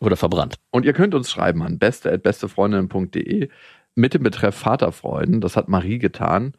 Oder 0.01 0.17
verbrannt. 0.17 0.55
Und 0.71 0.83
ihr 0.83 0.93
könnt 0.93 1.13
uns 1.13 1.29
schreiben 1.29 1.61
an 1.61 1.77
beste.bestefreundinnen.de 1.77 3.49
mit 3.95 4.13
dem 4.13 4.23
Betreff 4.23 4.55
Vaterfreuden. 4.55 5.41
Das 5.41 5.55
hat 5.55 5.69
Marie 5.69 5.99
getan. 5.99 6.53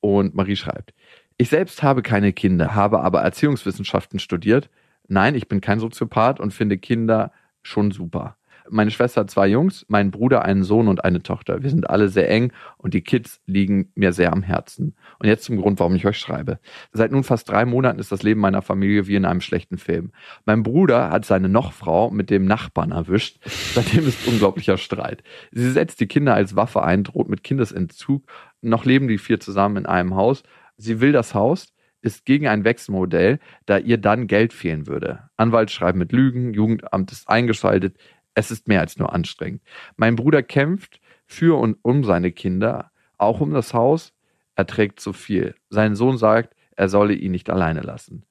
Und 0.00 0.34
Marie 0.34 0.56
schreibt, 0.56 0.92
ich 1.38 1.48
selbst 1.48 1.82
habe 1.82 2.02
keine 2.02 2.32
Kinder, 2.32 2.74
habe 2.74 3.00
aber 3.00 3.22
Erziehungswissenschaften 3.22 4.18
studiert. 4.18 4.68
Nein, 5.08 5.34
ich 5.34 5.48
bin 5.48 5.60
kein 5.60 5.80
Soziopath 5.80 6.38
und 6.38 6.52
finde 6.52 6.76
Kinder 6.78 7.32
schon 7.62 7.92
super. 7.92 8.36
Meine 8.70 8.90
Schwester 8.90 9.22
hat 9.22 9.30
zwei 9.30 9.48
Jungs, 9.48 9.84
mein 9.88 10.10
Bruder 10.10 10.44
einen 10.44 10.62
Sohn 10.64 10.88
und 10.88 11.04
eine 11.04 11.22
Tochter. 11.22 11.62
Wir 11.62 11.70
sind 11.70 11.88
alle 11.88 12.08
sehr 12.08 12.30
eng 12.30 12.52
und 12.76 12.94
die 12.94 13.02
Kids 13.02 13.40
liegen 13.46 13.90
mir 13.94 14.12
sehr 14.12 14.32
am 14.32 14.42
Herzen. 14.42 14.94
Und 15.18 15.28
jetzt 15.28 15.44
zum 15.44 15.56
Grund, 15.56 15.80
warum 15.80 15.94
ich 15.94 16.06
euch 16.06 16.18
schreibe. 16.18 16.58
Seit 16.92 17.12
nun 17.12 17.24
fast 17.24 17.48
drei 17.48 17.64
Monaten 17.64 17.98
ist 17.98 18.12
das 18.12 18.22
Leben 18.22 18.40
meiner 18.40 18.62
Familie 18.62 19.06
wie 19.06 19.16
in 19.16 19.24
einem 19.24 19.40
schlechten 19.40 19.78
Film. 19.78 20.12
Mein 20.44 20.62
Bruder 20.62 21.10
hat 21.10 21.24
seine 21.24 21.48
Nochfrau 21.48 22.10
mit 22.10 22.30
dem 22.30 22.44
Nachbarn 22.44 22.92
erwischt. 22.92 23.38
Seitdem 23.74 24.06
ist 24.06 24.26
unglaublicher 24.26 24.78
Streit. 24.78 25.22
Sie 25.50 25.70
setzt 25.70 26.00
die 26.00 26.06
Kinder 26.06 26.34
als 26.34 26.56
Waffe 26.56 26.82
ein, 26.82 27.04
droht 27.04 27.28
mit 27.28 27.44
Kindesentzug. 27.44 28.24
Noch 28.60 28.84
leben 28.84 29.08
die 29.08 29.18
vier 29.18 29.40
zusammen 29.40 29.78
in 29.78 29.86
einem 29.86 30.14
Haus. 30.14 30.42
Sie 30.76 31.00
will 31.00 31.12
das 31.12 31.34
Haus, 31.34 31.72
ist 32.02 32.24
gegen 32.24 32.48
ein 32.48 32.64
Wechselmodell, 32.64 33.38
da 33.64 33.78
ihr 33.78 33.96
dann 33.96 34.26
Geld 34.26 34.52
fehlen 34.52 34.86
würde. 34.86 35.30
Anwalt 35.36 35.70
schreibt 35.70 35.96
mit 35.96 36.12
Lügen, 36.12 36.52
Jugendamt 36.52 37.12
ist 37.12 37.28
eingeschaltet. 37.28 37.96
Es 38.34 38.50
ist 38.50 38.68
mehr 38.68 38.80
als 38.80 38.98
nur 38.98 39.12
anstrengend. 39.12 39.62
Mein 39.96 40.16
Bruder 40.16 40.42
kämpft 40.42 41.00
für 41.26 41.58
und 41.58 41.76
um 41.82 42.04
seine 42.04 42.32
Kinder, 42.32 42.90
auch 43.18 43.40
um 43.40 43.52
das 43.52 43.74
Haus. 43.74 44.12
Er 44.54 44.66
trägt 44.66 45.00
zu 45.00 45.12
viel. 45.12 45.54
Sein 45.70 45.94
Sohn 45.96 46.18
sagt, 46.18 46.54
er 46.76 46.88
solle 46.88 47.14
ihn 47.14 47.32
nicht 47.32 47.50
alleine 47.50 47.80
lassen. 47.80 48.24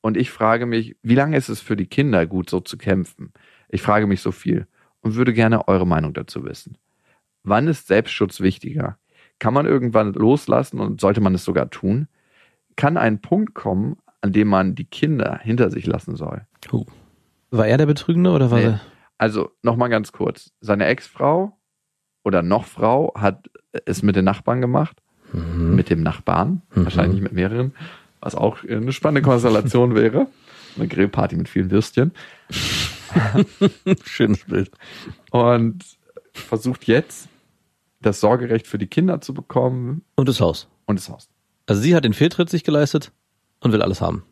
Und 0.00 0.16
ich 0.16 0.30
frage 0.30 0.66
mich, 0.66 0.96
wie 1.02 1.14
lange 1.14 1.36
ist 1.36 1.48
es 1.48 1.60
für 1.60 1.76
die 1.76 1.86
Kinder 1.86 2.26
gut, 2.26 2.48
so 2.48 2.60
zu 2.60 2.78
kämpfen? 2.78 3.32
Ich 3.68 3.82
frage 3.82 4.06
mich 4.06 4.20
so 4.22 4.32
viel 4.32 4.66
und 5.02 5.14
würde 5.14 5.32
gerne 5.34 5.68
eure 5.68 5.86
Meinung 5.86 6.14
dazu 6.14 6.44
wissen. 6.44 6.76
Wann 7.42 7.68
ist 7.68 7.86
Selbstschutz 7.86 8.40
wichtiger? 8.40 8.98
Kann 9.38 9.54
man 9.54 9.66
irgendwann 9.66 10.12
loslassen 10.12 10.80
und 10.80 11.00
sollte 11.00 11.20
man 11.20 11.34
es 11.34 11.44
sogar 11.44 11.70
tun? 11.70 12.08
Kann 12.76 12.96
ein 12.96 13.20
Punkt 13.20 13.54
kommen, 13.54 13.96
an 14.20 14.32
dem 14.32 14.48
man 14.48 14.74
die 14.74 14.84
Kinder 14.84 15.38
hinter 15.42 15.70
sich 15.70 15.86
lassen 15.86 16.16
soll? 16.16 16.46
War 17.50 17.66
er 17.66 17.78
der 17.78 17.86
Betrügende 17.86 18.30
oder 18.30 18.50
war 18.50 18.58
Nee. 18.58 18.64
er? 18.66 18.80
Also 19.20 19.50
nochmal 19.60 19.90
ganz 19.90 20.12
kurz. 20.12 20.50
Seine 20.62 20.86
Ex-Frau 20.86 21.54
oder 22.24 22.40
noch 22.40 22.64
Frau 22.64 23.12
hat 23.14 23.50
es 23.84 24.02
mit 24.02 24.16
den 24.16 24.24
Nachbarn 24.24 24.62
gemacht. 24.62 25.02
Mhm. 25.34 25.74
Mit 25.76 25.90
dem 25.90 26.02
Nachbarn. 26.02 26.62
Mhm. 26.74 26.84
Wahrscheinlich 26.84 27.20
mit 27.20 27.32
mehreren. 27.32 27.74
Was 28.20 28.34
auch 28.34 28.64
eine 28.64 28.92
spannende 28.92 29.20
Konstellation 29.20 29.94
wäre. 29.94 30.26
Eine 30.76 30.88
Grillparty 30.88 31.36
mit 31.36 31.50
vielen 31.50 31.70
Würstchen. 31.70 32.12
Schönes 34.04 34.44
Bild. 34.46 34.70
Und 35.30 35.84
versucht 36.32 36.86
jetzt, 36.86 37.28
das 38.00 38.20
Sorgerecht 38.20 38.66
für 38.66 38.78
die 38.78 38.86
Kinder 38.86 39.20
zu 39.20 39.34
bekommen 39.34 40.02
Und 40.14 40.30
das 40.30 40.40
Haus. 40.40 40.66
und 40.86 40.98
das 40.98 41.10
Haus. 41.10 41.28
Also 41.66 41.82
sie 41.82 41.94
hat 41.94 42.04
den 42.06 42.14
Fehltritt 42.14 42.48
sich 42.48 42.64
geleistet 42.64 43.12
und 43.60 43.72
will 43.72 43.82
alles 43.82 44.00
haben. 44.00 44.24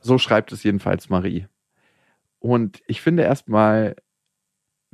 So 0.00 0.18
schreibt 0.18 0.50
es 0.50 0.64
jedenfalls 0.64 1.10
Marie. 1.10 1.46
Und 2.40 2.82
ich 2.88 3.00
finde 3.00 3.22
erstmal, 3.22 3.94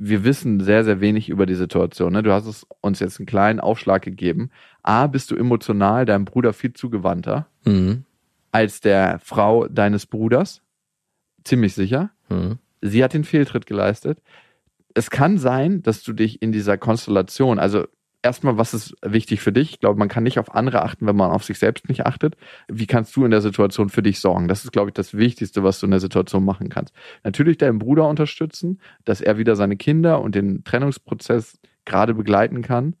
wir 0.05 0.23
wissen 0.23 0.59
sehr, 0.59 0.83
sehr 0.83 0.99
wenig 0.99 1.29
über 1.29 1.45
die 1.45 1.55
Situation. 1.55 2.13
Ne? 2.13 2.23
Du 2.23 2.31
hast 2.33 2.45
es 2.45 2.65
uns 2.81 2.99
jetzt 2.99 3.19
einen 3.19 3.25
kleinen 3.25 3.59
Aufschlag 3.59 4.01
gegeben. 4.01 4.49
A, 4.81 5.07
bist 5.07 5.31
du 5.31 5.35
emotional 5.35 6.05
deinem 6.05 6.25
Bruder 6.25 6.51
viel 6.53 6.73
zugewandter 6.73 7.47
Mhm. 7.65 8.03
als 8.51 8.81
der 8.81 9.19
Frau 9.19 9.67
deines 9.67 10.05
Bruders. 10.05 10.61
Ziemlich 11.43 11.73
sicher. 11.73 12.11
Mhm. 12.29 12.59
Sie 12.81 13.03
hat 13.03 13.13
den 13.13 13.23
Fehltritt 13.23 13.65
geleistet. 13.65 14.21
Es 14.93 15.09
kann 15.09 15.37
sein, 15.37 15.81
dass 15.83 16.03
du 16.03 16.13
dich 16.13 16.41
in 16.41 16.51
dieser 16.51 16.77
Konstellation, 16.77 17.57
also 17.57 17.85
erstmal, 18.23 18.57
was 18.57 18.73
ist 18.73 18.95
wichtig 19.01 19.41
für 19.41 19.51
dich? 19.51 19.71
Ich 19.71 19.79
glaube, 19.79 19.99
man 19.99 20.07
kann 20.07 20.23
nicht 20.23 20.39
auf 20.39 20.55
andere 20.55 20.81
achten, 20.81 21.05
wenn 21.05 21.15
man 21.15 21.29
auf 21.29 21.43
sich 21.43 21.59
selbst 21.59 21.87
nicht 21.89 22.05
achtet. 22.05 22.35
Wie 22.67 22.87
kannst 22.87 23.15
du 23.15 23.25
in 23.25 23.31
der 23.31 23.41
Situation 23.41 23.89
für 23.89 24.01
dich 24.01 24.19
sorgen? 24.19 24.47
Das 24.47 24.63
ist, 24.63 24.71
glaube 24.71 24.89
ich, 24.89 24.93
das 24.93 25.15
Wichtigste, 25.15 25.63
was 25.63 25.79
du 25.79 25.85
in 25.85 25.91
der 25.91 25.99
Situation 25.99 26.43
machen 26.43 26.69
kannst. 26.69 26.93
Natürlich 27.23 27.57
deinen 27.57 27.79
Bruder 27.79 28.07
unterstützen, 28.07 28.79
dass 29.05 29.21
er 29.21 29.37
wieder 29.37 29.55
seine 29.55 29.77
Kinder 29.77 30.21
und 30.21 30.33
den 30.35 30.63
Trennungsprozess 30.63 31.59
gerade 31.85 32.13
begleiten 32.13 32.61
kann. 32.61 32.95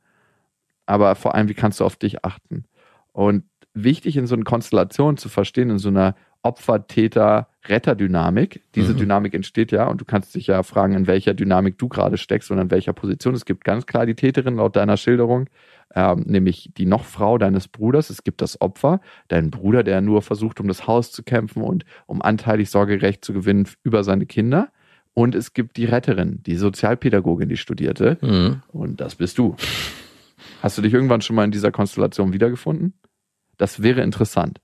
Aber 0.85 1.15
vor 1.15 1.33
allem, 1.33 1.47
wie 1.47 1.53
kannst 1.53 1.79
du 1.79 1.85
auf 1.85 1.95
dich 1.95 2.25
achten? 2.25 2.65
Und 3.13 3.45
wichtig 3.73 4.17
in 4.17 4.27
so 4.27 4.35
einer 4.35 4.43
Konstellation 4.43 5.17
zu 5.17 5.29
verstehen, 5.29 5.69
in 5.69 5.79
so 5.79 5.89
einer 5.89 6.15
Opfer-Täter-Retter-Dynamik. 6.43 8.61
Diese 8.75 8.93
Mhm. 8.93 8.97
Dynamik 8.97 9.33
entsteht 9.33 9.71
ja 9.71 9.87
und 9.87 10.01
du 10.01 10.05
kannst 10.05 10.35
dich 10.35 10.47
ja 10.47 10.63
fragen, 10.63 10.93
in 10.93 11.07
welcher 11.07 11.33
Dynamik 11.33 11.77
du 11.77 11.87
gerade 11.87 12.17
steckst 12.17 12.51
und 12.51 12.59
in 12.59 12.71
welcher 12.71 12.93
Position. 12.93 13.33
Es 13.33 13.45
gibt 13.45 13.63
ganz 13.63 13.85
klar 13.85 14.05
die 14.05 14.15
Täterin 14.15 14.57
laut 14.57 14.75
deiner 14.75 14.97
Schilderung, 14.97 15.49
ähm, 15.95 16.23
nämlich 16.27 16.71
die 16.77 16.85
Nochfrau 16.85 17.37
deines 17.37 17.67
Bruders. 17.67 18.09
Es 18.09 18.23
gibt 18.23 18.41
das 18.41 18.59
Opfer, 18.61 18.99
dein 19.27 19.51
Bruder, 19.51 19.83
der 19.83 20.01
nur 20.01 20.21
versucht, 20.21 20.59
um 20.59 20.67
das 20.67 20.87
Haus 20.87 21.11
zu 21.11 21.23
kämpfen 21.23 21.61
und 21.63 21.85
um 22.05 22.21
anteilig 22.21 22.69
Sorgerecht 22.69 23.23
zu 23.25 23.33
gewinnen 23.33 23.67
über 23.83 24.03
seine 24.03 24.25
Kinder. 24.25 24.69
Und 25.15 25.35
es 25.35 25.53
gibt 25.53 25.77
die 25.77 25.85
Retterin, 25.85 26.41
die 26.43 26.55
Sozialpädagogin, 26.55 27.47
die 27.47 27.57
studierte. 27.57 28.17
Mhm. 28.21 28.63
Und 28.69 28.99
das 28.99 29.15
bist 29.15 29.37
du. 29.37 29.55
Hast 30.61 30.77
du 30.77 30.81
dich 30.81 30.93
irgendwann 30.93 31.21
schon 31.21 31.35
mal 31.35 31.43
in 31.45 31.51
dieser 31.51 31.71
Konstellation 31.71 32.33
wiedergefunden? 32.33 32.93
Das 33.57 33.83
wäre 33.83 34.01
interessant. 34.01 34.59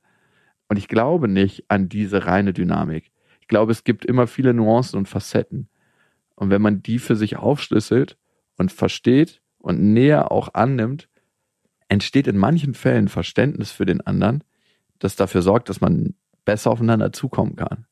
Und 0.69 0.77
ich 0.77 0.87
glaube 0.87 1.27
nicht 1.27 1.65
an 1.67 1.89
diese 1.89 2.25
reine 2.25 2.53
Dynamik. 2.53 3.11
Ich 3.41 3.47
glaube, 3.47 3.71
es 3.71 3.83
gibt 3.83 4.05
immer 4.05 4.27
viele 4.27 4.53
Nuancen 4.53 4.97
und 4.97 5.07
Facetten. 5.07 5.67
Und 6.35 6.51
wenn 6.51 6.61
man 6.61 6.81
die 6.81 6.99
für 6.99 7.15
sich 7.15 7.37
aufschlüsselt 7.37 8.17
und 8.57 8.71
versteht 8.71 9.41
und 9.57 9.81
näher 9.81 10.31
auch 10.31 10.53
annimmt, 10.53 11.09
entsteht 11.89 12.27
in 12.27 12.37
manchen 12.37 12.75
Fällen 12.75 13.07
Verständnis 13.07 13.71
für 13.71 13.85
den 13.85 13.99
anderen, 14.01 14.43
das 14.99 15.15
dafür 15.15 15.41
sorgt, 15.41 15.69
dass 15.69 15.81
man 15.81 16.13
besser 16.45 16.71
aufeinander 16.71 17.11
zukommen 17.11 17.55
kann. 17.55 17.85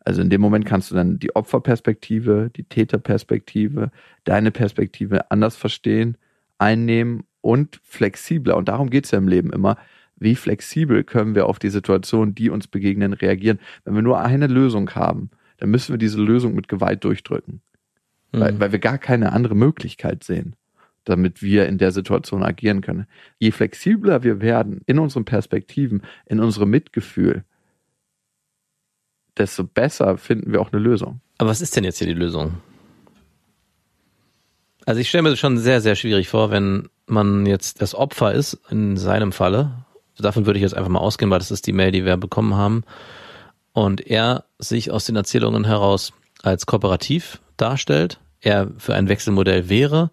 Also 0.00 0.22
in 0.22 0.30
dem 0.30 0.40
Moment 0.40 0.64
kannst 0.64 0.90
du 0.90 0.94
dann 0.94 1.18
die 1.18 1.36
Opferperspektive, 1.36 2.50
die 2.56 2.64
Täterperspektive, 2.64 3.90
deine 4.24 4.50
Perspektive 4.50 5.30
anders 5.30 5.56
verstehen, 5.56 6.16
einnehmen 6.58 7.24
und 7.42 7.80
flexibler. 7.84 8.56
Und 8.56 8.68
darum 8.68 8.88
geht's 8.88 9.10
ja 9.10 9.18
im 9.18 9.28
Leben 9.28 9.52
immer. 9.52 9.76
Wie 10.20 10.36
flexibel 10.36 11.02
können 11.02 11.34
wir 11.34 11.46
auf 11.46 11.58
die 11.58 11.70
Situation, 11.70 12.34
die 12.34 12.50
uns 12.50 12.68
begegnen, 12.68 13.14
reagieren? 13.14 13.58
Wenn 13.84 13.94
wir 13.94 14.02
nur 14.02 14.20
eine 14.20 14.46
Lösung 14.46 14.90
haben, 14.90 15.30
dann 15.56 15.70
müssen 15.70 15.92
wir 15.94 15.98
diese 15.98 16.20
Lösung 16.20 16.54
mit 16.54 16.68
Gewalt 16.68 17.02
durchdrücken, 17.04 17.62
weil, 18.30 18.52
Mhm. 18.52 18.60
weil 18.60 18.72
wir 18.72 18.78
gar 18.78 18.98
keine 18.98 19.32
andere 19.32 19.54
Möglichkeit 19.56 20.22
sehen, 20.22 20.54
damit 21.04 21.42
wir 21.42 21.66
in 21.66 21.78
der 21.78 21.90
Situation 21.90 22.42
agieren 22.42 22.82
können. 22.82 23.06
Je 23.38 23.50
flexibler 23.50 24.22
wir 24.22 24.40
werden 24.40 24.82
in 24.86 24.98
unseren 24.98 25.24
Perspektiven, 25.24 26.02
in 26.26 26.38
unserem 26.38 26.70
Mitgefühl, 26.70 27.44
desto 29.38 29.64
besser 29.64 30.18
finden 30.18 30.52
wir 30.52 30.60
auch 30.60 30.72
eine 30.72 30.82
Lösung. 30.82 31.20
Aber 31.38 31.48
was 31.48 31.62
ist 31.62 31.74
denn 31.76 31.84
jetzt 31.84 31.98
hier 31.98 32.06
die 32.06 32.12
Lösung? 32.12 32.54
Also 34.86 35.00
ich 35.00 35.08
stelle 35.08 35.22
mir 35.22 35.30
das 35.30 35.38
schon 35.38 35.56
sehr, 35.58 35.80
sehr 35.80 35.94
schwierig 35.94 36.28
vor, 36.28 36.50
wenn 36.50 36.88
man 37.06 37.46
jetzt 37.46 37.80
das 37.80 37.94
Opfer 37.94 38.32
ist, 38.34 38.58
in 38.70 38.96
seinem 38.96 39.32
Falle. 39.32 39.84
Davon 40.20 40.46
würde 40.46 40.58
ich 40.58 40.62
jetzt 40.62 40.76
einfach 40.76 40.90
mal 40.90 41.00
ausgehen, 41.00 41.30
weil 41.30 41.38
das 41.38 41.50
ist 41.50 41.66
die 41.66 41.72
Mail, 41.72 41.92
die 41.92 42.04
wir 42.04 42.16
bekommen 42.16 42.54
haben. 42.54 42.84
Und 43.72 44.06
er 44.06 44.44
sich 44.58 44.90
aus 44.90 45.04
den 45.04 45.16
Erzählungen 45.16 45.64
heraus 45.64 46.12
als 46.42 46.66
kooperativ 46.66 47.40
darstellt, 47.56 48.18
er 48.40 48.68
für 48.78 48.94
ein 48.94 49.08
Wechselmodell 49.08 49.68
wäre, 49.68 50.10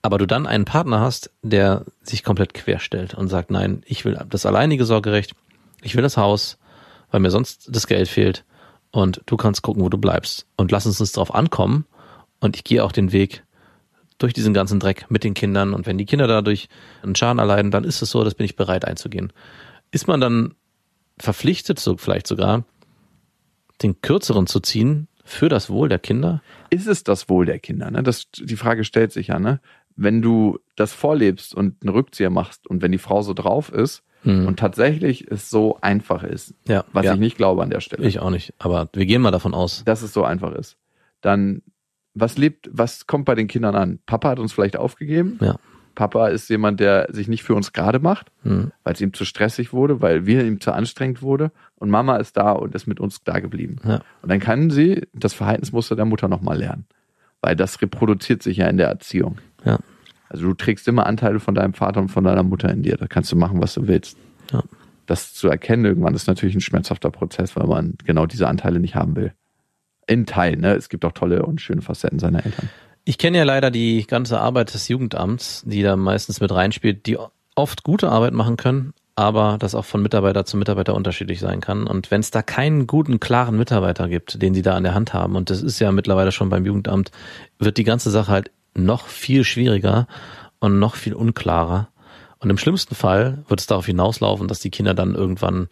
aber 0.00 0.18
du 0.18 0.26
dann 0.26 0.46
einen 0.46 0.64
Partner 0.64 1.00
hast, 1.00 1.30
der 1.42 1.84
sich 2.02 2.24
komplett 2.24 2.54
querstellt 2.54 3.14
und 3.14 3.28
sagt, 3.28 3.50
nein, 3.50 3.82
ich 3.86 4.04
will 4.04 4.18
das 4.28 4.46
alleinige 4.46 4.84
Sorgerecht, 4.84 5.34
ich 5.82 5.94
will 5.94 6.02
das 6.02 6.16
Haus, 6.16 6.58
weil 7.10 7.20
mir 7.20 7.30
sonst 7.30 7.68
das 7.70 7.86
Geld 7.86 8.08
fehlt 8.08 8.44
und 8.90 9.22
du 9.26 9.36
kannst 9.36 9.62
gucken, 9.62 9.82
wo 9.82 9.88
du 9.88 9.98
bleibst. 9.98 10.46
Und 10.56 10.70
lass 10.72 10.86
uns 10.86 11.00
uns 11.00 11.12
darauf 11.12 11.34
ankommen 11.34 11.86
und 12.40 12.56
ich 12.56 12.64
gehe 12.64 12.84
auch 12.84 12.92
den 12.92 13.12
Weg 13.12 13.44
durch 14.18 14.32
diesen 14.32 14.54
ganzen 14.54 14.80
Dreck 14.80 15.06
mit 15.10 15.24
den 15.24 15.34
Kindern 15.34 15.74
und 15.74 15.86
wenn 15.86 15.98
die 15.98 16.06
Kinder 16.06 16.26
dadurch 16.26 16.68
einen 17.02 17.14
Schaden 17.14 17.38
erleiden, 17.38 17.70
dann 17.70 17.84
ist 17.84 18.02
es 18.02 18.10
so, 18.10 18.24
das 18.24 18.34
bin 18.34 18.44
ich 18.44 18.56
bereit 18.56 18.84
einzugehen. 18.84 19.32
Ist 19.90 20.08
man 20.08 20.20
dann 20.20 20.54
verpflichtet, 21.18 21.78
so 21.78 21.96
vielleicht 21.96 22.26
sogar, 22.26 22.64
den 23.82 24.00
kürzeren 24.00 24.46
zu 24.46 24.60
ziehen 24.60 25.08
für 25.24 25.48
das 25.48 25.70
Wohl 25.70 25.88
der 25.88 25.98
Kinder? 25.98 26.42
Ist 26.70 26.86
es 26.86 27.04
das 27.04 27.28
Wohl 27.28 27.46
der 27.46 27.58
Kinder? 27.58 27.90
Ne? 27.90 28.02
Das, 28.02 28.26
die 28.36 28.56
Frage 28.56 28.84
stellt 28.84 29.12
sich 29.12 29.28
ja, 29.28 29.38
ne? 29.38 29.60
Wenn 29.94 30.22
du 30.22 30.58
das 30.74 30.92
vorlebst 30.94 31.54
und 31.54 31.82
einen 31.82 31.90
Rückzieher 31.94 32.30
machst 32.30 32.66
und 32.66 32.80
wenn 32.80 32.92
die 32.92 32.98
Frau 32.98 33.22
so 33.22 33.34
drauf 33.34 33.70
ist 33.70 34.02
Hm. 34.24 34.46
und 34.46 34.56
tatsächlich 34.60 35.28
es 35.32 35.50
so 35.50 35.78
einfach 35.80 36.22
ist, 36.22 36.54
Ja, 36.68 36.84
was 36.92 37.04
ja. 37.06 37.14
ich 37.14 37.18
nicht 37.18 37.36
glaube 37.36 37.60
an 37.60 37.70
der 37.70 37.80
Stelle, 37.80 38.06
Ich 38.06 38.20
auch 38.20 38.30
nicht, 38.30 38.54
aber 38.60 38.88
wir 38.92 39.04
gehen 39.04 39.20
mal 39.20 39.32
davon 39.32 39.52
aus. 39.52 39.82
dass 39.84 40.02
es 40.02 40.12
so 40.14 40.22
einfach 40.22 40.52
ist, 40.52 40.76
dann 41.22 41.60
was 42.14 42.36
lebt, 42.38 42.68
was 42.72 43.06
kommt 43.06 43.24
bei 43.24 43.34
den 43.34 43.48
Kindern 43.48 43.74
an? 43.74 43.98
Papa 44.06 44.30
hat 44.30 44.38
uns 44.38 44.52
vielleicht 44.52 44.76
aufgegeben. 44.76 45.38
Ja. 45.40 45.56
Papa 45.94 46.28
ist 46.28 46.48
jemand, 46.48 46.80
der 46.80 47.08
sich 47.10 47.28
nicht 47.28 47.42
für 47.42 47.54
uns 47.54 47.72
gerade 47.72 47.98
macht, 47.98 48.32
Hm. 48.44 48.70
weil 48.82 48.94
es 48.94 49.00
ihm 49.00 49.12
zu 49.12 49.24
stressig 49.26 49.72
wurde, 49.74 50.00
weil 50.00 50.24
wir 50.24 50.44
ihm 50.44 50.60
zu 50.60 50.72
anstrengend 50.72 51.20
wurde. 51.20 51.52
Und 51.76 51.90
Mama 51.90 52.16
ist 52.16 52.36
da 52.36 52.52
und 52.52 52.74
ist 52.74 52.86
mit 52.86 52.98
uns 52.98 53.22
da 53.24 53.40
geblieben. 53.40 53.76
Ja. 53.84 54.00
Und 54.22 54.30
dann 54.30 54.40
kann 54.40 54.70
sie 54.70 55.06
das 55.12 55.34
Verhaltensmuster 55.34 55.94
der 55.96 56.06
Mutter 56.06 56.28
nochmal 56.28 56.58
lernen. 56.58 56.86
Weil 57.42 57.56
das 57.56 57.82
reproduziert 57.82 58.42
sich 58.42 58.58
ja 58.58 58.68
in 58.68 58.78
der 58.78 58.88
Erziehung. 58.88 59.38
Ja. 59.64 59.78
Also 60.30 60.46
du 60.46 60.54
trägst 60.54 60.88
immer 60.88 61.04
Anteile 61.04 61.40
von 61.40 61.54
deinem 61.54 61.74
Vater 61.74 62.00
und 62.00 62.08
von 62.08 62.24
deiner 62.24 62.42
Mutter 62.42 62.70
in 62.70 62.82
dir. 62.82 62.96
Da 62.96 63.06
kannst 63.06 63.30
du 63.30 63.36
machen, 63.36 63.60
was 63.60 63.74
du 63.74 63.86
willst. 63.86 64.16
Ja. 64.50 64.62
Das 65.04 65.34
zu 65.34 65.48
erkennen 65.48 65.84
irgendwann 65.84 66.14
ist 66.14 66.26
natürlich 66.26 66.54
ein 66.54 66.60
schmerzhafter 66.62 67.10
Prozess, 67.10 67.54
weil 67.54 67.66
man 67.66 67.94
genau 68.04 68.24
diese 68.24 68.48
Anteile 68.48 68.80
nicht 68.80 68.94
haben 68.94 69.14
will. 69.16 69.32
In 70.06 70.26
Teilen, 70.26 70.60
ne? 70.60 70.74
Es 70.74 70.88
gibt 70.88 71.04
auch 71.04 71.12
tolle 71.12 71.44
und 71.44 71.60
schöne 71.60 71.82
Facetten 71.82 72.18
seiner 72.18 72.44
Eltern. 72.44 72.68
Ich 73.04 73.18
kenne 73.18 73.38
ja 73.38 73.44
leider 73.44 73.70
die 73.70 74.06
ganze 74.06 74.40
Arbeit 74.40 74.74
des 74.74 74.88
Jugendamts, 74.88 75.62
die 75.66 75.82
da 75.82 75.96
meistens 75.96 76.40
mit 76.40 76.52
reinspielt, 76.52 77.06
die 77.06 77.18
oft 77.54 77.82
gute 77.82 78.10
Arbeit 78.10 78.32
machen 78.32 78.56
können, 78.56 78.94
aber 79.16 79.56
das 79.58 79.74
auch 79.74 79.84
von 79.84 80.02
Mitarbeiter 80.02 80.44
zu 80.44 80.56
Mitarbeiter 80.56 80.94
unterschiedlich 80.94 81.40
sein 81.40 81.60
kann. 81.60 81.86
Und 81.86 82.10
wenn 82.10 82.20
es 82.20 82.30
da 82.30 82.42
keinen 82.42 82.86
guten, 82.86 83.20
klaren 83.20 83.56
Mitarbeiter 83.56 84.08
gibt, 84.08 84.40
den 84.40 84.54
sie 84.54 84.62
da 84.62 84.74
an 84.74 84.84
der 84.84 84.94
Hand 84.94 85.14
haben, 85.14 85.36
und 85.36 85.50
das 85.50 85.62
ist 85.62 85.80
ja 85.80 85.92
mittlerweile 85.92 86.32
schon 86.32 86.48
beim 86.48 86.64
Jugendamt, 86.64 87.10
wird 87.58 87.76
die 87.76 87.84
ganze 87.84 88.10
Sache 88.10 88.30
halt 88.30 88.50
noch 88.74 89.06
viel 89.06 89.44
schwieriger 89.44 90.06
und 90.60 90.78
noch 90.78 90.94
viel 90.94 91.14
unklarer. 91.14 91.88
Und 92.38 92.50
im 92.50 92.58
schlimmsten 92.58 92.94
Fall 92.94 93.44
wird 93.48 93.60
es 93.60 93.66
darauf 93.66 93.86
hinauslaufen, 93.86 94.48
dass 94.48 94.60
die 94.60 94.70
Kinder 94.70 94.94
dann 94.94 95.14
irgendwann 95.14 95.68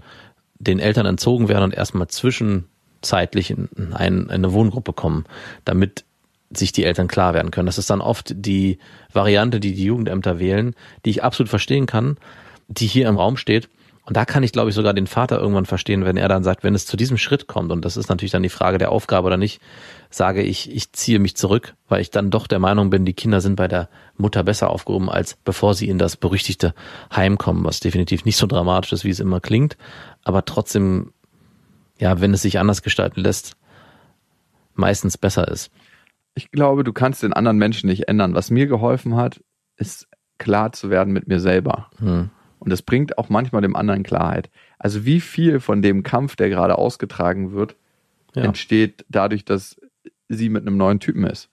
den 0.58 0.78
Eltern 0.78 1.06
entzogen 1.06 1.48
werden 1.48 1.64
und 1.64 1.74
erstmal 1.74 2.08
zwischenzeitlich 2.08 2.70
in, 3.02 3.68
in, 3.76 3.92
ein, 3.92 4.22
in 4.22 4.30
eine 4.30 4.52
Wohngruppe 4.52 4.92
kommen, 4.92 5.24
damit 5.64 6.04
sich 6.52 6.72
die 6.72 6.84
Eltern 6.84 7.08
klar 7.08 7.34
werden 7.34 7.50
können. 7.50 7.66
Das 7.66 7.78
ist 7.78 7.90
dann 7.90 8.00
oft 8.00 8.32
die 8.34 8.78
Variante, 9.12 9.60
die 9.60 9.74
die 9.74 9.84
Jugendämter 9.84 10.38
wählen, 10.38 10.74
die 11.04 11.10
ich 11.10 11.22
absolut 11.22 11.48
verstehen 11.48 11.86
kann, 11.86 12.16
die 12.68 12.86
hier 12.86 13.08
im 13.08 13.16
Raum 13.16 13.36
steht. 13.36 13.68
Und 14.04 14.16
da 14.16 14.24
kann 14.24 14.42
ich, 14.42 14.50
glaube 14.50 14.70
ich, 14.70 14.74
sogar 14.74 14.92
den 14.92 15.06
Vater 15.06 15.38
irgendwann 15.38 15.66
verstehen, 15.66 16.04
wenn 16.04 16.16
er 16.16 16.26
dann 16.26 16.42
sagt, 16.42 16.64
wenn 16.64 16.74
es 16.74 16.86
zu 16.86 16.96
diesem 16.96 17.16
Schritt 17.16 17.46
kommt, 17.46 17.70
und 17.70 17.84
das 17.84 17.96
ist 17.96 18.08
natürlich 18.08 18.32
dann 18.32 18.42
die 18.42 18.48
Frage 18.48 18.78
der 18.78 18.90
Aufgabe 18.90 19.28
oder 19.28 19.36
nicht, 19.36 19.60
sage 20.08 20.42
ich, 20.42 20.68
ich 20.74 20.92
ziehe 20.92 21.20
mich 21.20 21.36
zurück, 21.36 21.74
weil 21.88 22.00
ich 22.00 22.10
dann 22.10 22.30
doch 22.30 22.48
der 22.48 22.58
Meinung 22.58 22.90
bin, 22.90 23.04
die 23.04 23.12
Kinder 23.12 23.40
sind 23.40 23.54
bei 23.54 23.68
der 23.68 23.88
Mutter 24.16 24.42
besser 24.42 24.70
aufgehoben, 24.70 25.08
als 25.08 25.36
bevor 25.44 25.74
sie 25.74 25.88
in 25.88 25.98
das 25.98 26.16
berüchtigte 26.16 26.74
Heim 27.14 27.38
kommen, 27.38 27.64
was 27.64 27.78
definitiv 27.78 28.24
nicht 28.24 28.36
so 28.36 28.48
dramatisch 28.48 28.92
ist, 28.92 29.04
wie 29.04 29.10
es 29.10 29.20
immer 29.20 29.38
klingt, 29.38 29.76
aber 30.24 30.44
trotzdem, 30.44 31.12
ja, 32.00 32.20
wenn 32.20 32.34
es 32.34 32.42
sich 32.42 32.58
anders 32.58 32.82
gestalten 32.82 33.20
lässt, 33.20 33.56
meistens 34.74 35.18
besser 35.18 35.46
ist. 35.48 35.70
Ich 36.34 36.50
glaube, 36.50 36.84
du 36.84 36.92
kannst 36.92 37.22
den 37.22 37.32
anderen 37.32 37.58
Menschen 37.58 37.88
nicht 37.88 38.08
ändern. 38.08 38.34
Was 38.34 38.50
mir 38.50 38.66
geholfen 38.66 39.16
hat, 39.16 39.42
ist 39.76 40.08
klar 40.38 40.72
zu 40.72 40.90
werden 40.90 41.12
mit 41.12 41.28
mir 41.28 41.38
selber. 41.40 41.90
Hm. 41.98 42.30
Und 42.58 42.70
das 42.70 42.82
bringt 42.82 43.18
auch 43.18 43.28
manchmal 43.28 43.62
dem 43.62 43.76
anderen 43.76 44.02
Klarheit. 44.02 44.50
Also 44.78 45.04
wie 45.04 45.20
viel 45.20 45.60
von 45.60 45.82
dem 45.82 46.02
Kampf, 46.02 46.36
der 46.36 46.48
gerade 46.48 46.76
ausgetragen 46.78 47.52
wird, 47.52 47.76
Ja. 48.34 48.44
entsteht 48.44 49.04
dadurch, 49.08 49.44
dass 49.44 49.80
sie 50.28 50.48
mit 50.48 50.66
einem 50.66 50.76
neuen 50.76 51.00
Typen 51.00 51.24
ist. 51.24 51.50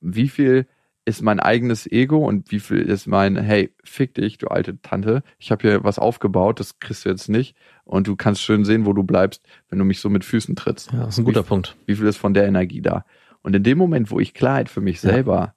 Wie 0.00 0.28
viel 0.28 0.66
ist 1.08 1.22
mein 1.22 1.40
eigenes 1.40 1.90
Ego 1.90 2.18
und 2.18 2.52
wie 2.52 2.60
viel 2.60 2.82
ist 2.82 3.06
mein, 3.06 3.36
hey, 3.36 3.72
fick 3.82 4.14
dich, 4.14 4.36
du 4.36 4.48
alte 4.48 4.80
Tante, 4.82 5.22
ich 5.38 5.50
habe 5.50 5.62
hier 5.66 5.82
was 5.82 5.98
aufgebaut, 5.98 6.60
das 6.60 6.78
kriegst 6.80 7.06
du 7.06 7.08
jetzt 7.08 7.28
nicht 7.28 7.56
und 7.84 8.06
du 8.06 8.14
kannst 8.14 8.42
schön 8.42 8.64
sehen, 8.66 8.84
wo 8.84 8.92
du 8.92 9.02
bleibst, 9.02 9.42
wenn 9.70 9.78
du 9.78 9.86
mich 9.86 10.00
so 10.00 10.10
mit 10.10 10.24
Füßen 10.24 10.54
trittst. 10.54 10.92
Ja, 10.92 11.00
das 11.00 11.14
ist 11.14 11.18
ein 11.18 11.24
guter 11.24 11.44
wie, 11.44 11.48
Punkt. 11.48 11.76
Wie 11.86 11.94
viel 11.96 12.06
ist 12.06 12.18
von 12.18 12.34
der 12.34 12.46
Energie 12.46 12.82
da? 12.82 13.06
Und 13.40 13.56
in 13.56 13.62
dem 13.62 13.78
Moment, 13.78 14.10
wo 14.10 14.20
ich 14.20 14.34
Klarheit 14.34 14.68
für 14.68 14.82
mich 14.82 15.02
Ja. 15.02 15.10
selber 15.12 15.54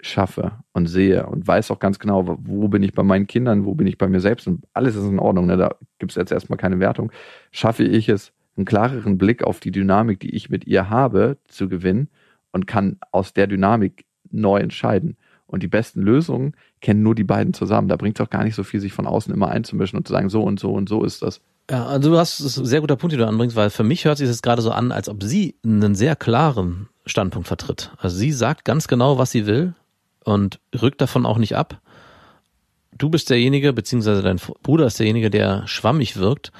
schaffe 0.00 0.52
und 0.72 0.86
sehe 0.86 1.26
und 1.26 1.46
weiß 1.46 1.70
auch 1.70 1.78
ganz 1.78 1.98
genau, 1.98 2.38
wo 2.42 2.68
bin 2.68 2.82
ich 2.82 2.92
bei 2.92 3.02
meinen 3.02 3.26
Kindern, 3.26 3.64
wo 3.66 3.74
bin 3.74 3.86
ich 3.86 3.98
bei 3.98 4.08
mir 4.08 4.20
selbst 4.20 4.48
und 4.48 4.64
alles 4.72 4.96
ist 4.96 5.04
in 5.04 5.18
Ordnung, 5.18 5.46
ne? 5.46 5.56
da 5.56 5.76
gibt 5.98 6.12
es 6.12 6.16
jetzt 6.16 6.32
erstmal 6.32 6.56
keine 6.56 6.80
Wertung, 6.80 7.12
schaffe 7.52 7.84
ich 7.84 8.08
es, 8.08 8.32
einen 8.56 8.64
klareren 8.64 9.16
Blick 9.18 9.44
auf 9.44 9.60
die 9.60 9.70
Dynamik, 9.70 10.18
die 10.20 10.34
ich 10.34 10.50
mit 10.50 10.66
ihr 10.66 10.90
habe, 10.90 11.38
zu 11.46 11.68
gewinnen 11.68 12.08
und 12.50 12.66
kann 12.66 12.98
aus 13.12 13.32
der 13.32 13.46
Dynamik 13.46 14.04
neu 14.32 14.58
entscheiden. 14.58 15.16
Und 15.46 15.62
die 15.62 15.68
besten 15.68 16.00
Lösungen 16.00 16.54
kennen 16.80 17.02
nur 17.02 17.14
die 17.14 17.24
beiden 17.24 17.52
zusammen. 17.52 17.88
Da 17.88 17.96
bringt 17.96 18.18
es 18.18 18.26
auch 18.26 18.30
gar 18.30 18.44
nicht 18.44 18.54
so 18.54 18.64
viel, 18.64 18.80
sich 18.80 18.92
von 18.92 19.06
außen 19.06 19.32
immer 19.34 19.48
einzumischen 19.48 19.98
und 19.98 20.06
zu 20.06 20.12
sagen, 20.12 20.30
so 20.30 20.42
und 20.42 20.58
so 20.58 20.72
und 20.72 20.88
so 20.88 21.04
ist 21.04 21.22
das. 21.22 21.40
Ja, 21.70 21.86
also 21.86 22.10
du 22.10 22.18
hast 22.18 22.40
das 22.40 22.46
ist 22.46 22.58
ein 22.58 22.66
sehr 22.66 22.80
guter 22.80 22.96
Punkt, 22.96 23.12
den 23.12 23.20
du 23.20 23.26
anbringst, 23.26 23.54
weil 23.54 23.70
für 23.70 23.84
mich 23.84 24.04
hört 24.04 24.18
sich 24.18 24.28
das 24.28 24.42
gerade 24.42 24.62
so 24.62 24.72
an, 24.72 24.92
als 24.92 25.08
ob 25.08 25.22
sie 25.22 25.54
einen 25.64 25.94
sehr 25.94 26.16
klaren 26.16 26.88
Standpunkt 27.06 27.48
vertritt. 27.48 27.92
Also 27.98 28.16
sie 28.16 28.32
sagt 28.32 28.64
ganz 28.64 28.88
genau, 28.88 29.18
was 29.18 29.30
sie 29.30 29.46
will 29.46 29.74
und 30.24 30.58
rückt 30.80 31.00
davon 31.00 31.26
auch 31.26 31.38
nicht 31.38 31.56
ab. 31.56 31.80
Du 32.96 33.10
bist 33.10 33.30
derjenige, 33.30 33.72
beziehungsweise 33.72 34.22
dein 34.22 34.40
Bruder 34.62 34.86
ist 34.86 34.98
derjenige, 34.98 35.30
der 35.30 35.66
schwammig 35.66 36.16
wirkt. 36.16 36.52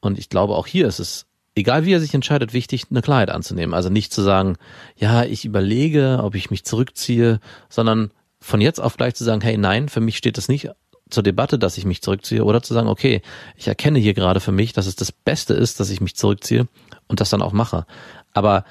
Und 0.00 0.18
ich 0.18 0.28
glaube, 0.28 0.54
auch 0.54 0.66
hier 0.66 0.86
ist 0.86 0.98
es, 0.98 1.26
egal 1.56 1.84
wie 1.84 1.94
er 1.94 2.00
sich 2.00 2.14
entscheidet, 2.14 2.52
wichtig, 2.52 2.84
eine 2.90 3.02
Klarheit 3.02 3.30
anzunehmen. 3.30 3.74
Also 3.74 3.88
nicht 3.88 4.12
zu 4.12 4.22
sagen, 4.22 4.56
ja, 4.96 5.24
ich 5.24 5.44
überlege, 5.44 6.20
ob 6.22 6.36
ich 6.36 6.50
mich 6.50 6.64
zurückziehe, 6.64 7.40
sondern 7.68 8.12
von 8.40 8.60
jetzt 8.60 8.80
auf 8.80 8.96
gleich 8.96 9.14
zu 9.14 9.24
sagen, 9.24 9.40
hey, 9.40 9.56
nein, 9.56 9.88
für 9.88 10.00
mich 10.00 10.16
steht 10.16 10.36
das 10.36 10.48
nicht 10.48 10.68
zur 11.08 11.22
Debatte, 11.22 11.58
dass 11.58 11.78
ich 11.78 11.84
mich 11.84 12.02
zurückziehe 12.02 12.44
oder 12.44 12.62
zu 12.62 12.74
sagen, 12.74 12.88
okay, 12.88 13.22
ich 13.56 13.68
erkenne 13.68 13.98
hier 13.98 14.14
gerade 14.14 14.40
für 14.40 14.52
mich, 14.52 14.72
dass 14.72 14.86
es 14.86 14.96
das 14.96 15.12
Beste 15.12 15.54
ist, 15.54 15.80
dass 15.80 15.90
ich 15.90 16.00
mich 16.00 16.14
zurückziehe 16.14 16.68
und 17.08 17.20
das 17.20 17.30
dann 17.30 17.42
auch 17.42 17.52
mache. 17.52 17.86
Aber 18.32 18.64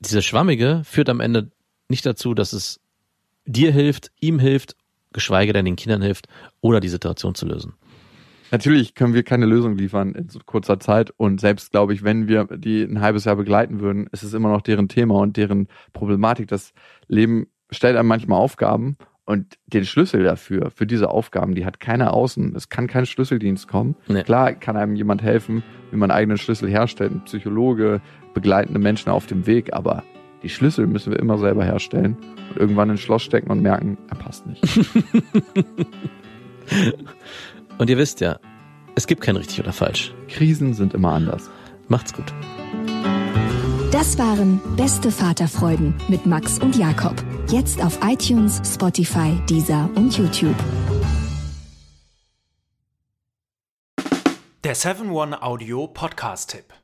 diese 0.00 0.22
Schwammige 0.22 0.82
führt 0.84 1.08
am 1.08 1.20
Ende 1.20 1.50
nicht 1.88 2.06
dazu, 2.06 2.34
dass 2.34 2.52
es 2.52 2.80
dir 3.44 3.72
hilft, 3.72 4.10
ihm 4.20 4.38
hilft, 4.38 4.76
geschweige 5.12 5.52
denn 5.52 5.64
den 5.64 5.76
Kindern 5.76 6.02
hilft 6.02 6.28
oder 6.60 6.80
die 6.80 6.88
Situation 6.88 7.34
zu 7.34 7.46
lösen. 7.46 7.74
Natürlich 8.50 8.94
können 8.94 9.14
wir 9.14 9.22
keine 9.22 9.46
Lösung 9.46 9.76
liefern 9.76 10.14
in 10.14 10.28
so 10.28 10.38
kurzer 10.44 10.78
Zeit 10.78 11.12
und 11.16 11.40
selbst 11.40 11.70
glaube 11.70 11.94
ich, 11.94 12.04
wenn 12.04 12.28
wir 12.28 12.44
die 12.44 12.82
ein 12.82 13.00
halbes 13.00 13.24
Jahr 13.24 13.36
begleiten 13.36 13.80
würden, 13.80 14.06
ist 14.12 14.22
es 14.22 14.34
immer 14.34 14.50
noch 14.50 14.60
deren 14.60 14.88
Thema 14.88 15.18
und 15.20 15.36
deren 15.36 15.68
Problematik. 15.92 16.48
Das 16.48 16.72
Leben 17.08 17.46
stellt 17.70 17.96
einem 17.96 18.08
manchmal 18.08 18.38
Aufgaben 18.38 18.96
und 19.26 19.58
den 19.66 19.84
Schlüssel 19.84 20.22
dafür, 20.22 20.70
für 20.70 20.86
diese 20.86 21.10
Aufgaben, 21.10 21.54
die 21.54 21.64
hat 21.64 21.80
keiner 21.80 22.12
außen. 22.12 22.54
Es 22.54 22.68
kann 22.68 22.86
kein 22.86 23.06
Schlüsseldienst 23.06 23.68
kommen. 23.68 23.96
Nee. 24.06 24.22
Klar 24.22 24.52
kann 24.52 24.76
einem 24.76 24.96
jemand 24.96 25.22
helfen, 25.22 25.62
wie 25.90 25.96
man 25.96 26.10
eigenen 26.10 26.36
Schlüssel 26.36 26.68
herstellt, 26.68 27.12
ein 27.12 27.24
Psychologe, 27.24 28.02
begleitende 28.34 28.78
Menschen 28.80 29.10
auf 29.10 29.26
dem 29.26 29.46
Weg, 29.46 29.72
aber 29.72 30.02
die 30.42 30.50
Schlüssel 30.50 30.86
müssen 30.86 31.10
wir 31.10 31.18
immer 31.18 31.38
selber 31.38 31.64
herstellen 31.64 32.18
und 32.50 32.58
irgendwann 32.58 32.90
ins 32.90 33.00
Schloss 33.00 33.22
stecken 33.22 33.50
und 33.50 33.62
merken, 33.62 33.96
er 34.10 34.16
passt 34.16 34.46
nicht. 34.46 34.62
Und 37.78 37.90
ihr 37.90 37.98
wisst 37.98 38.20
ja, 38.20 38.38
es 38.94 39.06
gibt 39.06 39.20
kein 39.22 39.36
richtig 39.36 39.60
oder 39.60 39.72
falsch. 39.72 40.14
Krisen 40.28 40.74
sind 40.74 40.94
immer 40.94 41.12
anders. 41.12 41.50
Macht's 41.88 42.12
gut. 42.12 42.32
Das 43.90 44.18
waren 44.18 44.60
Beste 44.76 45.10
Vaterfreuden 45.10 45.94
mit 46.08 46.26
Max 46.26 46.58
und 46.58 46.76
Jakob. 46.76 47.14
Jetzt 47.48 47.82
auf 47.82 47.98
iTunes, 48.02 48.60
Spotify, 48.64 49.40
Deezer 49.48 49.88
und 49.94 50.16
YouTube. 50.16 50.56
Der 54.64 54.74
7-One 54.74 55.42
Audio 55.42 55.86
Podcast-Tipp. 55.86 56.83